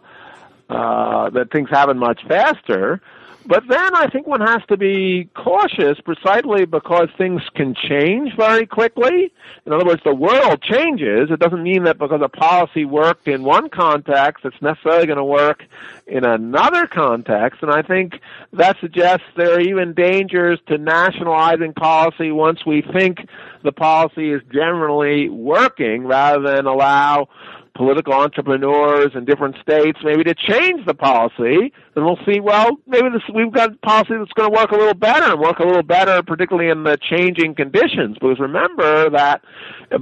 uh, 0.68 1.30
that 1.30 1.50
things 1.52 1.68
happen 1.70 1.98
much 1.98 2.20
faster. 2.26 3.00
But 3.44 3.64
then 3.68 3.94
I 3.96 4.08
think 4.08 4.26
one 4.26 4.40
has 4.40 4.62
to 4.68 4.76
be 4.76 5.28
cautious 5.34 5.98
precisely 6.00 6.64
because 6.64 7.08
things 7.18 7.42
can 7.54 7.74
change 7.74 8.36
very 8.36 8.66
quickly. 8.66 9.32
In 9.66 9.72
other 9.72 9.84
words, 9.84 10.02
the 10.04 10.14
world 10.14 10.62
changes. 10.62 11.30
It 11.30 11.40
doesn't 11.40 11.62
mean 11.62 11.84
that 11.84 11.98
because 11.98 12.20
a 12.22 12.28
policy 12.28 12.84
worked 12.84 13.26
in 13.26 13.42
one 13.42 13.68
context, 13.68 14.44
it's 14.44 14.60
necessarily 14.62 15.06
going 15.06 15.18
to 15.18 15.24
work 15.24 15.64
in 16.06 16.24
another 16.24 16.86
context. 16.86 17.62
And 17.62 17.70
I 17.72 17.82
think 17.82 18.20
that 18.52 18.76
suggests 18.80 19.26
there 19.36 19.54
are 19.54 19.60
even 19.60 19.92
dangers 19.92 20.60
to 20.68 20.78
nationalizing 20.78 21.72
policy 21.74 22.30
once 22.30 22.64
we 22.64 22.82
think 22.82 23.26
the 23.64 23.72
policy 23.72 24.30
is 24.30 24.42
generally 24.52 25.28
working 25.28 26.06
rather 26.06 26.42
than 26.42 26.66
allow 26.66 27.28
political 27.74 28.12
entrepreneurs 28.12 29.12
in 29.14 29.24
different 29.24 29.56
states 29.62 29.98
maybe 30.04 30.22
to 30.24 30.34
change 30.34 30.84
the 30.86 30.94
policy 30.94 31.72
and 31.94 32.04
we'll 32.04 32.18
see 32.26 32.40
well 32.40 32.78
maybe 32.86 33.08
this 33.08 33.22
we've 33.34 33.52
got 33.52 33.80
policy 33.82 34.14
that's 34.18 34.32
going 34.32 34.50
to 34.50 34.56
work 34.56 34.70
a 34.70 34.76
little 34.76 34.94
better 34.94 35.32
and 35.32 35.40
work 35.40 35.58
a 35.58 35.64
little 35.64 35.82
better 35.82 36.22
particularly 36.22 36.70
in 36.70 36.84
the 36.84 36.96
changing 36.96 37.54
conditions. 37.54 38.16
Because 38.18 38.38
remember 38.38 39.10
that 39.10 39.42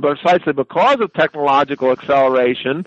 precisely 0.00 0.52
because 0.52 1.00
of 1.00 1.12
technological 1.12 1.90
acceleration 1.90 2.86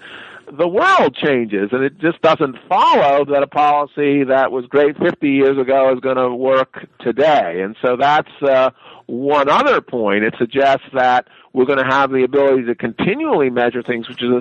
the 0.58 0.68
world 0.68 1.16
changes 1.16 1.70
and 1.72 1.84
it 1.84 1.98
just 2.00 2.22
doesn't 2.22 2.58
follow 2.68 3.26
that 3.26 3.42
a 3.42 3.48
policy 3.48 4.24
that 4.26 4.52
was 4.52 4.66
great 4.66 4.98
50 4.98 5.30
years 5.30 5.58
ago 5.58 5.94
is 5.94 6.00
going 6.00 6.18
to 6.18 6.36
work 6.36 6.86
today. 7.00 7.62
And 7.62 7.76
so 7.82 7.96
that's 7.96 8.30
uh, 8.42 8.72
one 9.14 9.50
other 9.50 9.80
point 9.82 10.24
it 10.24 10.34
suggests 10.38 10.86
that 10.94 11.28
we're 11.54 11.66
going 11.66 11.80
to 11.80 11.86
have 11.86 12.12
the 12.12 12.24
ability 12.24 12.64
to 12.66 12.76
continually 12.76 13.50
measure 13.50 13.84
things, 13.84 14.10
which 14.10 14.22
is 14.24 14.32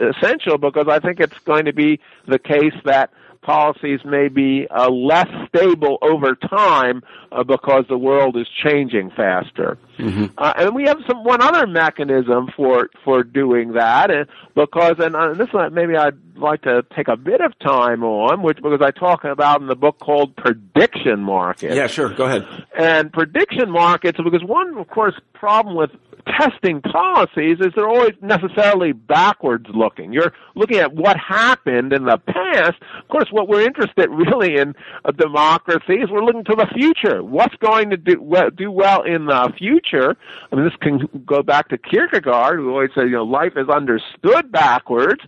essential 0.00 0.58
because 0.58 0.86
I 0.88 0.98
think 0.98 1.20
it's 1.20 1.38
going 1.40 1.66
to 1.66 1.72
be 1.72 2.00
the 2.26 2.38
case 2.38 2.74
that 2.84 3.10
policies 3.42 4.00
may 4.04 4.28
be 4.28 4.66
uh, 4.70 4.88
less 4.90 5.28
stable 5.48 5.98
over 6.00 6.34
time 6.34 7.02
uh, 7.30 7.44
because 7.44 7.84
the 7.88 7.98
world 7.98 8.36
is 8.36 8.46
changing 8.48 9.10
faster. 9.10 9.78
Mm-hmm. 9.98 10.26
Uh, 10.36 10.52
and 10.56 10.74
we 10.74 10.84
have 10.84 10.98
some 11.06 11.24
one 11.24 11.40
other 11.40 11.66
mechanism 11.66 12.48
for 12.56 12.90
for 13.04 13.22
doing 13.22 13.72
that, 13.72 14.10
and 14.10 14.26
because 14.54 14.96
and, 14.98 15.14
uh, 15.14 15.34
this 15.34 15.52
one 15.52 15.72
maybe 15.74 15.96
I'd 15.96 16.18
like 16.36 16.62
to 16.62 16.84
take 16.94 17.08
a 17.08 17.16
bit 17.16 17.40
of 17.40 17.56
time 17.60 18.02
on, 18.02 18.42
which 18.42 18.56
because 18.56 18.80
I 18.82 18.90
talk 18.90 19.24
about 19.24 19.60
in 19.60 19.68
the 19.68 19.76
book 19.76 19.98
called 19.98 20.36
prediction 20.36 21.20
markets. 21.20 21.74
Yeah, 21.74 21.86
sure. 21.86 22.08
Go 22.10 22.24
ahead. 22.24 22.46
And 22.76 23.12
prediction 23.12 23.70
markets, 23.70 24.18
because 24.22 24.42
one, 24.44 24.76
of 24.78 24.88
course, 24.88 25.14
problem 25.34 25.76
with 25.76 25.90
testing 26.26 26.80
policies 26.80 27.58
is 27.60 27.68
they're 27.76 27.88
always 27.88 28.14
necessarily 28.22 28.92
backwards 28.92 29.66
looking. 29.74 30.12
You're 30.12 30.32
looking 30.54 30.78
at 30.78 30.94
what 30.94 31.16
happened 31.18 31.92
in 31.92 32.04
the 32.04 32.18
past. 32.18 32.74
Of 33.02 33.08
course, 33.08 33.28
what 33.30 33.48
we're 33.48 33.62
interested 33.62 34.08
really 34.10 34.56
in 34.56 34.74
a 35.04 35.12
democracy 35.12 35.94
is 35.94 36.10
we're 36.10 36.24
looking 36.24 36.44
to 36.44 36.56
the 36.56 36.66
future. 36.74 37.22
What's 37.22 37.54
going 37.56 37.90
to 37.90 37.96
do 37.96 38.20
well, 38.20 38.50
do 38.50 38.70
well 38.70 39.02
in 39.02 39.26
the 39.26 39.52
future? 39.58 39.83
I 39.92 40.56
mean, 40.56 40.64
this 40.64 40.76
can 40.80 41.08
go 41.26 41.42
back 41.42 41.68
to 41.68 41.78
Kierkegaard, 41.78 42.58
who 42.58 42.70
always 42.70 42.90
said, 42.94 43.04
you 43.04 43.10
know, 43.10 43.24
life 43.24 43.52
is 43.56 43.68
understood 43.68 44.50
backwards 44.50 45.20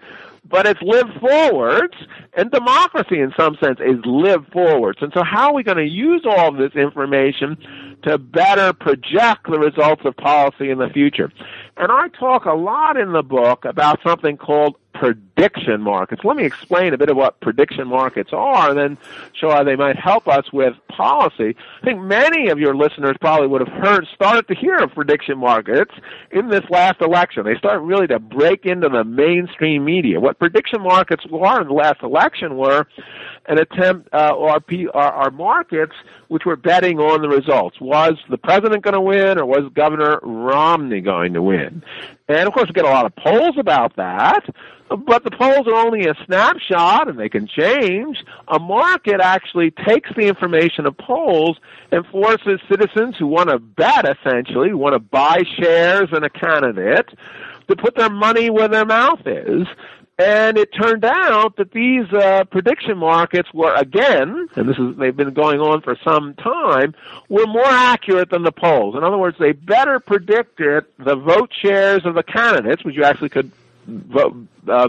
but 0.49 0.67
it's 0.67 0.81
lived 0.83 1.11
forwards, 1.21 1.95
and 2.35 2.51
democracy 2.51 3.21
in 3.21 3.33
some 3.37 3.57
sense 3.63 3.79
is 3.81 3.99
lived 4.05 4.53
forwards. 4.53 4.99
And 5.01 5.13
so 5.13 5.23
how 5.25 5.49
are 5.49 5.55
we 5.55 5.63
going 5.63 5.79
to 5.79 5.89
use 5.89 6.25
all 6.25 6.53
this 6.53 6.73
information 6.75 7.57
to 8.07 8.19
better 8.19 8.73
project 8.73 9.51
the 9.51 9.59
results 9.59 10.03
of 10.05 10.17
policy 10.17 10.71
in 10.71 10.79
the 10.79 10.89
future. 10.89 11.33
And 11.77 11.91
I 11.91 12.09
talk 12.09 12.45
a 12.45 12.53
lot 12.53 12.97
in 12.97 13.13
the 13.13 13.23
book 13.23 13.65
about 13.65 13.99
something 14.03 14.37
called 14.37 14.77
prediction 14.99 15.83
markets. 15.83 16.23
Let 16.25 16.37
me 16.37 16.45
explain 16.45 16.95
a 16.95 16.99
bit 16.99 17.11
of 17.11 17.17
what 17.17 17.41
prediction 17.41 17.87
markets 17.87 18.31
are 18.33 18.71
and 18.71 18.79
then 18.79 18.99
show 19.39 19.51
how 19.51 19.63
they 19.63 19.77
might 19.77 19.97
help 19.97 20.27
us 20.27 20.53
with 20.53 20.75
policy. 20.89 21.55
I 21.83 21.85
think 21.85 22.01
many 22.01 22.49
of 22.49 22.59
your 22.59 22.75
listeners 22.75 23.17
probably 23.21 23.49
would 23.49 23.61
have 23.61 23.77
heard, 23.83 24.07
started 24.15 24.49
to 24.49 24.55
hear 24.55 24.77
of 24.79 24.95
prediction 24.95 25.37
markets 25.39 25.93
in 26.31 26.49
this 26.49 26.65
last 26.71 27.01
election. 27.01 27.45
They 27.45 27.57
start 27.57 27.83
really 27.83 28.07
to 28.07 28.19
break 28.19 28.65
into 28.65 28.89
the 28.89 29.05
mainstream 29.05 29.85
media. 29.85 30.21
What 30.21 30.39
prediction 30.39 30.83
markets 30.83 31.27
were 31.27 31.61
in 31.61 31.69
the 31.69 31.75
last 31.75 32.03
election 32.03 32.57
were 32.57 32.87
an 33.47 33.59
attempt, 33.59 34.09
uh, 34.13 34.31
or 34.31 34.51
our, 34.95 35.13
our 35.13 35.31
markets 35.31 35.95
which 36.29 36.45
were 36.45 36.57
betting 36.57 36.99
on 36.99 37.23
the 37.23 37.29
results. 37.29 37.81
Was 37.97 38.19
the 38.29 38.37
president 38.37 38.83
going 38.83 38.93
to 38.93 39.01
win 39.01 39.39
or 39.39 39.47
was 39.47 39.73
Governor 39.73 40.21
Romney 40.23 41.01
going 41.01 41.33
to 41.33 41.41
win? 41.41 41.83
And 42.29 42.47
of 42.47 42.53
course, 42.53 42.69
we 42.69 42.75
get 42.75 42.85
a 42.85 42.91
lot 42.91 43.07
of 43.07 43.17
polls 43.17 43.57
about 43.57 43.97
that, 43.97 44.45
but 44.91 45.25
the 45.25 45.31
polls 45.31 45.67
are 45.67 45.75
only 45.75 46.07
a 46.07 46.15
snapshot 46.27 47.09
and 47.09 47.19
they 47.19 47.31
can 47.31 47.47
change. 47.47 48.23
A 48.49 48.59
market 48.59 49.23
actually 49.23 49.71
takes 49.71 50.11
the 50.15 50.29
information 50.29 50.85
of 50.85 50.95
polls 50.99 51.57
and 51.91 52.05
forces 52.09 52.61
citizens 52.71 53.17
who 53.19 53.29
want 53.29 53.49
to 53.49 53.59
bet, 53.59 54.05
essentially, 54.07 54.69
who 54.69 54.77
want 54.77 54.93
to 54.93 54.99
buy 54.99 55.43
shares 55.59 56.11
in 56.15 56.23
a 56.23 56.29
candidate, 56.29 57.09
to 57.69 57.77
put 57.77 57.97
their 57.97 58.11
money 58.11 58.51
where 58.51 58.69
their 58.69 58.85
mouth 58.85 59.27
is. 59.27 59.67
And 60.19 60.57
it 60.57 60.73
turned 60.73 61.05
out 61.05 61.57
that 61.57 61.73
these 61.73 62.11
uh, 62.11 62.45
prediction 62.45 62.97
markets 62.97 63.53
were 63.53 63.75
again, 63.75 64.49
and 64.57 64.67
this 64.67 64.79
is 64.79 64.97
they've 64.97 65.15
been 65.15 65.35
going 65.35 65.61
on 65.61 65.83
for 65.83 65.95
some 66.03 66.33
time, 66.35 66.95
were 67.29 67.47
more 67.47 67.67
accurate 67.67 68.31
than 68.31 68.43
the 68.43 68.53
polls. 68.53 68.95
In 68.95 69.05
other 69.05 69.19
words, 69.19 69.37
they 69.39 69.53
better 69.53 70.01
predicted 70.01 70.87
the 70.99 71.17
vote 71.17 71.53
shares 71.53 72.07
of 72.07 72.15
the 72.15 72.23
candidates, 72.23 72.83
which 72.83 72.97
you 72.97 73.05
actually 73.05 73.29
could 73.29 73.53
uh, 74.17 74.31
uh, 74.69 74.89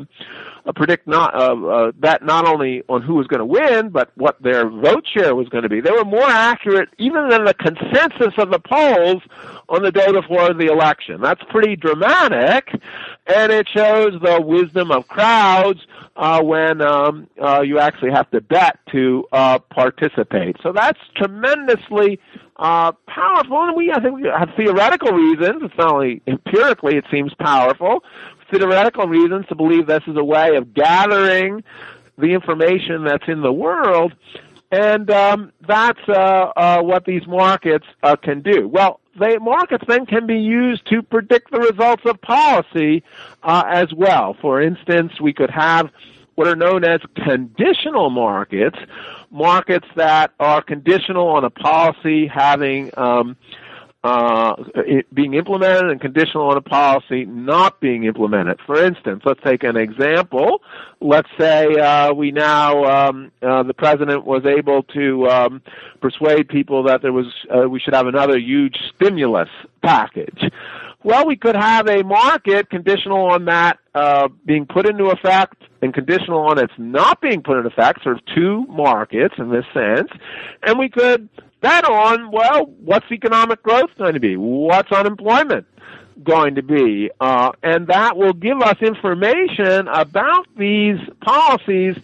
predict 0.75 1.07
not 1.07 1.33
uh, 1.33 1.55
uh, 1.67 1.91
that 1.99 2.23
not 2.23 2.47
only 2.47 2.83
on 2.89 3.01
who 3.01 3.15
was 3.15 3.27
going 3.27 3.39
to 3.39 3.45
win, 3.45 3.89
but 3.89 4.11
what 4.15 4.41
their 4.41 4.69
vote 4.69 5.05
share 5.13 5.35
was 5.35 5.47
going 5.49 5.63
to 5.63 5.69
be. 5.69 5.81
They 5.81 5.91
were 5.91 6.05
more 6.05 6.27
accurate 6.27 6.89
even 6.97 7.29
than 7.29 7.45
the 7.45 7.53
consensus 7.53 8.33
of 8.37 8.51
the 8.51 8.59
polls 8.59 9.23
on 9.69 9.83
the 9.83 9.91
day 9.91 10.11
before 10.11 10.53
the 10.53 10.65
election. 10.65 11.21
That's 11.21 11.41
pretty 11.49 11.75
dramatic, 11.75 12.69
and 13.27 13.51
it 13.51 13.67
shows 13.73 14.19
the 14.21 14.41
wisdom 14.41 14.91
of 14.91 15.07
crowds 15.07 15.79
uh, 16.15 16.41
when 16.41 16.81
um, 16.81 17.27
uh, 17.41 17.61
you 17.61 17.79
actually 17.79 18.11
have 18.11 18.29
to 18.31 18.41
bet 18.41 18.79
to 18.91 19.25
uh, 19.31 19.59
participate. 19.59 20.57
So 20.63 20.71
that's 20.71 20.99
tremendously 21.15 22.19
uh, 22.57 22.91
powerful, 23.07 23.63
and 23.63 23.75
we 23.75 23.91
I 23.91 23.99
think 24.01 24.15
we 24.15 24.23
have 24.23 24.49
theoretical 24.57 25.11
reasons. 25.11 25.61
It's 25.63 25.77
not 25.77 25.93
only 25.93 26.21
empirically 26.27 26.97
it 26.97 27.05
seems 27.11 27.33
powerful 27.35 28.03
theoretical 28.51 29.07
reasons 29.07 29.45
to 29.47 29.55
believe 29.55 29.87
this 29.87 30.03
is 30.07 30.15
a 30.15 30.23
way 30.23 30.55
of 30.55 30.73
gathering 30.73 31.63
the 32.17 32.33
information 32.33 33.03
that's 33.03 33.27
in 33.27 33.41
the 33.41 33.51
world, 33.53 34.13
and 34.71 35.09
um, 35.11 35.51
that's 35.67 35.99
uh, 36.09 36.51
uh, 36.55 36.81
what 36.81 37.05
these 37.05 37.25
markets 37.27 37.85
uh, 38.03 38.15
can 38.15 38.41
do. 38.41 38.67
Well, 38.67 38.99
the 39.17 39.39
markets 39.39 39.83
then 39.87 40.05
can 40.05 40.27
be 40.27 40.39
used 40.39 40.87
to 40.89 41.01
predict 41.01 41.51
the 41.51 41.59
results 41.59 42.03
of 42.05 42.21
policy 42.21 43.03
uh, 43.43 43.63
as 43.67 43.93
well. 43.93 44.35
For 44.41 44.61
instance, 44.61 45.19
we 45.21 45.33
could 45.33 45.51
have 45.51 45.89
what 46.35 46.47
are 46.47 46.55
known 46.55 46.83
as 46.83 47.01
conditional 47.15 48.11
markets, 48.11 48.77
markets 49.31 49.87
that 49.95 50.31
are 50.39 50.61
conditional 50.61 51.29
on 51.29 51.43
a 51.43 51.49
policy 51.49 52.27
having 52.27 52.91
um, 52.95 53.35
uh, 54.07 54.55
being 55.13 55.33
implemented 55.33 55.91
and 55.91 55.99
conditional 55.99 56.49
on 56.49 56.57
a 56.57 56.61
policy 56.61 57.25
not 57.25 57.79
being 57.81 58.05
implemented. 58.05 58.57
For 58.65 58.81
instance, 58.81 59.23
let's 59.25 59.41
take 59.43 59.63
an 59.63 59.75
example. 59.75 60.61
Let's 61.01 61.29
say 61.37 61.75
uh, 61.75 62.13
we 62.13 62.31
now 62.31 62.85
um, 62.85 63.31
uh, 63.41 63.63
the 63.63 63.73
president 63.73 64.25
was 64.25 64.45
able 64.45 64.83
to 64.83 65.27
um, 65.27 65.61
persuade 65.99 66.47
people 66.47 66.83
that 66.83 67.01
there 67.01 67.11
was 67.11 67.27
uh, 67.53 67.67
we 67.69 67.79
should 67.79 67.93
have 67.93 68.07
another 68.07 68.37
huge 68.37 68.77
stimulus 68.95 69.49
package. 69.83 70.41
Well, 71.03 71.27
we 71.27 71.35
could 71.35 71.55
have 71.55 71.87
a 71.87 72.03
market 72.03 72.69
conditional 72.69 73.27
on 73.27 73.45
that 73.45 73.79
uh, 73.93 74.29
being 74.45 74.65
put 74.65 74.87
into 74.87 75.05
effect 75.05 75.61
and 75.81 75.93
conditional 75.93 76.39
on 76.39 76.57
its 76.57 76.73
not 76.77 77.21
being 77.21 77.43
put 77.43 77.57
in 77.57 77.65
effect, 77.65 78.03
sort 78.03 78.17
of 78.17 78.25
two 78.33 78.65
markets 78.67 79.35
in 79.37 79.49
this 79.51 79.65
sense, 79.73 80.09
and 80.63 80.79
we 80.79 80.89
could 80.89 81.29
bet 81.61 81.85
on, 81.85 82.31
well, 82.31 82.65
what's 82.83 83.11
economic 83.11 83.61
growth 83.63 83.89
going 83.97 84.13
to 84.13 84.19
be? 84.19 84.35
What's 84.35 84.91
unemployment 84.91 85.65
going 86.23 86.55
to 86.55 86.63
be? 86.63 87.09
Uh, 87.19 87.51
and 87.63 87.87
that 87.87 88.17
will 88.17 88.33
give 88.33 88.61
us 88.61 88.77
information 88.81 89.87
about 89.87 90.47
these 90.57 90.99
policies 91.21 91.95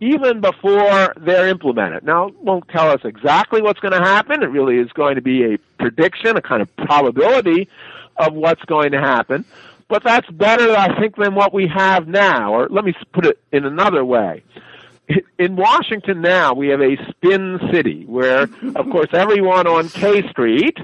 even 0.00 0.40
before 0.40 1.14
they're 1.16 1.48
implemented. 1.48 2.04
Now, 2.04 2.28
it 2.28 2.42
won't 2.42 2.68
tell 2.68 2.90
us 2.90 3.00
exactly 3.04 3.62
what's 3.62 3.80
going 3.80 3.92
to 3.92 4.04
happen. 4.04 4.42
It 4.42 4.46
really 4.46 4.78
is 4.78 4.90
going 4.92 5.14
to 5.14 5.22
be 5.22 5.54
a 5.54 5.58
prediction, 5.78 6.36
a 6.36 6.42
kind 6.42 6.60
of 6.60 6.76
probability 6.76 7.68
of 8.16 8.34
what's 8.34 8.62
going 8.64 8.92
to 8.92 9.00
happen. 9.00 9.44
But 9.88 10.02
that's 10.02 10.28
better, 10.30 10.74
I 10.76 10.98
think, 10.98 11.16
than 11.16 11.34
what 11.34 11.54
we 11.54 11.66
have 11.68 12.08
now. 12.08 12.52
Or 12.54 12.68
let 12.68 12.84
me 12.84 12.94
put 13.12 13.26
it 13.26 13.38
in 13.52 13.64
another 13.64 14.04
way 14.04 14.42
in 15.38 15.56
Washington 15.56 16.20
now, 16.20 16.54
we 16.54 16.68
have 16.68 16.80
a 16.80 16.96
spin 17.08 17.60
city 17.72 18.04
where, 18.06 18.42
of 18.74 18.90
course, 18.90 19.08
everyone 19.12 19.66
on 19.66 19.88
K 19.88 20.26
Street 20.30 20.78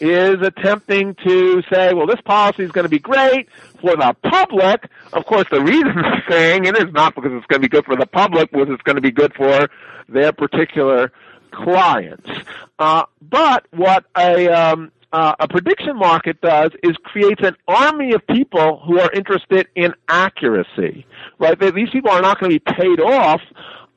is 0.00 0.40
attempting 0.40 1.14
to 1.24 1.62
say, 1.70 1.92
well, 1.92 2.06
this 2.06 2.20
policy 2.22 2.62
is 2.62 2.72
going 2.72 2.84
to 2.84 2.90
be 2.90 2.98
great 2.98 3.48
for 3.80 3.96
the 3.96 4.14
public. 4.22 4.88
Of 5.12 5.26
course, 5.26 5.46
the 5.50 5.60
reason 5.60 5.94
they're 5.94 6.24
saying 6.28 6.64
it 6.64 6.76
is 6.76 6.92
not 6.92 7.14
because 7.14 7.32
it's 7.32 7.46
going 7.46 7.60
to 7.60 7.68
be 7.68 7.70
good 7.70 7.84
for 7.84 7.96
the 7.96 8.06
public, 8.06 8.50
because 8.50 8.68
it's 8.70 8.82
going 8.82 8.96
to 8.96 9.02
be 9.02 9.10
good 9.10 9.34
for 9.34 9.68
their 10.08 10.32
particular 10.32 11.12
clients. 11.50 12.30
Uh, 12.78 13.04
but 13.20 13.66
what 13.72 14.04
a 14.16 14.48
um, 14.48 14.92
uh, 15.16 15.34
a 15.40 15.48
prediction 15.48 15.96
market 15.96 16.38
does 16.42 16.72
is 16.82 16.94
creates 17.02 17.40
an 17.42 17.56
army 17.66 18.12
of 18.12 18.20
people 18.26 18.82
who 18.86 19.00
are 19.00 19.10
interested 19.12 19.66
in 19.74 19.94
accuracy. 20.08 21.06
Right? 21.38 21.58
These 21.58 21.88
people 21.90 22.10
are 22.10 22.20
not 22.20 22.38
going 22.38 22.52
to 22.52 22.60
be 22.60 22.72
paid 22.74 23.00
off 23.00 23.40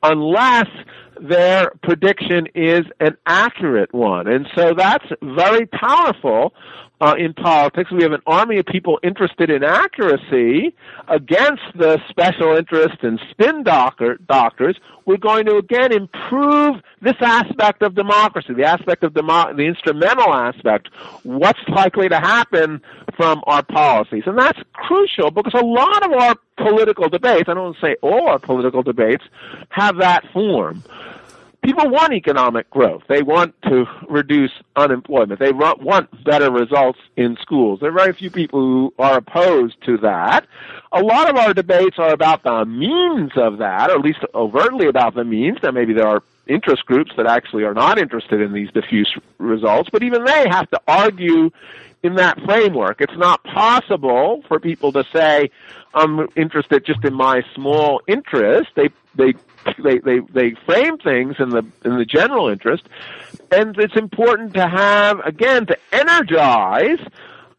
unless 0.02 0.68
their 1.20 1.72
prediction 1.82 2.46
is 2.54 2.86
an 3.00 3.18
accurate 3.26 3.92
one. 3.92 4.28
And 4.28 4.46
so 4.56 4.72
that's 4.72 5.04
very 5.22 5.66
powerful 5.66 6.54
uh, 7.00 7.14
in 7.18 7.32
politics. 7.34 7.90
We 7.90 8.02
have 8.02 8.12
an 8.12 8.22
army 8.26 8.58
of 8.58 8.66
people 8.66 8.98
interested 9.02 9.50
in 9.50 9.64
accuracy 9.64 10.74
against 11.08 11.62
the 11.74 12.00
special 12.08 12.56
interest 12.56 13.02
and 13.02 13.20
spin 13.30 13.62
doctor, 13.62 14.18
doctors. 14.28 14.78
We're 15.06 15.16
going 15.16 15.46
to 15.46 15.56
again 15.56 15.92
improve 15.92 16.76
this 17.00 17.16
aspect 17.20 17.82
of 17.82 17.94
democracy, 17.94 18.54
the 18.54 18.64
aspect 18.64 19.02
of 19.02 19.14
demo- 19.14 19.54
the 19.54 19.64
instrumental 19.64 20.32
aspect. 20.32 20.88
What's 21.22 21.60
likely 21.68 22.08
to 22.08 22.18
happen 22.18 22.80
from 23.16 23.42
our 23.46 23.62
policies, 23.62 24.24
and 24.26 24.38
that's 24.38 24.58
crucial 24.72 25.30
because 25.30 25.54
a 25.54 25.64
lot 25.64 26.04
of 26.04 26.12
our 26.12 26.36
political 26.56 27.08
debates, 27.08 27.48
I 27.48 27.54
don't 27.54 27.76
say 27.80 27.96
all 28.02 28.28
our 28.28 28.38
political 28.38 28.82
debates, 28.82 29.24
have 29.70 29.96
that 29.98 30.24
form 30.32 30.82
people 31.62 31.88
want 31.90 32.12
economic 32.12 32.70
growth. 32.70 33.02
They 33.08 33.22
want 33.22 33.54
to 33.62 33.84
reduce 34.08 34.52
unemployment. 34.76 35.40
They 35.40 35.52
want 35.52 36.24
better 36.24 36.50
results 36.50 36.98
in 37.16 37.36
schools. 37.40 37.80
There 37.80 37.90
are 37.90 37.92
very 37.92 38.12
few 38.12 38.30
people 38.30 38.60
who 38.60 38.94
are 38.98 39.18
opposed 39.18 39.76
to 39.84 39.98
that. 39.98 40.46
A 40.92 41.02
lot 41.02 41.28
of 41.28 41.36
our 41.36 41.54
debates 41.54 41.98
are 41.98 42.12
about 42.12 42.42
the 42.42 42.64
means 42.64 43.32
of 43.36 43.58
that, 43.58 43.90
or 43.90 43.96
at 43.96 44.00
least 44.00 44.20
overtly 44.34 44.86
about 44.86 45.14
the 45.14 45.24
means. 45.24 45.58
Now, 45.62 45.70
maybe 45.70 45.92
there 45.92 46.08
are 46.08 46.22
interest 46.46 46.84
groups 46.86 47.12
that 47.16 47.26
actually 47.26 47.64
are 47.64 47.74
not 47.74 47.98
interested 47.98 48.40
in 48.40 48.52
these 48.52 48.70
diffuse 48.72 49.14
results, 49.38 49.88
but 49.92 50.02
even 50.02 50.24
they 50.24 50.46
have 50.48 50.68
to 50.70 50.80
argue 50.88 51.50
in 52.02 52.16
that 52.16 52.40
framework. 52.44 53.00
It's 53.00 53.16
not 53.16 53.44
possible 53.44 54.42
for 54.48 54.58
people 54.58 54.92
to 54.92 55.04
say, 55.12 55.50
I'm 55.94 56.28
interested 56.36 56.84
just 56.84 57.04
in 57.04 57.14
my 57.14 57.42
small 57.54 58.00
interest. 58.06 58.70
They, 58.74 58.88
they 59.14 59.34
they, 59.82 59.98
they, 59.98 60.20
they 60.20 60.54
frame 60.66 60.98
things 60.98 61.36
in 61.38 61.50
the, 61.50 61.64
in 61.84 61.96
the 61.98 62.04
general 62.04 62.48
interest. 62.48 62.84
And 63.50 63.76
it's 63.78 63.96
important 63.96 64.54
to 64.54 64.68
have, 64.68 65.20
again, 65.20 65.66
to 65.66 65.78
energize 65.92 66.98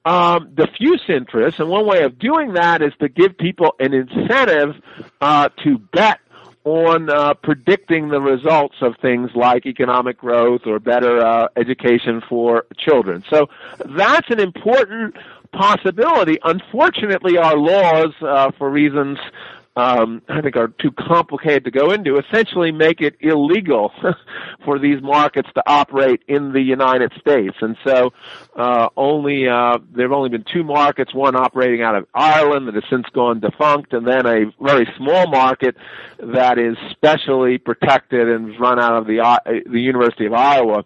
um, 0.05 0.53
diffuse 0.55 1.03
interest. 1.07 1.59
And 1.59 1.69
one 1.69 1.85
way 1.85 2.03
of 2.03 2.17
doing 2.17 2.53
that 2.53 2.81
is 2.81 2.93
to 2.99 3.09
give 3.09 3.37
people 3.37 3.75
an 3.79 3.93
incentive 3.93 4.81
uh, 5.19 5.49
to 5.63 5.77
bet 5.77 6.19
on 6.63 7.09
uh, 7.09 7.33
predicting 7.35 8.09
the 8.09 8.21
results 8.21 8.75
of 8.81 8.95
things 9.01 9.31
like 9.35 9.65
economic 9.65 10.17
growth 10.19 10.61
or 10.65 10.79
better 10.79 11.19
uh, 11.19 11.47
education 11.55 12.21
for 12.29 12.65
children. 12.77 13.23
So 13.29 13.49
that's 13.83 14.29
an 14.29 14.39
important 14.39 15.15
possibility. 15.51 16.37
Unfortunately, 16.43 17.37
our 17.37 17.57
laws, 17.57 18.13
uh, 18.21 18.51
for 18.57 18.69
reasons 18.69 19.17
um, 19.75 20.21
I 20.27 20.41
think 20.41 20.57
are 20.57 20.67
too 20.67 20.91
complicated 20.91 21.63
to 21.65 21.71
go 21.71 21.91
into, 21.91 22.17
essentially 22.17 22.71
make 22.71 22.99
it 22.99 23.15
illegal 23.21 23.91
for 24.65 24.79
these 24.79 25.01
markets 25.01 25.49
to 25.55 25.63
operate 25.65 26.21
in 26.27 26.51
the 26.51 26.61
United 26.61 27.13
States. 27.19 27.55
And 27.61 27.77
so, 27.85 28.11
uh, 28.55 28.89
only 28.97 29.47
uh, 29.47 29.79
there 29.93 30.05
have 30.05 30.11
only 30.11 30.29
been 30.29 30.43
two 30.51 30.63
markets, 30.63 31.13
one 31.13 31.35
operating 31.35 31.81
out 31.81 31.95
of 31.95 32.05
Ireland 32.13 32.67
that 32.67 32.75
has 32.75 32.83
since 32.89 33.05
gone 33.13 33.39
defunct, 33.39 33.93
and 33.93 34.05
then 34.05 34.25
a 34.25 34.51
very 34.61 34.87
small 34.97 35.27
market 35.27 35.77
that 36.19 36.59
is 36.59 36.75
specially 36.91 37.57
protected 37.57 38.27
and 38.27 38.59
run 38.59 38.79
out 38.79 38.97
of 38.97 39.07
the 39.07 39.21
uh, 39.21 39.37
the 39.45 39.79
University 39.79 40.25
of 40.25 40.33
Iowa. 40.33 40.83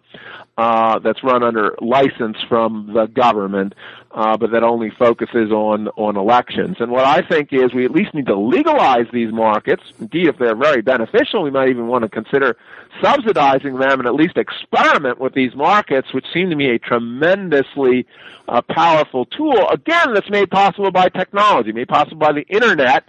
Uh, 0.58 0.98
that's 1.00 1.22
run 1.22 1.42
under 1.42 1.76
license 1.82 2.38
from 2.48 2.90
the 2.94 3.04
government, 3.06 3.74
uh, 4.16 4.34
but 4.34 4.50
that 4.50 4.64
only 4.64 4.90
focuses 4.90 5.52
on 5.52 5.88
on 5.88 6.16
elections. 6.16 6.78
And 6.80 6.90
what 6.90 7.04
I 7.04 7.20
think 7.20 7.52
is 7.52 7.74
we 7.74 7.84
at 7.84 7.90
least 7.90 8.14
need 8.14 8.26
to 8.26 8.36
legalize 8.36 9.06
these 9.12 9.30
markets. 9.30 9.82
Indeed, 10.00 10.28
if 10.28 10.38
they're 10.38 10.56
very 10.56 10.80
beneficial, 10.80 11.42
we 11.42 11.50
might 11.50 11.68
even 11.68 11.86
want 11.86 12.02
to 12.02 12.08
consider 12.08 12.56
subsidizing 13.02 13.76
them 13.76 14.00
and 14.00 14.06
at 14.06 14.14
least 14.14 14.38
experiment 14.38 15.20
with 15.20 15.34
these 15.34 15.54
markets, 15.54 16.14
which 16.14 16.24
seem 16.32 16.48
to 16.48 16.56
me 16.56 16.70
a 16.70 16.78
tremendously 16.78 18.06
uh, 18.48 18.62
powerful 18.62 19.26
tool. 19.26 19.68
Again, 19.68 20.14
that's 20.14 20.30
made 20.30 20.50
possible 20.50 20.90
by 20.90 21.10
technology, 21.10 21.72
made 21.72 21.88
possible 21.88 22.16
by 22.16 22.32
the 22.32 22.46
internet, 22.48 23.04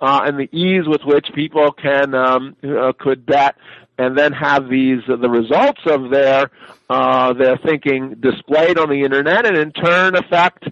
uh, 0.00 0.20
and 0.24 0.38
the 0.38 0.48
ease 0.56 0.86
with 0.86 1.02
which 1.04 1.26
people 1.34 1.72
can 1.72 2.14
um, 2.14 2.54
uh, 2.62 2.92
could 2.96 3.26
bet 3.26 3.56
and 4.02 4.18
then 4.18 4.32
have 4.32 4.68
these 4.68 5.00
the 5.06 5.30
results 5.30 5.80
of 5.86 6.10
their 6.10 6.50
uh, 6.90 7.32
their 7.32 7.56
thinking 7.58 8.16
displayed 8.20 8.78
on 8.78 8.88
the 8.90 9.02
internet, 9.02 9.46
and 9.46 9.56
in 9.56 9.72
turn 9.72 10.16
affect 10.16 10.64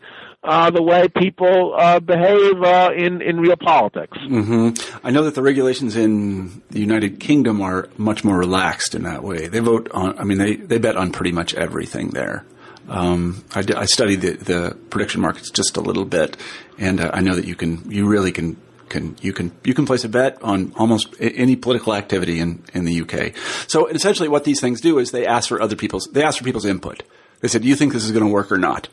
uh, 0.42 0.70
the 0.70 0.82
way 0.82 1.06
people 1.08 1.74
uh, 1.78 2.00
behave 2.00 2.62
uh, 2.62 2.90
in 2.96 3.22
in 3.22 3.38
real 3.40 3.56
politics. 3.56 4.18
Mm-hmm. 4.18 5.06
I 5.06 5.10
know 5.10 5.24
that 5.24 5.34
the 5.34 5.42
regulations 5.42 5.96
in 5.96 6.62
the 6.70 6.80
United 6.80 7.20
Kingdom 7.20 7.60
are 7.60 7.88
much 7.96 8.24
more 8.24 8.38
relaxed 8.38 8.94
in 8.94 9.02
that 9.04 9.22
way. 9.22 9.48
They 9.48 9.60
vote 9.60 9.90
on. 9.92 10.18
I 10.18 10.24
mean, 10.24 10.38
they 10.38 10.56
they 10.56 10.78
bet 10.78 10.96
on 10.96 11.12
pretty 11.12 11.32
much 11.32 11.54
everything 11.54 12.10
there. 12.10 12.44
Um, 12.88 13.44
I, 13.54 13.62
I, 13.76 13.84
studied 13.84 14.20
the, 14.20 14.30
the, 14.32 14.76
prediction 14.88 15.20
markets 15.20 15.50
just 15.50 15.76
a 15.76 15.80
little 15.80 16.04
bit, 16.04 16.36
and 16.76 17.00
uh, 17.00 17.10
I 17.14 17.20
know 17.20 17.36
that 17.36 17.44
you 17.44 17.54
can 17.54 17.88
you 17.88 18.08
really 18.08 18.32
can 18.32 18.56
can 18.90 19.16
you 19.22 19.32
can 19.32 19.52
you 19.64 19.72
can 19.72 19.86
place 19.86 20.04
a 20.04 20.08
bet 20.08 20.42
on 20.42 20.74
almost 20.76 21.14
any 21.18 21.56
political 21.56 21.94
activity 21.94 22.40
in 22.40 22.62
in 22.74 22.84
the 22.84 23.00
UK. 23.00 23.34
So 23.66 23.86
essentially, 23.86 24.28
what 24.28 24.44
these 24.44 24.60
things 24.60 24.82
do 24.82 24.98
is 24.98 25.12
they 25.12 25.26
ask 25.26 25.48
for 25.48 25.62
other 25.62 25.76
people's 25.76 26.06
they 26.12 26.22
ask 26.22 26.38
for 26.38 26.44
people's 26.44 26.66
input. 26.66 27.02
They 27.40 27.48
said, 27.48 27.62
"Do 27.62 27.68
you 27.68 27.76
think 27.76 27.94
this 27.94 28.04
is 28.04 28.12
going 28.12 28.26
to 28.26 28.30
work 28.30 28.52
or 28.52 28.58
not?" 28.58 28.88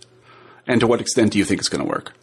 And 0.66 0.80
to 0.80 0.88
what 0.88 1.02
extent 1.02 1.34
do 1.34 1.40
you 1.40 1.46
think 1.46 1.60
it's 1.60 1.70
going 1.70 1.84
to 1.84 1.90
work? 1.90 2.14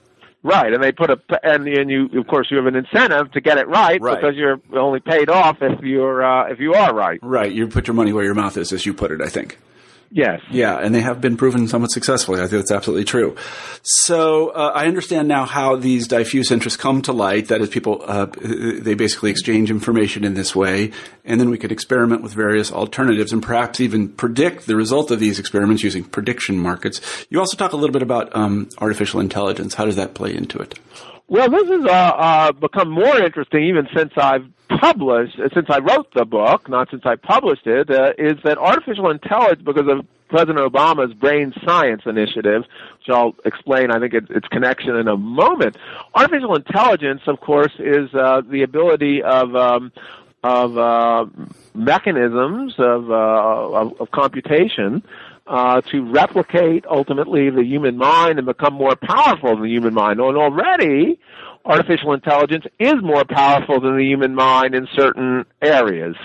Right, 0.43 0.73
and 0.73 0.83
they 0.83 0.93
put 0.93 1.11
a 1.11 1.19
and 1.43 1.67
and 1.67 1.91
you 1.91 2.09
of 2.19 2.27
course 2.27 2.49
you 2.51 2.57
have 2.59 2.67
an 2.67 2.77
incentive 2.77 3.33
to 3.33 3.41
get 3.41 3.59
it 3.59 3.67
right, 3.67 4.01
right. 4.01 4.15
because 4.15 4.37
you're 4.37 4.61
only 4.75 5.01
paid 5.01 5.29
off 5.29 5.59
if 5.61 5.81
you're 5.81 6.25
uh, 6.25 6.51
if 6.51 6.61
you 6.61 6.75
are 6.75 6.95
right. 6.95 7.19
Right, 7.23 7.53
you 7.53 7.67
put 7.67 7.87
your 7.87 7.95
money 7.95 8.13
where 8.13 8.25
your 8.25 8.35
mouth 8.35 8.57
is, 8.57 8.73
as 8.73 8.87
you 8.87 8.95
put 8.95 9.11
it. 9.11 9.21
I 9.21 9.29
think. 9.29 9.59
Yes. 10.15 10.43
Yeah, 10.49 10.79
and 10.79 10.95
they 10.95 11.01
have 11.01 11.21
been 11.21 11.37
proven 11.37 11.67
somewhat 11.67 11.91
successfully. 11.91 12.39
I 12.39 12.43
think 12.43 12.63
that's 12.63 12.71
absolutely 12.71 13.05
true. 13.05 13.35
So 13.83 14.51
uh, 14.51 14.71
I 14.73 14.87
understand 14.87 15.27
now 15.27 15.45
how 15.45 15.75
these 15.75 16.07
diffuse 16.07 16.53
interests 16.53 16.81
come 16.81 17.03
to 17.03 17.13
light. 17.13 17.49
That 17.49 17.61
is, 17.61 17.69
people 17.69 18.01
uh, 18.07 18.27
they 18.41 18.95
basically 18.95 19.33
exchange 19.33 19.73
information 19.73 20.23
in 20.23 20.35
this 20.35 20.55
way, 20.55 20.93
and 21.25 21.41
then 21.41 21.51
we 21.51 21.59
could 21.59 21.73
experiment 21.73 22.23
with 22.23 22.33
various 22.33 22.71
alternatives 22.71 23.33
and 23.33 23.43
perhaps 23.43 23.81
even 23.81 24.07
predict 24.09 24.69
the 24.69 24.77
result 24.77 25.11
of 25.11 25.19
these 25.19 25.41
experiments 25.41 25.83
using 25.83 26.05
prediction 26.05 26.59
markets. 26.59 27.01
You 27.29 27.41
also 27.41 27.57
talk 27.57 27.73
a 27.73 27.77
little 27.77 27.93
bit 27.93 28.03
about 28.03 28.37
um, 28.37 28.69
artificial 28.79 29.19
intelligence. 29.19 29.75
How 29.75 29.85
does 29.85 29.97
that 29.97 30.15
play 30.15 30.33
into 30.33 30.61
it? 30.61 30.79
Well, 31.27 31.49
this 31.49 31.69
has 31.69 31.85
uh, 31.87 31.89
uh, 31.89 32.53
become 32.53 32.91
more 32.91 33.19
interesting 33.19 33.65
even 33.65 33.89
since 33.97 34.13
I've 34.17 34.47
published, 34.69 35.39
uh, 35.39 35.49
since 35.55 35.67
I 35.71 35.79
wrote 35.79 36.13
the 36.15 36.27
book, 36.27 36.69
not 36.69 36.91
since 36.91 37.03
I 37.07 37.17
published 37.17 37.67
it, 37.67 37.91
uh, 37.91 38.13
is 38.19 38.37
that 38.45 38.59
artificial 38.59 39.11
intelligence, 39.11 39.63
because 39.65 39.89
of 39.89 40.07
President 40.29 40.59
Obama's 40.59 41.15
Brain 41.15 41.55
Science 41.65 42.03
Initiative, 42.05 42.63
which 42.99 43.09
I'll 43.09 43.35
explain, 43.45 43.91
I 43.91 44.01
think, 44.01 44.13
it, 44.13 44.31
its 44.31 44.49
connection 44.49 44.97
in 44.97 45.09
a 45.09 45.17
moment. 45.17 45.77
Artificial 46.15 46.57
intelligence, 46.57 47.23
of 47.27 47.41
course, 47.41 47.73
is 47.79 48.13
uh, 48.15 48.43
the 48.47 48.63
ability 48.63 49.23
of 49.23 49.57
um, 49.57 49.93
of 50.43 50.77
uh, 50.77 51.25
mechanisms 51.75 52.75
of, 52.79 53.11
uh, 53.11 53.15
of, 53.15 53.99
of 53.99 54.11
computation 54.11 55.03
uh, 55.47 55.81
to 55.83 56.03
replicate 56.11 56.85
ultimately 56.87 57.51
the 57.51 57.65
human 57.65 57.97
mind 57.97 58.39
and 58.39 58.47
become 58.47 58.75
more 58.75 58.97
powerful 58.97 59.51
than 59.51 59.63
the 59.63 59.71
human 59.71 59.95
mind. 59.95 60.21
And 60.21 60.37
already 60.37 61.19
artificial 61.65 62.13
intelligence 62.13 62.65
is 62.79 62.95
more 63.03 63.25
powerful 63.25 63.81
than 63.81 63.97
the 63.97 64.05
human 64.05 64.35
mind 64.35 64.75
in 64.75 64.89
certain 64.95 65.45
areas. 65.63 66.17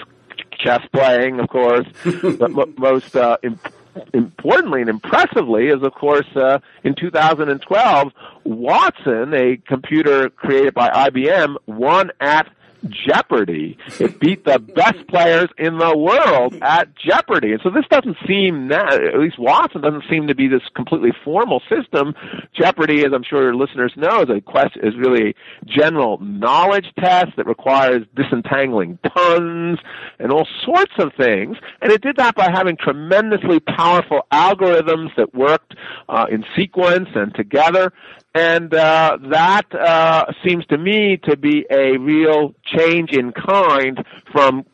Chess 0.58 0.82
playing, 0.94 1.40
of 1.40 1.50
course, 1.50 1.88
but 2.38 2.78
most 2.78 3.16
uh, 3.16 3.38
imp- 3.44 3.74
importantly 4.14 4.82
and 4.82 4.90
impressively 4.90 5.68
is, 5.68 5.82
of 5.84 5.94
course, 5.94 6.28
uh, 6.36 6.60
in 6.84 6.96
2012, 6.96 8.12
Watson, 8.44 9.34
a 9.34 9.58
computer 9.68 10.30
created 10.30 10.74
by 10.74 10.90
IBM, 10.90 11.56
won 11.66 12.12
at 12.20 12.50
Jeopardy. 12.88 13.78
It 14.00 14.20
beat 14.20 14.46
the 14.46 14.60
best 14.60 15.08
players 15.08 15.50
in 15.58 15.78
the 15.78 15.98
world 15.98 16.56
at 16.62 16.90
Jeopardy. 16.96 17.54
And 17.54 17.62
so 17.64 17.70
this 17.70 17.86
doesn't 17.90 18.18
seem, 18.28 18.72
at 18.72 19.20
least 19.20 19.40
Watson 19.40 19.82
doesn't 19.82 20.04
seem 20.10 20.28
to 20.28 20.36
be 20.36 20.48
this 20.48 20.62
completely 20.76 21.12
formal 21.24 21.62
system. 21.70 22.14
Jeopardy, 22.54 23.06
as 23.06 23.12
I'm 23.14 23.24
sure 23.24 23.44
your 23.44 23.56
listeners 23.56 23.94
know, 23.96 24.22
is 24.22 24.30
a 24.30 24.42
quest, 24.42 24.78
is 24.82 24.96
really 24.98 25.30
a 25.30 25.34
general 25.66 26.18
knowledge 26.22 26.88
test 26.98 27.36
that 27.38 27.46
requires 27.46 28.06
disentangling 28.16 28.98
puns 29.04 29.80
and 30.20 30.32
all 30.32 30.48
sorts 30.66 30.94
of 31.00 31.12
things. 31.18 31.58
And 31.82 31.92
it 31.92 32.02
did 32.02 32.18
that 32.18 32.36
by 32.36 32.50
having 32.52 32.78
tremendously 32.78 33.60
powerful 33.60 34.22
algorithms 34.32 35.16
that 35.18 35.34
worked 35.34 35.76
uh, 36.08 36.26
in 36.30 36.46
sequence 36.56 37.10
and 37.16 37.34
together 37.36 37.94
and 38.40 38.74
uh, 38.74 39.18
that 39.30 39.74
uh, 39.76 40.32
seems 40.46 40.66
to 40.68 40.78
me 40.78 41.18
to 41.24 41.36
be 41.36 41.66
a 41.70 41.98
real 41.98 42.56
change 42.66 43.12
in 43.12 43.34
kind 43.34 44.06
from 44.32 44.66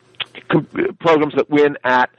programs 1.00 1.34
that 1.36 1.50
win 1.50 1.78
at 1.84 2.10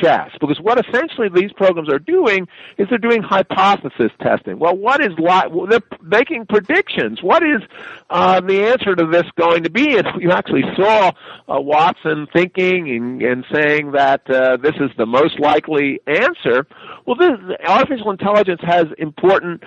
chess. 0.00 0.30
Because 0.40 0.60
what 0.60 0.84
essentially 0.84 1.28
these 1.28 1.52
programs 1.52 1.88
are 1.88 1.98
doing 1.98 2.48
is 2.76 2.88
they're 2.88 2.98
doing 2.98 3.22
hypothesis 3.22 4.10
testing. 4.20 4.58
Well, 4.58 4.76
what 4.76 5.00
is 5.00 5.12
li- 5.18 5.66
they're 5.70 5.98
making 6.02 6.46
predictions. 6.46 7.22
What 7.22 7.42
is 7.42 7.62
uh, 8.10 8.40
the 8.40 8.64
answer 8.64 8.96
to 8.96 9.06
this 9.06 9.26
going 9.36 9.62
to 9.62 9.70
be? 9.70 9.96
And 9.96 10.06
you 10.20 10.32
actually 10.32 10.64
saw 10.74 11.12
uh, 11.48 11.60
Watson 11.60 12.26
thinking 12.32 12.90
and, 12.90 13.22
and 13.22 13.44
saying 13.52 13.92
that 13.92 14.28
uh, 14.28 14.56
this 14.56 14.74
is 14.80 14.90
the 14.96 15.06
most 15.06 15.38
likely 15.38 16.00
answer. 16.06 16.66
Well, 17.04 17.16
this 17.16 17.38
artificial 17.66 18.10
intelligence 18.10 18.60
has 18.62 18.86
important 18.98 19.62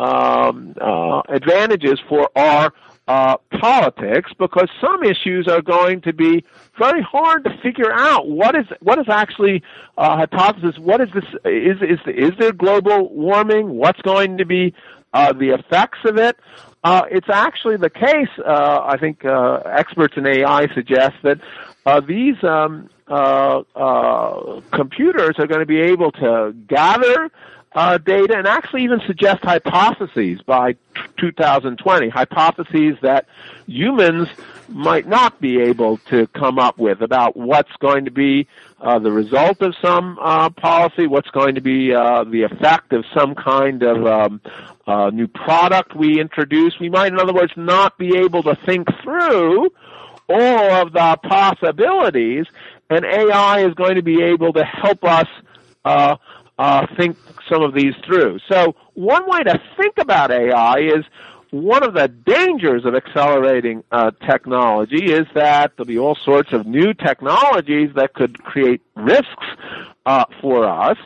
um, 0.00 0.74
uh, 0.80 1.22
advantages 1.28 2.00
for 2.08 2.30
our 2.34 2.72
uh, 3.06 3.36
politics 3.60 4.30
because 4.38 4.68
some 4.80 5.02
issues 5.02 5.48
are 5.48 5.60
going 5.60 6.00
to 6.00 6.12
be 6.12 6.44
very 6.78 7.02
hard 7.02 7.44
to 7.44 7.50
figure 7.62 7.92
out 7.92 8.28
what 8.28 8.54
is 8.54 8.66
what 8.80 8.98
is 8.98 9.06
actually 9.08 9.62
uh, 9.98 10.16
hypothesis. 10.16 10.78
What 10.78 11.00
is 11.00 11.08
this? 11.12 11.24
Is 11.44 11.78
is 11.82 11.98
is 12.06 12.32
there 12.38 12.52
global 12.52 13.08
warming? 13.12 13.70
What's 13.70 14.00
going 14.02 14.38
to 14.38 14.46
be 14.46 14.74
uh, 15.12 15.32
the 15.32 15.50
effects 15.50 15.98
of 16.04 16.16
it? 16.18 16.36
Uh, 16.82 17.02
it's 17.10 17.28
actually 17.28 17.76
the 17.76 17.90
case. 17.90 18.30
Uh, 18.38 18.80
I 18.84 18.96
think 18.96 19.24
uh, 19.24 19.60
experts 19.66 20.14
in 20.16 20.26
AI 20.26 20.68
suggest 20.74 21.16
that 21.24 21.40
uh, 21.84 22.00
these 22.00 22.36
um, 22.42 22.88
uh, 23.08 23.62
uh, 23.74 24.60
computers 24.72 25.34
are 25.38 25.46
going 25.46 25.60
to 25.60 25.66
be 25.66 25.80
able 25.80 26.12
to 26.12 26.54
gather 26.68 27.30
uh, 27.72 27.98
data 27.98 28.36
and 28.36 28.46
actually 28.46 28.82
even 28.82 29.00
suggest 29.06 29.44
hypotheses 29.44 30.40
by 30.42 30.72
t- 30.72 30.78
2020, 31.18 32.08
hypotheses 32.08 32.96
that 33.02 33.26
humans 33.66 34.28
might 34.68 35.06
not 35.06 35.40
be 35.40 35.60
able 35.60 35.98
to 35.98 36.26
come 36.28 36.58
up 36.58 36.78
with 36.78 37.00
about 37.00 37.36
what's 37.36 37.70
going 37.80 38.04
to 38.04 38.10
be 38.10 38.46
uh, 38.80 38.98
the 38.98 39.12
result 39.12 39.62
of 39.62 39.74
some 39.80 40.18
uh, 40.20 40.50
policy, 40.50 41.06
what's 41.06 41.30
going 41.30 41.54
to 41.54 41.60
be 41.60 41.94
uh, 41.94 42.24
the 42.24 42.42
effect 42.42 42.92
of 42.92 43.04
some 43.14 43.34
kind 43.34 43.82
of 43.82 44.04
um, 44.06 44.40
uh, 44.86 45.10
new 45.10 45.28
product 45.28 45.94
we 45.94 46.20
introduce. 46.20 46.78
We 46.80 46.88
might, 46.88 47.12
in 47.12 47.20
other 47.20 47.34
words, 47.34 47.52
not 47.56 47.98
be 47.98 48.16
able 48.18 48.42
to 48.44 48.56
think 48.56 48.88
through 49.02 49.70
all 50.28 50.70
of 50.72 50.92
the 50.92 51.18
possibilities, 51.22 52.46
and 52.88 53.04
AI 53.04 53.64
is 53.66 53.74
going 53.74 53.96
to 53.96 54.02
be 54.02 54.22
able 54.22 54.52
to 54.52 54.64
help 54.64 55.04
us 55.04 55.28
uh, 56.60 56.86
think 56.94 57.16
some 57.48 57.62
of 57.62 57.72
these 57.72 57.94
through. 58.06 58.38
So 58.46 58.74
one 58.92 59.26
way 59.26 59.42
to 59.44 59.58
think 59.78 59.94
about 59.98 60.30
AI 60.30 60.78
is 60.78 61.06
one 61.50 61.82
of 61.82 61.94
the 61.94 62.06
dangers 62.06 62.84
of 62.84 62.94
accelerating 62.94 63.82
uh, 63.90 64.10
technology 64.26 65.10
is 65.10 65.26
that 65.34 65.72
there'll 65.76 65.86
be 65.86 65.98
all 65.98 66.18
sorts 66.22 66.52
of 66.52 66.66
new 66.66 66.92
technologies 66.92 67.90
that 67.96 68.12
could 68.12 68.42
create 68.44 68.82
risks 68.94 69.46
uh, 70.10 70.24
for 70.40 70.66
us. 70.66 70.98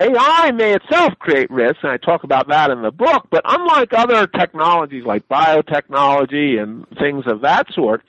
AI 0.00 0.52
may 0.52 0.74
itself 0.74 1.12
create 1.18 1.50
risks, 1.50 1.80
and 1.82 1.92
I 1.92 1.98
talk 1.98 2.22
about 2.24 2.48
that 2.48 2.70
in 2.70 2.82
the 2.82 2.92
book, 2.92 3.26
but 3.30 3.42
unlike 3.44 3.92
other 3.92 4.26
technologies 4.26 5.04
like 5.04 5.28
biotechnology 5.28 6.62
and 6.62 6.86
things 6.98 7.24
of 7.26 7.42
that 7.42 7.66
sort, 7.74 8.02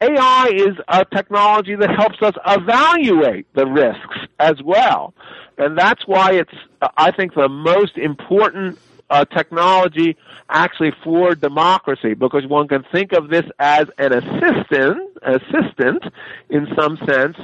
AI 0.00 0.50
is 0.54 0.76
a 0.88 1.04
technology 1.04 1.74
that 1.74 1.90
helps 1.90 2.22
us 2.22 2.34
evaluate 2.46 3.52
the 3.54 3.66
risks 3.66 4.18
as 4.38 4.62
well. 4.64 5.14
And 5.58 5.76
that's 5.76 6.06
why 6.06 6.32
it's, 6.32 6.54
I 6.96 7.10
think, 7.10 7.34
the 7.34 7.48
most 7.48 7.98
important 7.98 8.78
uh, 9.10 9.26
technology 9.26 10.16
actually 10.48 10.92
for 11.04 11.34
democracy 11.34 12.14
because 12.14 12.46
one 12.46 12.66
can 12.66 12.84
think 12.90 13.12
of 13.12 13.28
this 13.28 13.44
as 13.58 13.86
an 13.98 14.12
assistant, 14.12 15.18
assistant 15.22 16.04
in 16.48 16.66
some 16.78 16.96
sense, 17.06 17.36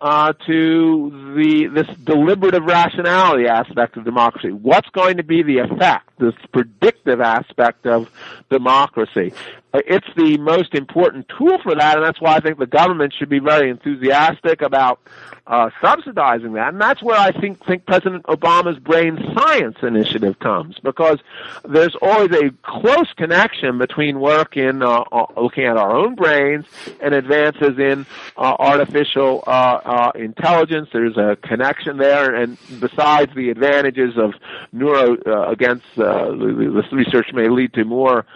uh, 0.00 0.32
to 0.46 1.34
the 1.36 1.66
this 1.66 1.86
deliberative 2.04 2.64
rationality 2.64 3.46
aspect 3.46 3.96
of 3.96 4.04
democracy. 4.04 4.52
What's 4.52 4.88
going 4.90 5.16
to 5.16 5.22
be 5.22 5.42
the 5.42 5.58
effect, 5.58 6.10
this 6.18 6.34
predictive 6.52 7.20
aspect 7.20 7.86
of 7.86 8.10
democracy? 8.50 9.32
Uh, 9.72 9.80
it's 9.86 10.06
the 10.16 10.38
most 10.38 10.74
important 10.74 11.26
tool 11.36 11.58
for 11.62 11.74
that, 11.74 11.96
and 11.96 12.04
that's 12.04 12.20
why 12.20 12.36
I 12.36 12.40
think 12.40 12.58
the 12.58 12.66
government 12.66 13.14
should 13.14 13.28
be 13.28 13.38
very 13.38 13.70
enthusiastic 13.70 14.62
about 14.62 15.00
uh, 15.46 15.70
subsidizing 15.80 16.54
that. 16.54 16.72
And 16.72 16.80
that's 16.80 17.02
where 17.02 17.18
I 17.18 17.30
think 17.30 17.64
think 17.66 17.86
President 17.86 18.24
Obama's 18.24 18.78
brain 18.78 19.18
science 19.36 19.76
initiative 19.82 20.38
comes, 20.38 20.78
because 20.82 21.18
there's 21.64 21.94
always 22.02 22.32
a 22.32 22.50
close 22.62 23.12
connection 23.16 23.78
between 23.78 24.18
work 24.20 24.56
in 24.56 24.82
uh, 24.82 25.04
uh 25.12 25.26
looking 25.36 25.64
at 25.64 25.76
our 25.76 25.94
own 25.94 26.14
brains 26.14 26.64
and 27.00 27.14
advances 27.14 27.78
in 27.78 28.06
uh, 28.36 28.56
artificial 28.58 29.44
uh, 29.86 30.12
intelligence. 30.14 30.88
There's 30.92 31.16
a 31.16 31.36
connection 31.42 31.96
there, 31.96 32.34
and 32.34 32.58
besides 32.80 33.32
the 33.34 33.50
advantages 33.50 34.18
of 34.18 34.34
neuro 34.72 35.16
against 35.50 35.86
this 35.96 36.92
research 36.92 37.32
may 37.32 37.48
lead 37.48 37.72
to 37.74 37.84
more 37.84 38.26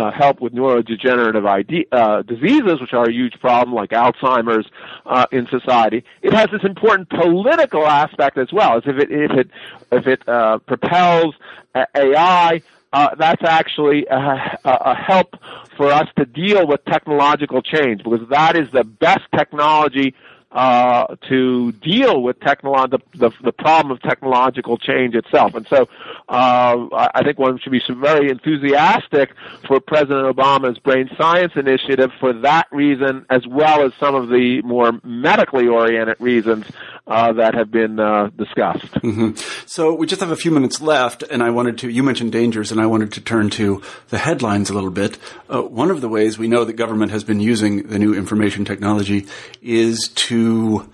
uh, 0.00 0.10
help 0.10 0.40
with 0.40 0.52
neurodegenerative 0.52 1.86
uh, 1.92 2.22
diseases, 2.22 2.80
which 2.80 2.92
are 2.92 3.04
a 3.04 3.12
huge 3.12 3.38
problem, 3.40 3.74
like 3.74 3.90
Alzheimer's 3.90 4.66
uh, 5.06 5.26
in 5.30 5.46
society. 5.48 6.04
It 6.22 6.32
has 6.32 6.48
this 6.50 6.62
important 6.64 7.10
political 7.10 7.86
aspect 7.86 8.38
as 8.38 8.52
well. 8.52 8.78
As 8.78 8.82
if 8.86 8.96
it 8.96 9.10
if 9.10 9.30
it 9.32 9.50
if 9.92 10.06
it 10.06 10.28
uh, 10.28 10.58
propels 10.58 11.34
AI, 11.74 12.62
uh, 12.92 13.14
that's 13.16 13.42
actually 13.44 14.06
a, 14.06 14.58
a, 14.64 14.94
help 14.94 15.36
for 15.76 15.92
us 15.92 16.08
to 16.16 16.24
deal 16.24 16.66
with 16.66 16.84
technological 16.86 17.62
change 17.62 18.02
because 18.02 18.26
that 18.30 18.56
is 18.56 18.70
the 18.72 18.84
best 18.84 19.22
technology 19.36 20.14
uh, 20.52 21.14
to 21.28 21.72
deal 21.72 22.22
with 22.22 22.40
technolo- 22.40 22.90
the, 22.90 22.98
the, 23.14 23.30
the 23.44 23.52
problem 23.52 23.92
of 23.92 24.02
technological 24.02 24.76
change 24.78 25.14
itself. 25.14 25.54
And 25.54 25.66
so 25.68 25.88
uh, 26.28 27.08
I 27.14 27.22
think 27.24 27.38
one 27.38 27.58
should 27.60 27.72
be 27.72 27.82
very 27.88 28.30
enthusiastic 28.30 29.32
for 29.66 29.78
President 29.80 30.34
Obama's 30.36 30.78
brain 30.78 31.08
science 31.16 31.52
initiative 31.54 32.10
for 32.18 32.32
that 32.32 32.66
reason, 32.72 33.26
as 33.30 33.46
well 33.46 33.84
as 33.84 33.92
some 34.00 34.14
of 34.14 34.28
the 34.28 34.60
more 34.62 34.92
medically 35.04 35.68
oriented 35.68 36.16
reasons 36.20 36.66
uh, 37.06 37.32
that 37.32 37.54
have 37.54 37.70
been 37.70 38.00
uh, 38.00 38.30
discussed. 38.36 38.90
Mm-hmm. 39.00 39.36
So 39.66 39.94
we 39.94 40.06
just 40.06 40.20
have 40.20 40.30
a 40.30 40.36
few 40.36 40.50
minutes 40.50 40.80
left, 40.80 41.22
and 41.22 41.42
I 41.42 41.50
wanted 41.50 41.78
to. 41.78 41.90
You 41.90 42.02
mentioned 42.02 42.32
dangers, 42.32 42.72
and 42.72 42.80
I 42.80 42.86
wanted 42.86 43.12
to 43.12 43.20
turn 43.20 43.50
to 43.50 43.82
the 44.08 44.18
headlines 44.18 44.70
a 44.70 44.74
little 44.74 44.90
bit. 44.90 45.18
Uh, 45.48 45.62
one 45.62 45.90
of 45.90 46.00
the 46.00 46.08
ways 46.08 46.38
we 46.38 46.48
know 46.48 46.64
that 46.64 46.74
government 46.74 47.12
has 47.12 47.24
been 47.24 47.40
using 47.40 47.88
the 47.88 47.98
new 47.98 48.14
information 48.14 48.64
technology 48.64 49.26
is 49.62 50.08
to 50.14 50.39
you 50.40 50.90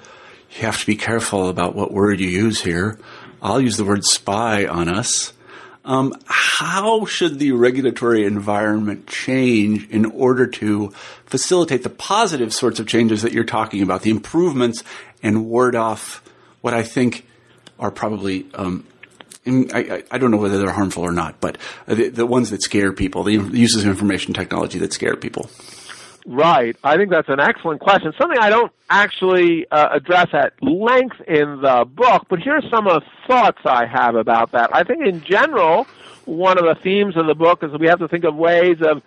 have 0.60 0.80
to 0.80 0.86
be 0.86 0.96
careful 0.96 1.48
about 1.48 1.74
what 1.74 1.92
word 1.92 2.20
you 2.20 2.28
use 2.28 2.62
here. 2.62 2.98
I'll 3.42 3.60
use 3.60 3.76
the 3.76 3.84
word 3.84 4.04
spy 4.04 4.66
on 4.66 4.88
us. 4.88 5.32
Um, 5.84 6.14
how 6.26 7.04
should 7.04 7.38
the 7.38 7.52
regulatory 7.52 8.24
environment 8.24 9.06
change 9.06 9.88
in 9.88 10.04
order 10.04 10.46
to 10.48 10.88
facilitate 11.26 11.84
the 11.84 11.90
positive 11.90 12.52
sorts 12.52 12.80
of 12.80 12.88
changes 12.88 13.22
that 13.22 13.32
you're 13.32 13.44
talking 13.44 13.82
about, 13.82 14.02
the 14.02 14.10
improvements 14.10 14.82
and 15.22 15.46
ward 15.46 15.76
off 15.76 16.24
what 16.60 16.74
I 16.74 16.82
think 16.82 17.24
are 17.78 17.92
probably 17.92 18.46
um, 18.54 18.84
I, 19.46 20.02
I, 20.10 20.18
don't 20.18 20.32
know 20.32 20.38
whether 20.38 20.58
they're 20.58 20.72
harmful 20.72 21.04
or 21.04 21.12
not, 21.12 21.40
but 21.40 21.56
the, 21.86 22.08
the, 22.08 22.26
ones 22.26 22.50
that 22.50 22.62
scare 22.62 22.92
people, 22.92 23.22
the 23.22 23.34
uses 23.34 23.84
of 23.84 23.90
information 23.90 24.34
technology 24.34 24.80
that 24.80 24.92
scare 24.92 25.14
people. 25.14 25.48
Right. 26.28 26.76
I 26.82 26.96
think 26.96 27.10
that's 27.10 27.28
an 27.28 27.38
excellent 27.38 27.80
question. 27.80 28.12
Something 28.20 28.40
I 28.40 28.50
don't 28.50 28.72
actually 28.90 29.64
uh, 29.70 29.90
address 29.92 30.26
at 30.32 30.60
length 30.60 31.20
in 31.28 31.60
the 31.60 31.86
book, 31.88 32.26
but 32.28 32.40
here 32.40 32.56
are 32.56 32.68
some 32.68 32.88
of 32.88 33.02
the 33.02 33.08
thoughts 33.28 33.60
I 33.64 33.86
have 33.86 34.16
about 34.16 34.50
that. 34.50 34.74
I 34.74 34.82
think 34.82 35.06
in 35.06 35.22
general, 35.22 35.86
one 36.24 36.58
of 36.58 36.64
the 36.64 36.74
themes 36.82 37.16
of 37.16 37.26
the 37.26 37.36
book 37.36 37.62
is 37.62 37.70
we 37.78 37.86
have 37.86 38.00
to 38.00 38.08
think 38.08 38.24
of 38.24 38.34
ways 38.34 38.78
of 38.82 39.02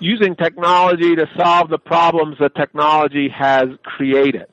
using 0.00 0.34
technology 0.34 1.14
to 1.14 1.30
solve 1.36 1.68
the 1.68 1.78
problems 1.78 2.38
that 2.40 2.56
technology 2.56 3.28
has 3.28 3.68
created. 3.84 4.46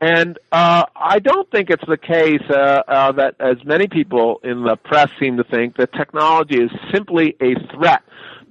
And 0.00 0.38
uh, 0.50 0.86
I 0.96 1.20
don't 1.20 1.48
think 1.52 1.70
it's 1.70 1.86
the 1.86 1.96
case 1.96 2.42
uh, 2.50 2.82
uh, 2.88 3.12
that, 3.12 3.36
as 3.38 3.64
many 3.64 3.86
people 3.86 4.40
in 4.42 4.64
the 4.64 4.74
press 4.74 5.08
seem 5.20 5.36
to 5.36 5.44
think, 5.44 5.76
that 5.76 5.92
technology 5.92 6.60
is 6.60 6.70
simply 6.92 7.36
a 7.40 7.54
threat 7.72 8.02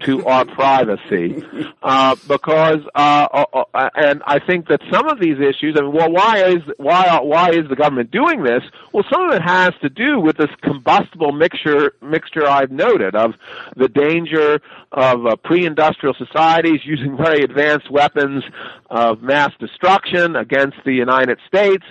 to 0.05 0.25
our 0.25 0.45
privacy 0.45 1.43
uh, 1.83 2.15
because 2.27 2.79
uh, 2.95 3.27
uh, 3.31 3.63
uh, 3.73 3.89
and 3.95 4.21
I 4.25 4.39
think 4.39 4.67
that 4.67 4.81
some 4.91 5.07
of 5.07 5.19
these 5.19 5.39
issues. 5.39 5.75
I 5.77 5.81
mean, 5.81 5.93
well, 5.93 6.11
why 6.11 6.43
is 6.45 6.61
why 6.77 7.19
why 7.21 7.51
is 7.51 7.67
the 7.69 7.75
government 7.75 8.11
doing 8.11 8.43
this? 8.43 8.63
Well, 8.91 9.05
some 9.11 9.29
of 9.29 9.35
it 9.35 9.41
has 9.41 9.73
to 9.81 9.89
do 9.89 10.19
with 10.19 10.37
this 10.37 10.49
combustible 10.61 11.31
mixture 11.31 11.93
mixture 12.01 12.47
I've 12.47 12.71
noted 12.71 13.15
of 13.15 13.33
the 13.75 13.87
danger 13.87 14.59
of 14.91 15.25
uh, 15.25 15.35
pre-industrial 15.37 16.15
societies 16.15 16.81
using 16.83 17.17
very 17.17 17.43
advanced 17.43 17.89
weapons 17.89 18.43
of 18.89 19.21
mass 19.21 19.51
destruction 19.59 20.35
against 20.35 20.77
the 20.85 20.93
United 20.93 21.39
States, 21.47 21.83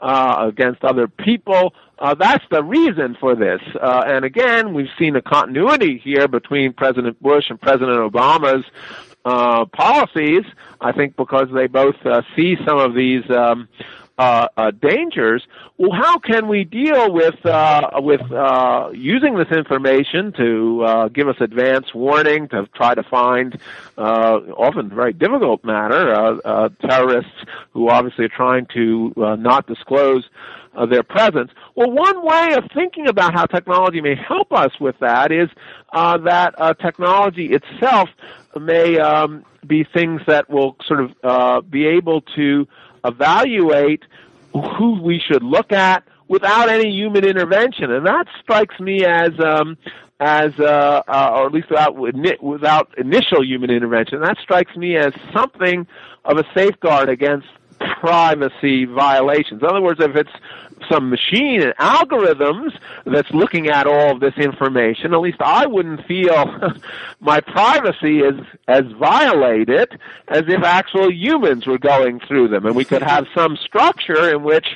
uh, 0.00 0.46
against 0.48 0.84
other 0.84 1.08
people. 1.08 1.74
Uh, 2.00 2.14
that's 2.14 2.44
the 2.50 2.64
reason 2.64 3.14
for 3.20 3.34
this. 3.34 3.60
Uh, 3.80 4.02
and 4.06 4.24
again, 4.24 4.72
we've 4.72 4.88
seen 4.98 5.14
a 5.16 5.22
continuity 5.22 5.98
here 5.98 6.26
between 6.28 6.72
President 6.72 7.20
Bush 7.20 7.50
and 7.50 7.60
President 7.60 7.98
Obama's 7.98 8.64
uh, 9.24 9.66
policies. 9.66 10.44
I 10.80 10.92
think 10.92 11.14
because 11.16 11.48
they 11.52 11.66
both 11.66 11.96
uh, 12.06 12.22
see 12.34 12.56
some 12.64 12.78
of 12.78 12.94
these 12.94 13.28
um, 13.28 13.68
uh, 14.16 14.48
uh, 14.56 14.70
dangers. 14.70 15.46
Well, 15.76 15.92
how 15.92 16.18
can 16.18 16.48
we 16.48 16.64
deal 16.64 17.12
with 17.12 17.36
with 17.96 18.22
using 18.94 19.36
this 19.36 19.48
information 19.48 20.32
to 20.32 21.10
give 21.12 21.28
us 21.28 21.36
advance 21.40 21.94
warning 21.94 22.48
to 22.48 22.66
try 22.74 22.94
to 22.94 23.02
find 23.02 23.58
often 23.98 24.88
very 24.88 25.12
difficult 25.12 25.64
matter 25.64 26.70
terrorists 26.80 27.32
who 27.72 27.88
obviously 27.88 28.26
are 28.26 28.28
trying 28.28 28.66
to 28.74 29.12
not 29.38 29.66
disclose 29.66 30.28
uh, 30.76 30.86
their 30.86 31.02
presence. 31.02 31.50
Well, 31.74 31.90
one 31.90 32.24
way 32.24 32.54
of 32.54 32.64
thinking 32.74 33.08
about 33.08 33.34
how 33.34 33.46
technology 33.46 34.00
may 34.00 34.14
help 34.14 34.52
us 34.52 34.72
with 34.80 34.98
that 35.00 35.32
is 35.32 35.48
uh, 35.92 36.18
that 36.18 36.54
uh, 36.58 36.74
technology 36.74 37.52
itself 37.52 38.08
may 38.58 38.98
um, 38.98 39.44
be 39.66 39.84
things 39.84 40.20
that 40.26 40.48
will 40.48 40.76
sort 40.86 41.00
of 41.00 41.10
uh, 41.22 41.60
be 41.60 41.86
able 41.86 42.22
to 42.36 42.66
evaluate 43.04 44.02
who 44.52 45.00
we 45.00 45.20
should 45.20 45.42
look 45.42 45.72
at 45.72 46.04
without 46.28 46.68
any 46.68 46.90
human 46.90 47.24
intervention, 47.24 47.90
and 47.90 48.06
that 48.06 48.26
strikes 48.42 48.78
me 48.78 49.04
as 49.04 49.30
um, 49.40 49.76
as 50.20 50.52
uh, 50.58 51.02
uh, 51.08 51.30
or 51.34 51.46
at 51.46 51.52
least 51.52 51.70
without 51.70 52.42
without 52.42 52.98
initial 52.98 53.44
human 53.44 53.70
intervention. 53.70 54.20
That 54.20 54.36
strikes 54.42 54.76
me 54.76 54.96
as 54.96 55.12
something 55.32 55.86
of 56.24 56.38
a 56.38 56.44
safeguard 56.54 57.08
against 57.08 57.48
privacy 58.00 58.84
violations. 58.84 59.62
In 59.62 59.68
other 59.68 59.80
words, 59.80 60.00
if 60.00 60.16
it's 60.16 60.30
some 60.88 61.10
machine 61.10 61.62
and 61.62 61.74
algorithms 61.76 62.72
that's 63.04 63.30
looking 63.30 63.68
at 63.68 63.86
all 63.86 64.12
of 64.12 64.20
this 64.20 64.34
information, 64.36 65.14
at 65.14 65.20
least 65.20 65.40
I 65.40 65.66
wouldn't 65.66 66.06
feel 66.06 66.72
my 67.20 67.40
privacy 67.40 68.20
is 68.20 68.40
as 68.68 68.84
violated 68.98 69.98
as 70.28 70.44
if 70.46 70.62
actual 70.62 71.12
humans 71.12 71.66
were 71.66 71.78
going 71.78 72.20
through 72.20 72.48
them. 72.48 72.66
And 72.66 72.74
we 72.74 72.84
could 72.84 73.02
have 73.02 73.26
some 73.34 73.56
structure 73.56 74.34
in 74.34 74.42
which, 74.42 74.66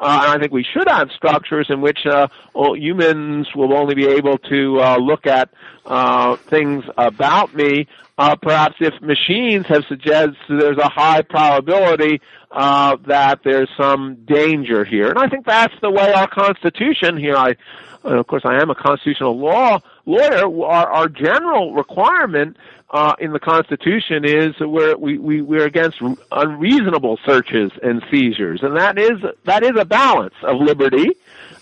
uh, 0.00 0.20
and 0.24 0.32
I 0.32 0.38
think 0.38 0.52
we 0.52 0.64
should 0.64 0.88
have 0.88 1.10
structures 1.12 1.66
in 1.70 1.80
which 1.80 2.06
uh, 2.06 2.28
humans 2.54 3.48
will 3.54 3.74
only 3.74 3.94
be 3.94 4.06
able 4.06 4.38
to 4.38 4.80
uh, 4.80 4.96
look 4.98 5.26
at 5.26 5.50
uh, 5.86 6.36
things 6.36 6.84
about 6.96 7.54
me. 7.54 7.86
Uh, 8.16 8.36
perhaps 8.36 8.76
if 8.78 8.94
machines 9.02 9.66
have 9.66 9.84
suggested 9.88 10.36
there's 10.48 10.78
a 10.78 10.88
high 10.88 11.22
probability 11.22 12.20
uh, 12.54 12.96
that 13.06 13.40
there's 13.42 13.68
some 13.76 14.14
danger 14.24 14.84
here. 14.84 15.10
And 15.10 15.18
I 15.18 15.28
think 15.28 15.46
that's 15.54 15.80
the 15.80 15.90
way 15.90 16.12
our 16.12 16.28
Constitution 16.28 17.16
here, 17.16 17.36
I, 17.36 17.54
of 18.02 18.26
course 18.26 18.42
I 18.44 18.60
am 18.60 18.70
a 18.70 18.74
constitutional 18.74 19.38
law 19.38 19.80
lawyer, 20.06 20.44
our, 20.64 20.90
our 20.90 21.08
general 21.08 21.74
requirement 21.74 22.56
uh, 22.90 23.14
in 23.18 23.32
the 23.32 23.40
Constitution 23.40 24.24
is 24.24 24.54
we're, 24.60 24.96
we, 24.96 25.18
we, 25.18 25.42
we're 25.42 25.64
against 25.64 26.00
unreasonable 26.30 27.18
searches 27.24 27.70
and 27.82 28.04
seizures. 28.10 28.62
And 28.62 28.76
that 28.76 28.98
is, 28.98 29.18
that 29.44 29.62
is 29.62 29.72
a 29.76 29.84
balance 29.84 30.34
of 30.42 30.60
liberty 30.60 31.10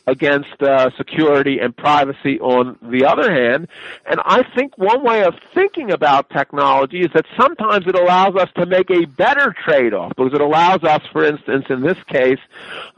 against 0.07 0.61
uh, 0.61 0.91
security 0.97 1.59
and 1.61 1.77
privacy 1.77 2.39
on 2.41 2.77
the 2.83 3.05
other 3.05 3.33
hand. 3.33 3.69
And 4.05 4.21
I 4.25 4.43
think 4.55 4.77
one 4.77 5.05
way 5.05 5.23
of 5.23 5.35
thinking 5.55 5.93
about 5.93 6.29
technology 6.31 7.01
is 7.01 7.11
that 7.15 7.25
sometimes 7.39 7.87
it 7.87 7.95
allows 7.95 8.35
us 8.37 8.49
to 8.57 8.67
make 8.67 8.91
a 8.91 9.05
better 9.07 9.55
trade-off 9.65 10.13
because 10.17 10.35
it 10.35 10.41
allows 10.41 10.83
us, 10.83 11.03
for 11.13 11.25
instance, 11.25 11.67
in 11.71 11.83
this 11.83 11.99
case, 12.09 12.41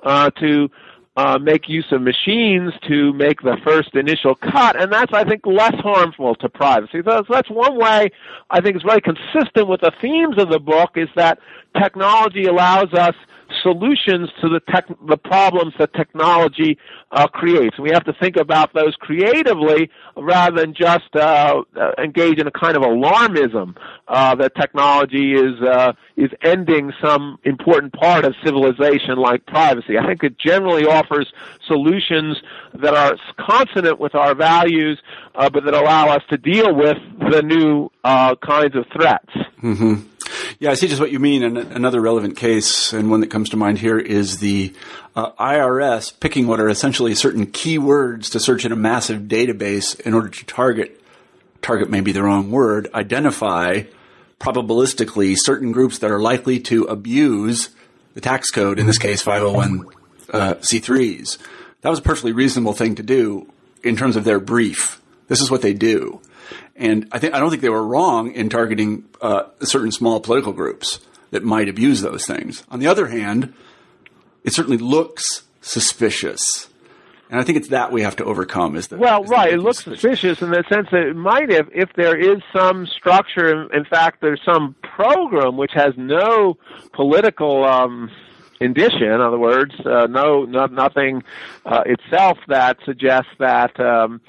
uh, 0.03 0.31
to 0.31 0.71
uh, 1.17 1.39
make 1.39 1.69
use 1.69 1.87
of 1.93 2.03
machines 2.03 2.73
to 2.89 3.13
make 3.13 3.41
the 3.43 3.57
first 3.65 3.95
initial 3.95 4.35
cut, 4.35 4.81
and 4.81 4.93
that's, 4.93 5.13
I 5.13 5.25
think, 5.25 5.47
less 5.47 5.75
harmful 5.77 6.35
to 6.37 6.49
privacy. 6.49 7.03
So 7.05 7.23
that's 7.29 7.51
one 7.51 7.79
way 7.79 8.11
I 8.51 8.61
think 8.61 8.77
is 8.77 8.83
very 8.83 9.01
consistent 9.01 9.69
with 9.69 9.81
the 9.81 9.93
themes 10.01 10.37
of 10.39 10.51
the 10.51 10.59
book 10.59 10.93
is 10.97 11.09
that 11.15 11.39
technology 11.81 12.47
allows 12.47 12.93
us 12.95 13.15
solutions 13.63 14.31
to 14.41 14.49
the 14.49 14.61
tech, 14.61 14.87
the 15.09 15.17
problems 15.17 15.75
that 15.79 15.93
technology 15.95 16.79
uh, 17.13 17.27
creates. 17.27 17.79
We 17.79 17.91
have 17.91 18.05
to 18.05 18.13
think 18.13 18.37
about 18.37 18.73
those 18.75 18.95
creatively 18.97 19.91
rather 20.17 20.61
than 20.61 20.75
just 20.75 21.15
uh, 21.15 21.63
uh, 21.77 21.93
engage 21.99 22.39
in 22.39 22.47
a 22.47 22.51
kind 22.51 22.77
of 22.77 22.83
alarmism 22.83 23.77
uh, 24.09 24.35
that 24.37 24.55
technology 24.55 25.35
is 25.35 25.61
uh, 25.63 25.93
is 26.17 26.31
ending 26.43 26.93
some 27.03 27.39
important 27.45 27.93
part 27.93 28.25
of 28.25 28.35
civilization 28.45 29.17
like 29.17 29.47
privacy. 29.47 29.99
I 29.99 30.07
think 30.07 30.23
it 30.23 30.39
generally 30.39 30.87
offers 30.87 31.33
solutions 31.67 32.39
that 32.75 32.95
are 32.95 33.17
consonant 33.39 33.99
with 33.99 34.15
our 34.15 34.35
values, 34.35 35.01
uh, 35.35 35.51
but 35.51 35.65
that 35.65 35.75
allow 35.75 36.09
us 36.09 36.23
to 36.31 36.37
deal 36.37 36.75
with 36.75 36.99
the 37.31 37.43
new 37.43 37.91
kinds 38.03 38.77
of 38.77 38.87
threats. 38.93 39.33
Mm-hmm. 39.63 39.95
Yeah, 40.59 40.71
I 40.71 40.75
see 40.75 40.89
just 40.89 41.01
what 41.01 41.11
you 41.11 41.19
mean. 41.19 41.43
And 41.43 41.59
another 41.59 42.01
relevant 42.01 42.37
case, 42.37 42.93
and 42.93 43.11
one 43.11 43.21
that 43.21 43.31
comes 43.31 43.51
to 43.51 43.57
mind 43.57 43.79
here, 43.79 43.99
is 43.99 44.39
the 44.39 44.73
uh, 45.17 45.33
IRS 45.33 46.19
picking 46.19 46.47
what 46.47 46.61
are 46.61 46.69
essentially 46.69 47.15
certain 47.15 47.47
keywords 47.47 48.31
to 48.33 48.41
search 48.41 48.65
in 48.65 48.73
a 48.73 48.77
massive 48.77 49.23
database 49.23 49.99
in 50.01 50.15
order 50.15 50.29
to 50.29 50.45
target, 50.45 51.01
target 51.63 51.91
may 51.91 52.01
be 52.01 52.13
the 52.13 52.23
wrong 52.23 52.51
word, 52.51 52.89
identify 52.95 53.83
probabilistically 54.39 55.37
certain 55.39 55.73
groups 55.73 55.99
that 55.99 56.11
are 56.11 56.21
likely 56.21 56.61
to 56.61 56.85
abuse 56.85 57.71
the 58.15 58.21
tax 58.21 58.51
code, 58.51 58.79
in 58.79 58.87
this 58.87 58.99
case 58.99 59.23
501 59.23 59.87
uh, 60.33 60.55
C3s. 60.55 61.39
That 61.81 61.91
was 61.91 61.99
a 61.99 62.03
perfectly 62.03 62.33
reasonable 62.33 62.73
thing 62.73 62.95
to 62.97 63.03
do 63.03 63.51
in 63.83 63.97
terms 63.97 64.17
of 64.17 64.25
their 64.25 64.41
brief. 64.41 65.01
This 65.29 65.41
is 65.41 65.51
what 65.51 65.63
they 65.63 65.75
do. 65.75 66.21
And 66.77 67.09
I 67.13 67.19
think 67.19 67.35
I 67.35 67.39
don't 67.39 67.51
think 67.51 67.63
they 67.63 67.69
were 67.69 67.87
wrong 67.87 68.33
in 68.33 68.49
targeting 68.49 69.05
uh, 69.21 69.45
certain 69.61 69.93
small 69.93 70.21
political 70.21 70.53
groups 70.53 71.01
that 71.31 71.45
might 71.45 71.69
abuse 71.69 72.01
those 72.01 72.27
things. 72.27 72.65
On 72.71 72.81
the 72.81 72.87
other 72.87 73.09
hand, 73.09 73.55
it 74.43 74.53
certainly 74.53 74.79
looks 74.79 75.43
suspicious. 75.61 76.69
And 77.31 77.41
I 77.41 77.43
think 77.45 77.59
it's 77.59 77.69
that 77.69 77.91
we 77.91 78.03
have 78.03 78.17
to 78.17 78.25
overcome. 78.25 78.77
Is 78.77 78.89
that 78.89 78.99
well, 78.99 79.25
is 79.25 79.31
right? 79.31 79.53
It 79.53 79.59
looks 79.59 79.85
suspicious 79.85 80.43
in 80.43 80.51
the 80.51 80.63
sense 80.69 80.89
that 80.93 81.07
it 81.07 81.17
might 81.17 81.51
have, 81.51 81.69
if 81.75 81.93
there 81.95 82.17
is 82.17 82.43
some 82.53 82.87
structure. 82.87 83.73
In 83.73 83.85
fact, 83.85 84.21
there's 84.21 84.41
some 84.45 84.75
program 84.83 85.57
which 85.57 85.73
has 85.73 85.95
no 85.97 86.59
political 86.93 87.65
um, 87.65 88.11
indicia. 88.61 89.13
In 89.13 89.21
other 89.21 89.39
words, 89.39 89.75
uh, 89.85 90.07
no, 90.09 90.45
no, 90.45 90.67
nothing 90.67 91.23
uh, 91.65 91.83
itself 91.87 92.39
that 92.49 92.79
suggests 92.85 93.31
that 93.39 93.79
um, 93.81 94.21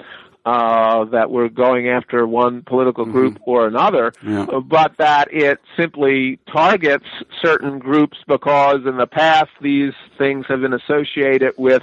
uh, 0.46 1.04
that 1.06 1.28
we're 1.28 1.48
going 1.48 1.88
after 1.88 2.24
one 2.24 2.62
political 2.62 3.04
mm-hmm. 3.04 3.12
group 3.12 3.34
mm-hmm. 3.34 3.50
or 3.50 3.66
another, 3.66 4.12
yeah. 4.22 4.46
but 4.64 4.96
that 4.96 5.26
it 5.32 5.58
simply 5.76 6.38
targets 6.50 7.04
certain 7.42 7.80
groups 7.80 8.16
because 8.28 8.86
in 8.86 8.96
the 8.96 9.08
past 9.08 9.50
these 9.60 9.92
things 10.16 10.46
have 10.46 10.60
been 10.60 10.72
associated 10.72 11.52
with 11.58 11.82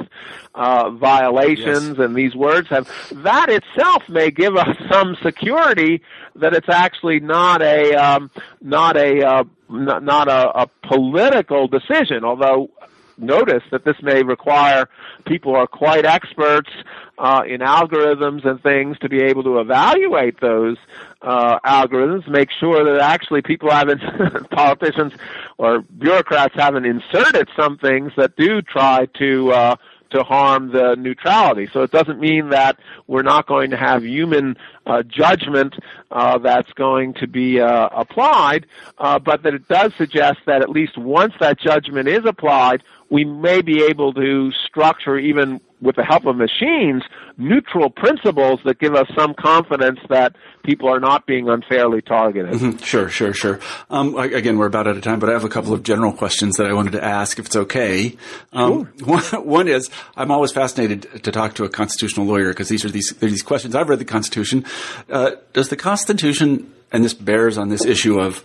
uh, 0.55 0.89
violations, 0.91 1.89
yes. 1.89 1.99
and 1.99 2.15
these 2.15 2.35
words 2.35 2.69
have 2.69 2.89
that 3.11 3.49
itself 3.49 4.07
may 4.07 4.31
give 4.31 4.55
us 4.55 4.77
some 4.89 5.17
security 5.21 6.01
that 6.35 6.53
it's 6.53 6.69
actually 6.69 7.19
not 7.19 7.61
a 7.61 7.93
um, 7.95 8.31
not 8.61 8.95
a 8.95 9.27
uh, 9.27 9.43
not, 9.67 10.03
not 10.03 10.29
a, 10.29 10.61
a 10.61 10.69
political 10.83 11.67
decision, 11.67 12.23
although 12.23 12.69
notice 13.17 13.63
that 13.71 13.85
this 13.85 13.95
may 14.01 14.23
require 14.23 14.89
people 15.25 15.53
who 15.53 15.57
are 15.57 15.67
quite 15.67 16.05
experts 16.05 16.69
uh, 17.17 17.43
in 17.47 17.61
algorithms 17.61 18.45
and 18.45 18.61
things 18.61 18.97
to 18.99 19.09
be 19.09 19.21
able 19.21 19.43
to 19.43 19.59
evaluate 19.59 20.39
those 20.41 20.77
uh, 21.21 21.59
algorithms, 21.65 22.27
make 22.27 22.49
sure 22.51 22.83
that 22.83 23.01
actually 23.01 23.41
people 23.41 23.69
haven't, 23.69 24.01
politicians 24.51 25.13
or 25.57 25.81
bureaucrats 25.81 26.55
haven't 26.55 26.85
inserted 26.85 27.47
some 27.55 27.77
things 27.77 28.11
that 28.17 28.35
do 28.35 28.61
try 28.61 29.05
to 29.17 29.51
uh, 29.51 29.75
to 30.13 30.23
harm 30.23 30.71
the 30.71 30.95
neutrality. 30.95 31.69
So 31.71 31.83
it 31.83 31.91
doesn't 31.91 32.19
mean 32.19 32.49
that 32.49 32.79
we're 33.07 33.23
not 33.23 33.47
going 33.47 33.71
to 33.71 33.77
have 33.77 34.03
human 34.03 34.57
uh, 34.85 35.03
judgment 35.03 35.75
uh, 36.11 36.37
that's 36.39 36.71
going 36.73 37.13
to 37.15 37.27
be 37.27 37.59
uh, 37.59 37.89
applied, 37.91 38.65
uh, 38.97 39.19
but 39.19 39.43
that 39.43 39.53
it 39.53 39.67
does 39.67 39.93
suggest 39.95 40.39
that 40.45 40.61
at 40.61 40.69
least 40.69 40.97
once 40.97 41.33
that 41.39 41.59
judgment 41.59 42.07
is 42.07 42.25
applied, 42.25 42.83
we 43.09 43.25
may 43.25 43.61
be 43.61 43.83
able 43.83 44.13
to 44.13 44.51
structure 44.67 45.17
even 45.17 45.61
with 45.83 45.95
the 45.95 46.03
help 46.03 46.25
of 46.25 46.35
machines, 46.35 47.03
neutral 47.37 47.89
principles 47.89 48.59
that 48.65 48.79
give 48.79 48.95
us 48.95 49.07
some 49.15 49.33
confidence 49.33 49.99
that 50.09 50.35
people 50.63 50.87
are 50.87 50.99
not 50.99 51.25
being 51.25 51.49
unfairly 51.49 52.01
targeted. 52.01 52.53
Mm-hmm. 52.53 52.77
Sure, 52.77 53.09
sure, 53.09 53.33
sure. 53.33 53.59
Um, 53.89 54.15
again, 54.15 54.57
we're 54.57 54.67
about 54.67 54.87
out 54.87 54.95
of 54.95 55.03
time, 55.03 55.19
but 55.19 55.29
I 55.29 55.33
have 55.33 55.43
a 55.43 55.49
couple 55.49 55.73
of 55.73 55.83
general 55.83 56.13
questions 56.13 56.55
that 56.55 56.67
I 56.67 56.73
wanted 56.73 56.93
to 56.93 57.03
ask, 57.03 57.37
if 57.37 57.47
it's 57.47 57.55
okay. 57.55 58.17
Um, 58.53 58.89
sure. 58.97 59.07
One, 59.07 59.23
one, 59.45 59.67
is, 59.67 59.89
I'm 60.15 60.31
always 60.31 60.51
fascinated 60.51 61.23
to 61.23 61.31
talk 61.31 61.55
to 61.55 61.65
a 61.65 61.69
constitutional 61.69 62.25
lawyer 62.25 62.49
because 62.49 62.69
these 62.69 62.85
are 62.85 62.89
these, 62.89 63.11
these 63.19 63.43
questions. 63.43 63.75
I've 63.75 63.89
read 63.89 63.99
the 63.99 64.05
Constitution. 64.05 64.65
Uh, 65.09 65.31
does 65.51 65.69
the 65.69 65.75
Constitution, 65.75 66.71
and 66.91 67.03
this 67.03 67.13
bears 67.13 67.57
on 67.57 67.69
this 67.69 67.85
issue 67.85 68.19
of 68.19 68.43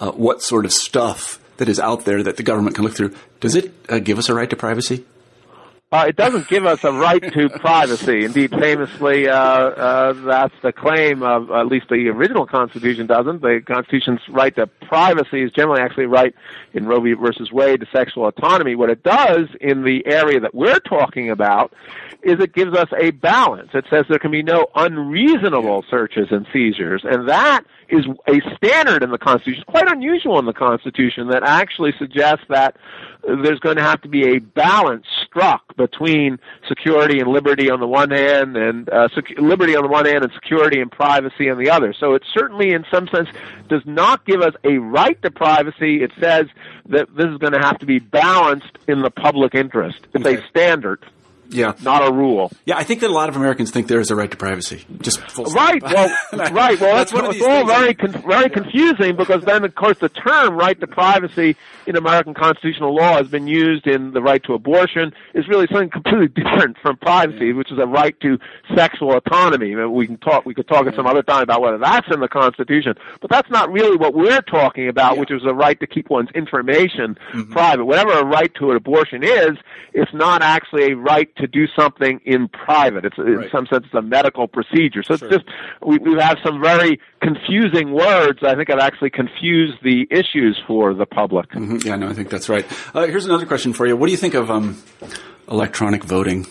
uh, 0.00 0.10
what 0.12 0.42
sort 0.42 0.64
of 0.64 0.72
stuff 0.72 1.40
that 1.58 1.68
is 1.68 1.78
out 1.78 2.06
there 2.06 2.22
that 2.22 2.36
the 2.36 2.42
government 2.42 2.74
can 2.74 2.84
look 2.84 2.94
through, 2.94 3.14
does 3.40 3.54
it 3.54 3.72
uh, 3.88 3.98
give 3.98 4.18
us 4.18 4.28
a 4.28 4.34
right 4.34 4.48
to 4.48 4.56
privacy? 4.56 5.04
Uh, 5.92 6.04
it 6.06 6.14
doesn't 6.14 6.46
give 6.46 6.64
us 6.64 6.84
a 6.84 6.92
right 6.92 7.32
to 7.32 7.48
privacy. 7.48 8.24
Indeed, 8.24 8.50
famously, 8.50 9.28
uh, 9.28 9.34
uh, 9.36 10.12
that's 10.12 10.54
the 10.62 10.72
claim 10.72 11.24
of 11.24 11.50
at 11.50 11.66
least 11.66 11.88
the 11.88 12.08
original 12.10 12.46
Constitution 12.46 13.08
doesn't. 13.08 13.42
The 13.42 13.60
Constitution's 13.66 14.20
right 14.28 14.54
to 14.54 14.68
privacy 14.68 15.42
is 15.42 15.50
generally 15.50 15.80
actually 15.80 16.06
right 16.06 16.32
in 16.74 16.86
Roe 16.86 17.00
v. 17.00 17.14
versus 17.14 17.50
Wade 17.50 17.80
to 17.80 17.86
sexual 17.90 18.28
autonomy. 18.28 18.76
What 18.76 18.88
it 18.88 19.02
does 19.02 19.48
in 19.60 19.82
the 19.82 20.06
area 20.06 20.38
that 20.38 20.54
we're 20.54 20.78
talking 20.78 21.28
about 21.28 21.72
is 22.22 22.38
it 22.38 22.52
gives 22.52 22.76
us 22.76 22.88
a 22.96 23.10
balance. 23.10 23.70
It 23.74 23.86
says 23.90 24.04
there 24.08 24.20
can 24.20 24.30
be 24.30 24.44
no 24.44 24.68
unreasonable 24.76 25.84
searches 25.90 26.28
and 26.30 26.46
seizures, 26.52 27.02
and 27.02 27.28
that 27.28 27.62
is 27.90 28.06
a 28.28 28.40
standard 28.56 29.02
in 29.02 29.10
the 29.10 29.18
Constitution. 29.18 29.64
Quite 29.66 29.88
unusual 29.88 30.38
in 30.38 30.46
the 30.46 30.52
Constitution 30.52 31.28
that 31.28 31.42
actually 31.42 31.92
suggests 31.98 32.44
that 32.48 32.76
there's 33.26 33.60
going 33.60 33.76
to 33.76 33.82
have 33.82 34.00
to 34.02 34.08
be 34.08 34.36
a 34.36 34.38
balance 34.38 35.06
struck 35.24 35.76
between 35.76 36.38
security 36.68 37.20
and 37.20 37.28
liberty 37.28 37.70
on 37.70 37.80
the 37.80 37.86
one 37.86 38.10
hand, 38.10 38.56
and 38.56 38.88
uh, 38.88 39.08
sec- 39.14 39.38
liberty 39.38 39.76
on 39.76 39.82
the 39.82 39.88
one 39.88 40.06
hand, 40.06 40.24
and 40.24 40.32
security 40.32 40.80
and 40.80 40.90
privacy 40.90 41.50
on 41.50 41.58
the 41.58 41.70
other. 41.70 41.92
So 41.92 42.14
it 42.14 42.22
certainly, 42.32 42.70
in 42.70 42.84
some 42.90 43.08
sense, 43.08 43.28
does 43.68 43.82
not 43.84 44.24
give 44.24 44.40
us 44.40 44.54
a 44.64 44.78
right 44.78 45.20
to 45.22 45.30
privacy. 45.30 46.02
It 46.02 46.12
says 46.20 46.46
that 46.86 47.14
this 47.14 47.26
is 47.26 47.38
going 47.38 47.52
to 47.52 47.60
have 47.60 47.78
to 47.78 47.86
be 47.86 47.98
balanced 47.98 48.78
in 48.88 49.02
the 49.02 49.10
public 49.10 49.54
interest. 49.54 50.06
It's 50.14 50.26
okay. 50.26 50.36
a 50.36 50.48
standard. 50.48 51.04
Yeah, 51.50 51.74
not 51.82 52.06
a 52.06 52.12
rule. 52.12 52.52
Yeah, 52.64 52.76
I 52.76 52.84
think 52.84 53.00
that 53.00 53.10
a 53.10 53.12
lot 53.12 53.28
of 53.28 53.36
Americans 53.36 53.70
think 53.70 53.88
there 53.88 54.00
is 54.00 54.10
a 54.10 54.16
right 54.16 54.30
to 54.30 54.36
privacy. 54.36 54.84
Just 55.00 55.20
right. 55.36 55.82
Well, 55.82 56.08
right. 56.32 56.80
Well, 56.80 56.96
that's, 56.96 57.12
that's 57.12 57.36
it's 57.36 57.42
all 57.42 57.66
very 57.66 57.94
con- 57.94 58.22
very 58.26 58.48
confusing 58.48 59.16
because 59.16 59.42
then, 59.44 59.64
of 59.64 59.74
course, 59.74 59.98
the 59.98 60.08
term 60.08 60.56
"right 60.56 60.78
to 60.80 60.86
privacy" 60.86 61.56
in 61.86 61.96
American 61.96 62.34
constitutional 62.34 62.94
law 62.94 63.16
has 63.16 63.28
been 63.28 63.48
used 63.48 63.86
in 63.86 64.12
the 64.12 64.22
right 64.22 64.42
to 64.44 64.54
abortion 64.54 65.12
is 65.34 65.48
really 65.48 65.66
something 65.66 65.90
completely 65.90 66.28
different 66.42 66.76
from 66.78 66.96
privacy, 66.98 67.52
which 67.52 67.72
is 67.72 67.78
a 67.78 67.86
right 67.86 68.18
to 68.20 68.38
sexual 68.76 69.16
autonomy. 69.16 69.74
We 69.74 70.06
can 70.06 70.18
talk. 70.18 70.46
We 70.46 70.54
could 70.54 70.68
talk 70.68 70.86
at 70.86 70.94
some 70.94 71.06
other 71.06 71.22
time 71.22 71.42
about 71.42 71.60
whether 71.60 71.78
that's 71.78 72.06
in 72.12 72.20
the 72.20 72.28
Constitution, 72.28 72.94
but 73.20 73.30
that's 73.30 73.50
not 73.50 73.72
really 73.72 73.96
what 73.96 74.14
we're 74.14 74.42
talking 74.42 74.88
about, 74.88 75.14
yeah. 75.14 75.20
which 75.20 75.30
is 75.30 75.42
a 75.44 75.54
right 75.54 75.78
to 75.80 75.86
keep 75.86 76.10
one's 76.10 76.30
information 76.34 77.18
mm-hmm. 77.32 77.52
private. 77.52 77.84
Whatever 77.84 78.12
a 78.12 78.24
right 78.24 78.54
to 78.54 78.70
an 78.70 78.76
abortion 78.76 79.22
is, 79.24 79.58
it's 79.92 80.12
not 80.14 80.42
actually 80.42 80.92
a 80.92 80.96
right 80.96 81.34
to 81.40 81.46
do 81.46 81.66
something 81.76 82.20
in 82.24 82.48
private. 82.48 83.04
It's 83.04 83.18
in 83.18 83.36
right. 83.36 83.50
some 83.50 83.66
sense 83.66 83.84
it's 83.86 83.94
a 83.94 84.02
medical 84.02 84.46
procedure. 84.48 85.02
So 85.02 85.16
sure. 85.16 85.28
it's 85.28 85.36
just 85.36 85.48
we, 85.84 85.98
we 85.98 86.20
have 86.20 86.38
some 86.44 86.60
very 86.60 87.00
confusing 87.20 87.92
words. 87.92 88.40
I 88.42 88.54
think 88.54 88.68
have 88.68 88.78
actually 88.78 89.10
confused 89.10 89.78
the 89.82 90.06
issues 90.10 90.60
for 90.66 90.94
the 90.94 91.06
public. 91.06 91.50
Mm-hmm. 91.50 91.86
Yeah, 91.86 91.96
no, 91.96 92.08
I 92.08 92.14
think 92.14 92.30
that's 92.30 92.48
right. 92.48 92.66
Uh, 92.94 93.06
here's 93.06 93.26
another 93.26 93.46
question 93.46 93.72
for 93.72 93.86
you. 93.86 93.96
What 93.96 94.06
do 94.06 94.12
you 94.12 94.18
think 94.18 94.34
of 94.34 94.50
um, 94.50 94.82
electronic 95.48 96.04
voting? 96.04 96.46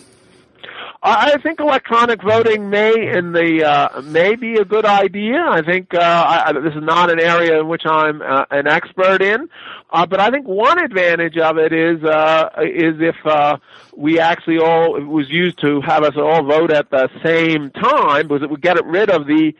I 1.01 1.37
think 1.41 1.61
electronic 1.61 2.21
voting 2.21 2.69
may 2.69 2.91
in 3.17 3.31
the 3.31 3.63
uh, 3.63 4.01
may 4.01 4.35
be 4.35 4.55
a 4.55 4.65
good 4.65 4.85
idea. 4.85 5.37
I 5.47 5.61
think 5.61 5.93
uh, 5.93 6.43
I, 6.47 6.51
this 6.51 6.73
is 6.73 6.83
not 6.83 7.09
an 7.09 7.21
area 7.21 7.57
in 7.57 7.69
which 7.69 7.83
I'm 7.85 8.21
uh, 8.21 8.43
an 8.51 8.67
expert 8.67 9.21
in, 9.21 9.49
uh, 9.91 10.05
but 10.05 10.19
I 10.19 10.29
think 10.29 10.45
one 10.45 10.77
advantage 10.77 11.37
of 11.37 11.57
it 11.57 11.71
is 11.71 12.03
uh, 12.03 12.49
is 12.63 12.95
if 12.99 13.15
uh, 13.25 13.57
we 13.95 14.19
actually 14.19 14.57
all 14.57 14.97
it 14.97 15.05
was 15.05 15.29
used 15.29 15.61
to 15.61 15.79
have 15.81 16.03
us 16.03 16.17
all 16.17 16.43
vote 16.43 16.71
at 16.71 16.89
the 16.89 17.09
same 17.23 17.71
time, 17.71 18.27
because 18.27 18.43
it 18.43 18.49
would 18.49 18.61
get 18.61 18.83
rid 18.85 19.09
of 19.09 19.25
the 19.25 19.55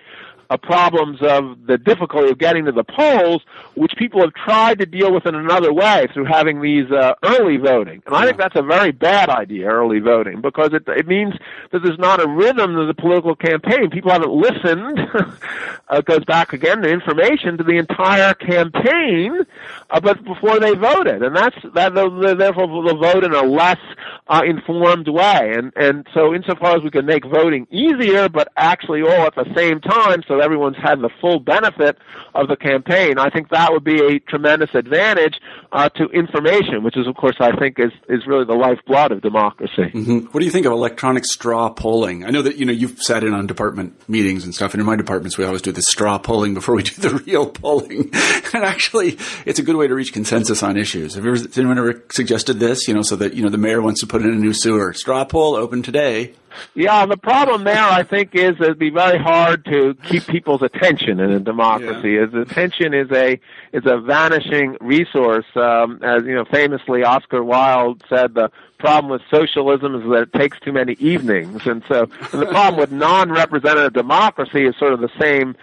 uh, 0.49 0.57
problems 0.57 1.19
of 1.21 1.65
the 1.67 1.77
difficulty 1.77 2.29
of 2.31 2.37
getting 2.37 2.65
to 2.65 2.71
the 2.71 2.83
polls, 2.83 3.43
which 3.75 3.93
people 3.97 4.21
have 4.21 4.33
tried 4.33 4.79
to 4.79 4.85
deal 4.85 5.13
with 5.13 5.25
in 5.25 5.35
another 5.35 5.71
way 5.71 6.07
through 6.13 6.25
having 6.25 6.61
these 6.61 6.89
uh, 6.91 7.13
early 7.23 7.57
voting. 7.57 8.01
And 8.05 8.15
I 8.15 8.25
think 8.25 8.37
that's 8.37 8.55
a 8.55 8.63
very 8.63 8.91
bad 8.91 9.29
idea, 9.29 9.67
early 9.67 9.99
voting, 9.99 10.41
because 10.41 10.73
it, 10.73 10.83
it 10.87 11.07
means 11.07 11.35
that 11.71 11.83
there's 11.83 11.99
not 11.99 12.23
a 12.23 12.27
rhythm 12.27 12.75
to 12.75 12.85
the 12.85 12.93
political 12.93 13.35
campaign. 13.35 13.89
People 13.89 14.11
haven't 14.11 14.31
listened. 14.31 14.99
uh, 15.89 16.01
goes 16.01 16.23
back 16.25 16.53
again 16.53 16.81
to 16.81 16.89
information 16.89 17.57
to 17.57 17.63
the 17.63 17.77
entire 17.77 18.33
campaign, 18.35 19.45
uh, 19.89 19.99
but 19.99 20.23
before 20.23 20.59
they 20.59 20.73
voted, 20.73 21.23
and 21.23 21.35
that's 21.35 21.55
that. 21.73 21.93
Therefore, 21.93 22.83
they'll 22.83 22.97
vote 22.97 23.23
in 23.23 23.33
a 23.33 23.43
less 23.43 23.79
uh, 24.27 24.41
informed 24.45 25.07
way. 25.07 25.53
And 25.55 25.73
and 25.75 26.07
so, 26.13 26.33
insofar 26.33 26.77
as 26.77 26.83
we 26.83 26.91
can 26.91 27.05
make 27.05 27.25
voting 27.25 27.67
easier, 27.71 28.29
but 28.29 28.51
actually 28.55 29.01
all 29.01 29.27
at 29.27 29.35
the 29.35 29.51
same 29.55 29.81
time, 29.81 30.23
so 30.27 30.37
everyone's 30.39 30.77
had 30.77 31.01
the 31.01 31.09
full 31.21 31.39
benefit 31.39 31.97
of 32.33 32.47
the 32.47 32.55
campaign. 32.55 33.17
I 33.17 33.29
think 33.29 33.49
that 33.49 33.71
would 33.71 33.83
be 33.83 33.99
a 33.99 34.19
tremendous 34.19 34.69
advantage 34.73 35.35
uh, 35.71 35.89
to 35.89 36.05
information, 36.09 36.83
which 36.83 36.97
is, 36.97 37.07
of 37.07 37.15
course, 37.15 37.35
I 37.39 37.55
think 37.57 37.79
is 37.79 37.91
is 38.07 38.25
really 38.27 38.45
the 38.45 38.53
lifeblood 38.53 39.11
of 39.11 39.21
democracy. 39.21 39.91
Mm-hmm. 39.93 40.19
What 40.31 40.39
do 40.39 40.45
you 40.45 40.51
think 40.51 40.65
of 40.65 40.71
electronic 40.71 41.25
straw 41.25 41.69
polling? 41.69 42.25
I 42.25 42.29
know 42.29 42.41
that 42.41 42.57
you 42.57 42.65
know 42.65 42.73
you've 42.73 43.01
sat 43.01 43.23
in 43.23 43.33
on 43.33 43.47
department 43.47 44.07
meetings 44.09 44.43
and 44.43 44.53
stuff, 44.53 44.73
and 44.73 44.81
in 44.81 44.85
my 44.85 44.95
departments 44.95 45.37
we 45.37 45.45
always 45.45 45.61
do 45.61 45.71
the 45.71 45.81
straw 45.81 46.17
polling 46.17 46.53
before 46.53 46.75
we 46.75 46.83
do 46.83 47.01
the 47.01 47.15
real 47.25 47.47
polling. 47.47 48.09
and 48.53 48.63
actually, 48.63 49.17
it's 49.45 49.59
a 49.59 49.63
good 49.63 49.75
way 49.75 49.87
to 49.87 49.95
reach 49.95 50.13
consensus 50.13 50.63
on 50.63 50.77
issues. 50.77 51.15
Have, 51.15 51.25
ever, 51.25 51.35
has 51.35 51.57
anyone 51.57 51.77
ever 51.77 52.03
suggested 52.11 52.59
this? 52.59 52.87
You 52.87 52.93
know, 52.93 53.01
so 53.01 53.15
that 53.17 53.33
you 53.33 53.43
know 53.43 53.49
the 53.49 53.57
mayor 53.57 53.81
wants 53.81 54.01
to 54.01 54.07
put 54.07 54.21
in 54.21 54.29
a 54.29 54.35
new 54.35 54.53
sewer. 54.53 54.93
Straw 54.93 55.25
poll 55.25 55.55
open 55.55 55.83
today. 55.83 56.33
Yeah, 56.75 57.05
the 57.05 57.17
problem 57.17 57.63
there, 57.63 57.83
I 57.83 58.03
think, 58.03 58.35
is 58.35 58.55
it'd 58.59 58.79
be 58.79 58.89
very 58.89 59.17
hard 59.17 59.65
to 59.65 59.95
keep 60.03 60.25
people's 60.27 60.61
attention 60.61 61.19
in 61.19 61.31
a 61.31 61.39
democracy. 61.39 62.11
Yeah. 62.11 62.41
Attention 62.41 62.93
is 62.93 63.11
a 63.11 63.39
is 63.73 63.85
a 63.85 63.99
vanishing 63.99 64.77
resource. 64.81 65.45
Um, 65.55 65.99
as 66.03 66.23
you 66.23 66.35
know, 66.35 66.45
famously, 66.45 67.03
Oscar 67.03 67.43
Wilde 67.43 68.03
said, 68.09 68.33
"The 68.33 68.51
problem 68.79 69.11
with 69.11 69.21
socialism 69.29 69.95
is 69.95 70.03
that 70.09 70.23
it 70.23 70.33
takes 70.33 70.59
too 70.59 70.71
many 70.71 70.93
evenings." 70.93 71.65
And 71.65 71.83
so, 71.87 72.09
and 72.31 72.41
the 72.41 72.47
problem 72.47 72.79
with 72.79 72.91
non-representative 72.91 73.93
democracy 73.93 74.65
is 74.65 74.75
sort 74.77 74.93
of 74.93 75.01
the 75.01 75.11
same 75.19 75.55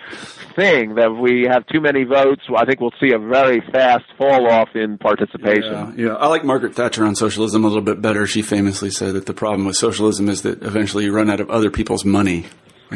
thing. 0.55 0.95
That 0.95 1.17
we 1.17 1.43
have 1.51 1.67
too 1.67 1.81
many 1.81 2.05
votes, 2.05 2.43
I 2.57 2.65
think 2.65 2.81
we'll 2.81 2.95
see 3.01 3.13
a 3.13 3.19
very 3.19 3.61
fast 3.61 4.05
fall 4.17 4.51
off 4.51 4.75
in 4.75 4.99
participation. 4.99 5.73
Yeah, 5.73 5.93
yeah, 5.97 6.15
I 6.15 6.29
like 6.29 6.45
Margaret 6.45 6.75
Thatcher 6.75 7.05
on 7.05 7.15
socialism 7.15 7.65
a 7.65 7.69
little 7.69 7.83
bit 7.83 8.01
better. 8.01 8.27
She 8.27 8.43
famously 8.43 8.91
said 8.91 9.15
that 9.15 9.27
the 9.27 9.35
problem 9.35 9.67
with 9.67 9.77
socialism 9.77 10.29
is 10.29 10.43
that 10.43 10.63
eventually 10.63 11.05
you 11.05 11.13
run 11.13 11.31
out 11.31 11.41
of 11.41 11.51
other 11.51 11.71
people's 11.71 12.05
money. 12.05 12.47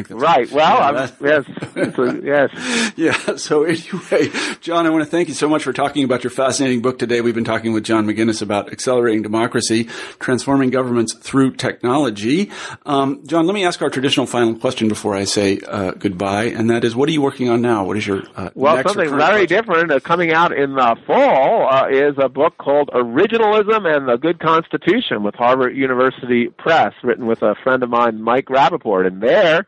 Right. 0.09 0.49
Well, 0.51 0.93
yeah, 0.93 1.11
yes, 1.21 1.45
yes. 2.23 2.93
yeah. 2.95 3.35
So 3.35 3.63
anyway, 3.63 4.29
John, 4.61 4.85
I 4.85 4.89
want 4.89 5.03
to 5.03 5.09
thank 5.09 5.27
you 5.27 5.33
so 5.33 5.49
much 5.49 5.63
for 5.63 5.73
talking 5.73 6.03
about 6.03 6.23
your 6.23 6.31
fascinating 6.31 6.81
book 6.81 6.97
today. 6.97 7.19
We've 7.19 7.35
been 7.35 7.43
talking 7.43 7.73
with 7.73 7.83
John 7.83 8.05
McGinnis 8.05 8.41
about 8.41 8.71
accelerating 8.71 9.21
democracy, 9.21 9.85
transforming 10.19 10.69
governments 10.69 11.13
through 11.13 11.55
technology. 11.55 12.51
Um, 12.85 13.25
John, 13.25 13.45
let 13.45 13.53
me 13.53 13.65
ask 13.65 13.81
our 13.81 13.89
traditional 13.89 14.25
final 14.25 14.55
question 14.55 14.87
before 14.87 15.13
I 15.13 15.25
say 15.25 15.59
uh, 15.67 15.91
goodbye, 15.91 16.45
and 16.45 16.69
that 16.69 16.85
is, 16.85 16.95
what 16.95 17.09
are 17.09 17.11
you 17.11 17.21
working 17.21 17.49
on 17.49 17.61
now? 17.61 17.83
What 17.83 17.97
is 17.97 18.07
your 18.07 18.23
uh, 18.35 18.49
well, 18.55 18.81
something 18.83 19.09
very 19.09 19.45
project? 19.45 19.49
different 19.49 19.91
uh, 19.91 19.99
coming 19.99 20.31
out 20.31 20.53
in 20.57 20.75
the 20.75 20.95
fall 21.05 21.67
uh, 21.67 21.87
is 21.89 22.15
a 22.17 22.29
book 22.29 22.57
called 22.57 22.89
Originalism 22.89 23.93
and 23.93 24.07
the 24.07 24.17
Good 24.17 24.39
Constitution 24.39 25.23
with 25.23 25.35
Harvard 25.35 25.75
University 25.75 26.47
Press, 26.47 26.93
written 27.03 27.25
with 27.25 27.41
a 27.41 27.55
friend 27.55 27.83
of 27.83 27.89
mine, 27.89 28.21
Mike 28.21 28.45
Rappaport, 28.45 29.05
and 29.05 29.21
there 29.21 29.65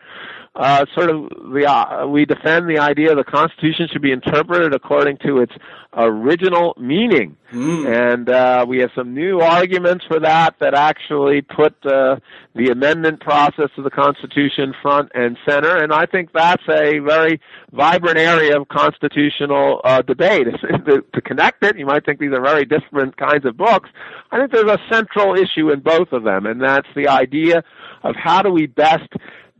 uh, 0.55 0.85
sort 0.93 1.09
of 1.09 1.29
the 1.51 1.65
uh, 1.65 2.05
we 2.05 2.25
defend 2.25 2.69
the 2.69 2.77
idea 2.77 3.15
the 3.15 3.23
Constitution 3.23 3.87
should 3.91 4.03
be 4.03 4.11
interpreted 4.11 4.73
according 4.73 5.17
to 5.17 5.39
its 5.39 5.51
original 5.93 6.75
meaning, 6.79 7.35
mm. 7.51 8.13
and 8.13 8.29
uh, 8.29 8.63
we 8.67 8.77
have 8.77 8.91
some 8.95 9.15
new 9.15 9.39
arguments 9.39 10.05
for 10.07 10.19
that 10.19 10.53
that 10.59 10.75
actually 10.75 11.41
put 11.41 11.73
uh, 11.87 12.17
the 12.53 12.69
amendment 12.69 13.19
process 13.19 13.69
of 13.77 13.83
the 13.83 13.89
Constitution 13.89 14.75
front 14.79 15.11
and 15.15 15.37
center, 15.47 15.75
and 15.75 15.91
I 15.91 16.05
think 16.05 16.31
that's 16.33 16.63
a 16.69 16.99
very 16.99 17.41
vibrant 17.71 18.19
area 18.19 18.59
of 18.59 18.67
constitutional 18.67 19.81
uh, 19.83 20.03
debate. 20.03 20.45
to, 20.85 21.03
to 21.13 21.21
connect 21.21 21.63
it, 21.63 21.79
you 21.79 21.87
might 21.87 22.05
think 22.05 22.19
these 22.19 22.31
are 22.31 22.41
very 22.41 22.65
different 22.65 23.17
kinds 23.17 23.45
of 23.45 23.57
books. 23.57 23.89
I 24.31 24.37
think 24.37 24.51
there's 24.51 24.69
a 24.69 24.79
central 24.91 25.35
issue 25.35 25.71
in 25.71 25.79
both 25.79 26.11
of 26.11 26.23
them, 26.23 26.45
and 26.45 26.61
that's 26.61 26.87
the 26.95 27.07
idea 27.07 27.63
of 28.03 28.15
how 28.15 28.43
do 28.43 28.51
we 28.51 28.67
best 28.67 29.09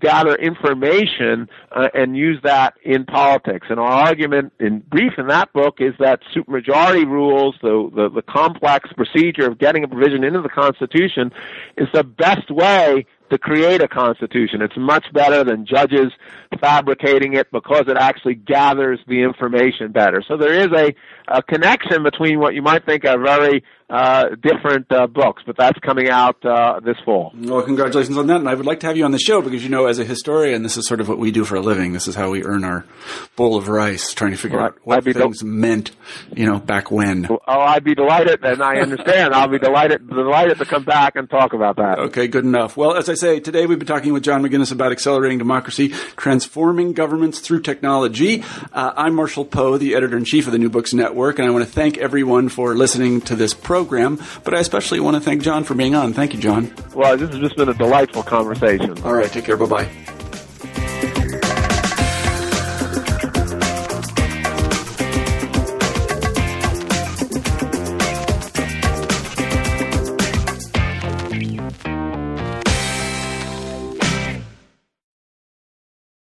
gather 0.03 0.35
information 0.35 1.47
uh, 1.71 1.87
and 1.93 2.17
use 2.17 2.37
that 2.43 2.75
in 2.83 3.05
politics. 3.05 3.67
And 3.69 3.79
our 3.79 3.87
argument, 3.87 4.51
in 4.59 4.79
brief, 4.79 5.13
in 5.17 5.27
that 5.27 5.51
book 5.53 5.77
is 5.79 5.93
that 5.99 6.19
supermajority 6.35 7.05
rules, 7.05 7.55
the, 7.61 7.89
the, 7.95 8.09
the 8.09 8.21
complex 8.21 8.89
procedure 8.93 9.47
of 9.47 9.57
getting 9.57 9.83
a 9.85 9.87
provision 9.87 10.25
into 10.25 10.41
the 10.41 10.49
Constitution, 10.49 11.31
is 11.77 11.87
the 11.93 12.03
best 12.03 12.51
way 12.51 13.05
to 13.29 13.37
create 13.39 13.81
a 13.81 13.87
constitution. 13.87 14.61
It's 14.61 14.77
much 14.77 15.05
better 15.11 15.43
than 15.43 15.65
judges 15.65 16.11
fabricating 16.59 17.33
it 17.33 17.49
because 17.51 17.85
it 17.87 17.97
actually 17.97 18.35
gathers 18.35 18.99
the 19.07 19.23
information 19.23 19.91
better. 19.91 20.21
So 20.27 20.37
there 20.37 20.53
is 20.53 20.67
a, 20.71 20.93
a 21.29 21.41
connection 21.41 22.03
between 22.03 22.39
what 22.39 22.53
you 22.53 22.61
might 22.61 22.85
think 22.85 23.05
are 23.05 23.17
very 23.17 23.63
uh, 23.93 24.29
different 24.41 24.91
uh, 24.91 25.05
books, 25.05 25.43
but 25.45 25.55
that's 25.55 25.77
coming 25.79 26.09
out 26.09 26.43
uh, 26.43 26.79
this 26.79 26.97
fall. 27.05 27.31
Well, 27.37 27.61
congratulations 27.61 28.17
on 28.17 28.25
that, 28.25 28.37
and 28.37 28.49
I 28.49 28.55
would 28.55 28.65
like 28.65 28.79
to 28.79 28.87
have 28.87 28.97
you 28.97 29.05
on 29.05 29.11
the 29.11 29.19
show 29.19 29.39
because 29.39 29.63
you 29.63 29.69
know, 29.69 29.85
as 29.85 29.99
a 29.99 30.03
historian, 30.03 30.63
this 30.63 30.77
is 30.77 30.87
sort 30.87 30.99
of 30.99 31.07
what 31.07 31.19
we 31.19 31.29
do 31.29 31.45
for 31.45 31.57
a 31.57 31.61
living. 31.61 31.93
This 31.93 32.07
is 32.07 32.15
how 32.15 32.31
we 32.31 32.43
earn 32.43 32.63
our 32.63 32.87
bowl 33.35 33.55
of 33.55 33.67
rice, 33.67 34.11
trying 34.11 34.31
to 34.31 34.37
figure 34.37 34.57
well, 34.57 34.67
out 34.67 34.79
what 34.83 35.03
things 35.03 35.41
del- 35.41 35.47
meant, 35.47 35.91
you 36.35 36.47
know, 36.47 36.57
back 36.57 36.89
when. 36.89 37.27
Oh, 37.29 37.39
I'd 37.47 37.83
be 37.83 37.93
delighted, 37.93 38.43
and 38.43 38.63
I 38.63 38.77
understand. 38.77 39.35
I'll 39.35 39.47
be 39.47 39.59
delighted, 39.59 40.09
delighted 40.09 40.57
to 40.57 40.65
come 40.65 40.85
back 40.85 41.15
and 41.15 41.29
talk 41.29 41.53
about 41.53 41.75
that. 41.75 41.99
Okay, 41.99 42.27
good 42.27 42.45
enough. 42.45 42.75
Well, 42.75 42.95
as 42.95 43.09
I 43.09 43.13
say, 43.13 43.39
today 43.39 43.67
we've 43.67 43.77
been 43.77 43.87
talking 43.87 44.11
with 44.11 44.23
John 44.23 44.41
McGinnis 44.41 44.71
about 44.71 44.91
accelerating 44.91 45.37
democracy, 45.37 45.89
transforming 46.17 46.93
governments 46.93 47.41
through 47.41 47.61
technology. 47.61 48.43
Uh, 48.71 48.91
I'm 48.97 49.13
Marshall 49.13 49.45
Poe, 49.45 49.77
the 49.77 49.93
editor 49.93 50.17
in 50.17 50.25
chief 50.25 50.47
of 50.47 50.51
the 50.51 50.57
New 50.57 50.71
Books 50.71 50.95
Network, 50.95 51.37
and 51.37 51.47
I 51.47 51.51
want 51.51 51.63
to 51.63 51.71
thank 51.71 51.99
everyone 51.99 52.49
for 52.49 52.73
listening 52.73 53.21
to 53.21 53.35
this 53.35 53.53
program 53.53 53.82
program, 53.84 54.19
but 54.43 54.53
I 54.53 54.59
especially 54.59 54.99
want 54.99 55.15
to 55.15 55.21
thank 55.21 55.41
John 55.41 55.63
for 55.63 55.73
being 55.75 55.95
on. 55.95 56.13
Thank 56.13 56.34
you, 56.34 56.39
John. 56.39 56.73
Well, 56.95 57.17
this 57.17 57.29
has 57.29 57.39
just 57.39 57.55
been 57.55 57.69
a 57.69 57.73
delightful 57.73 58.23
conversation. 58.23 59.01
All 59.03 59.13
right, 59.13 59.29
take 59.31 59.45
care. 59.45 59.57
Bye 59.57 59.65
bye. 59.67 60.02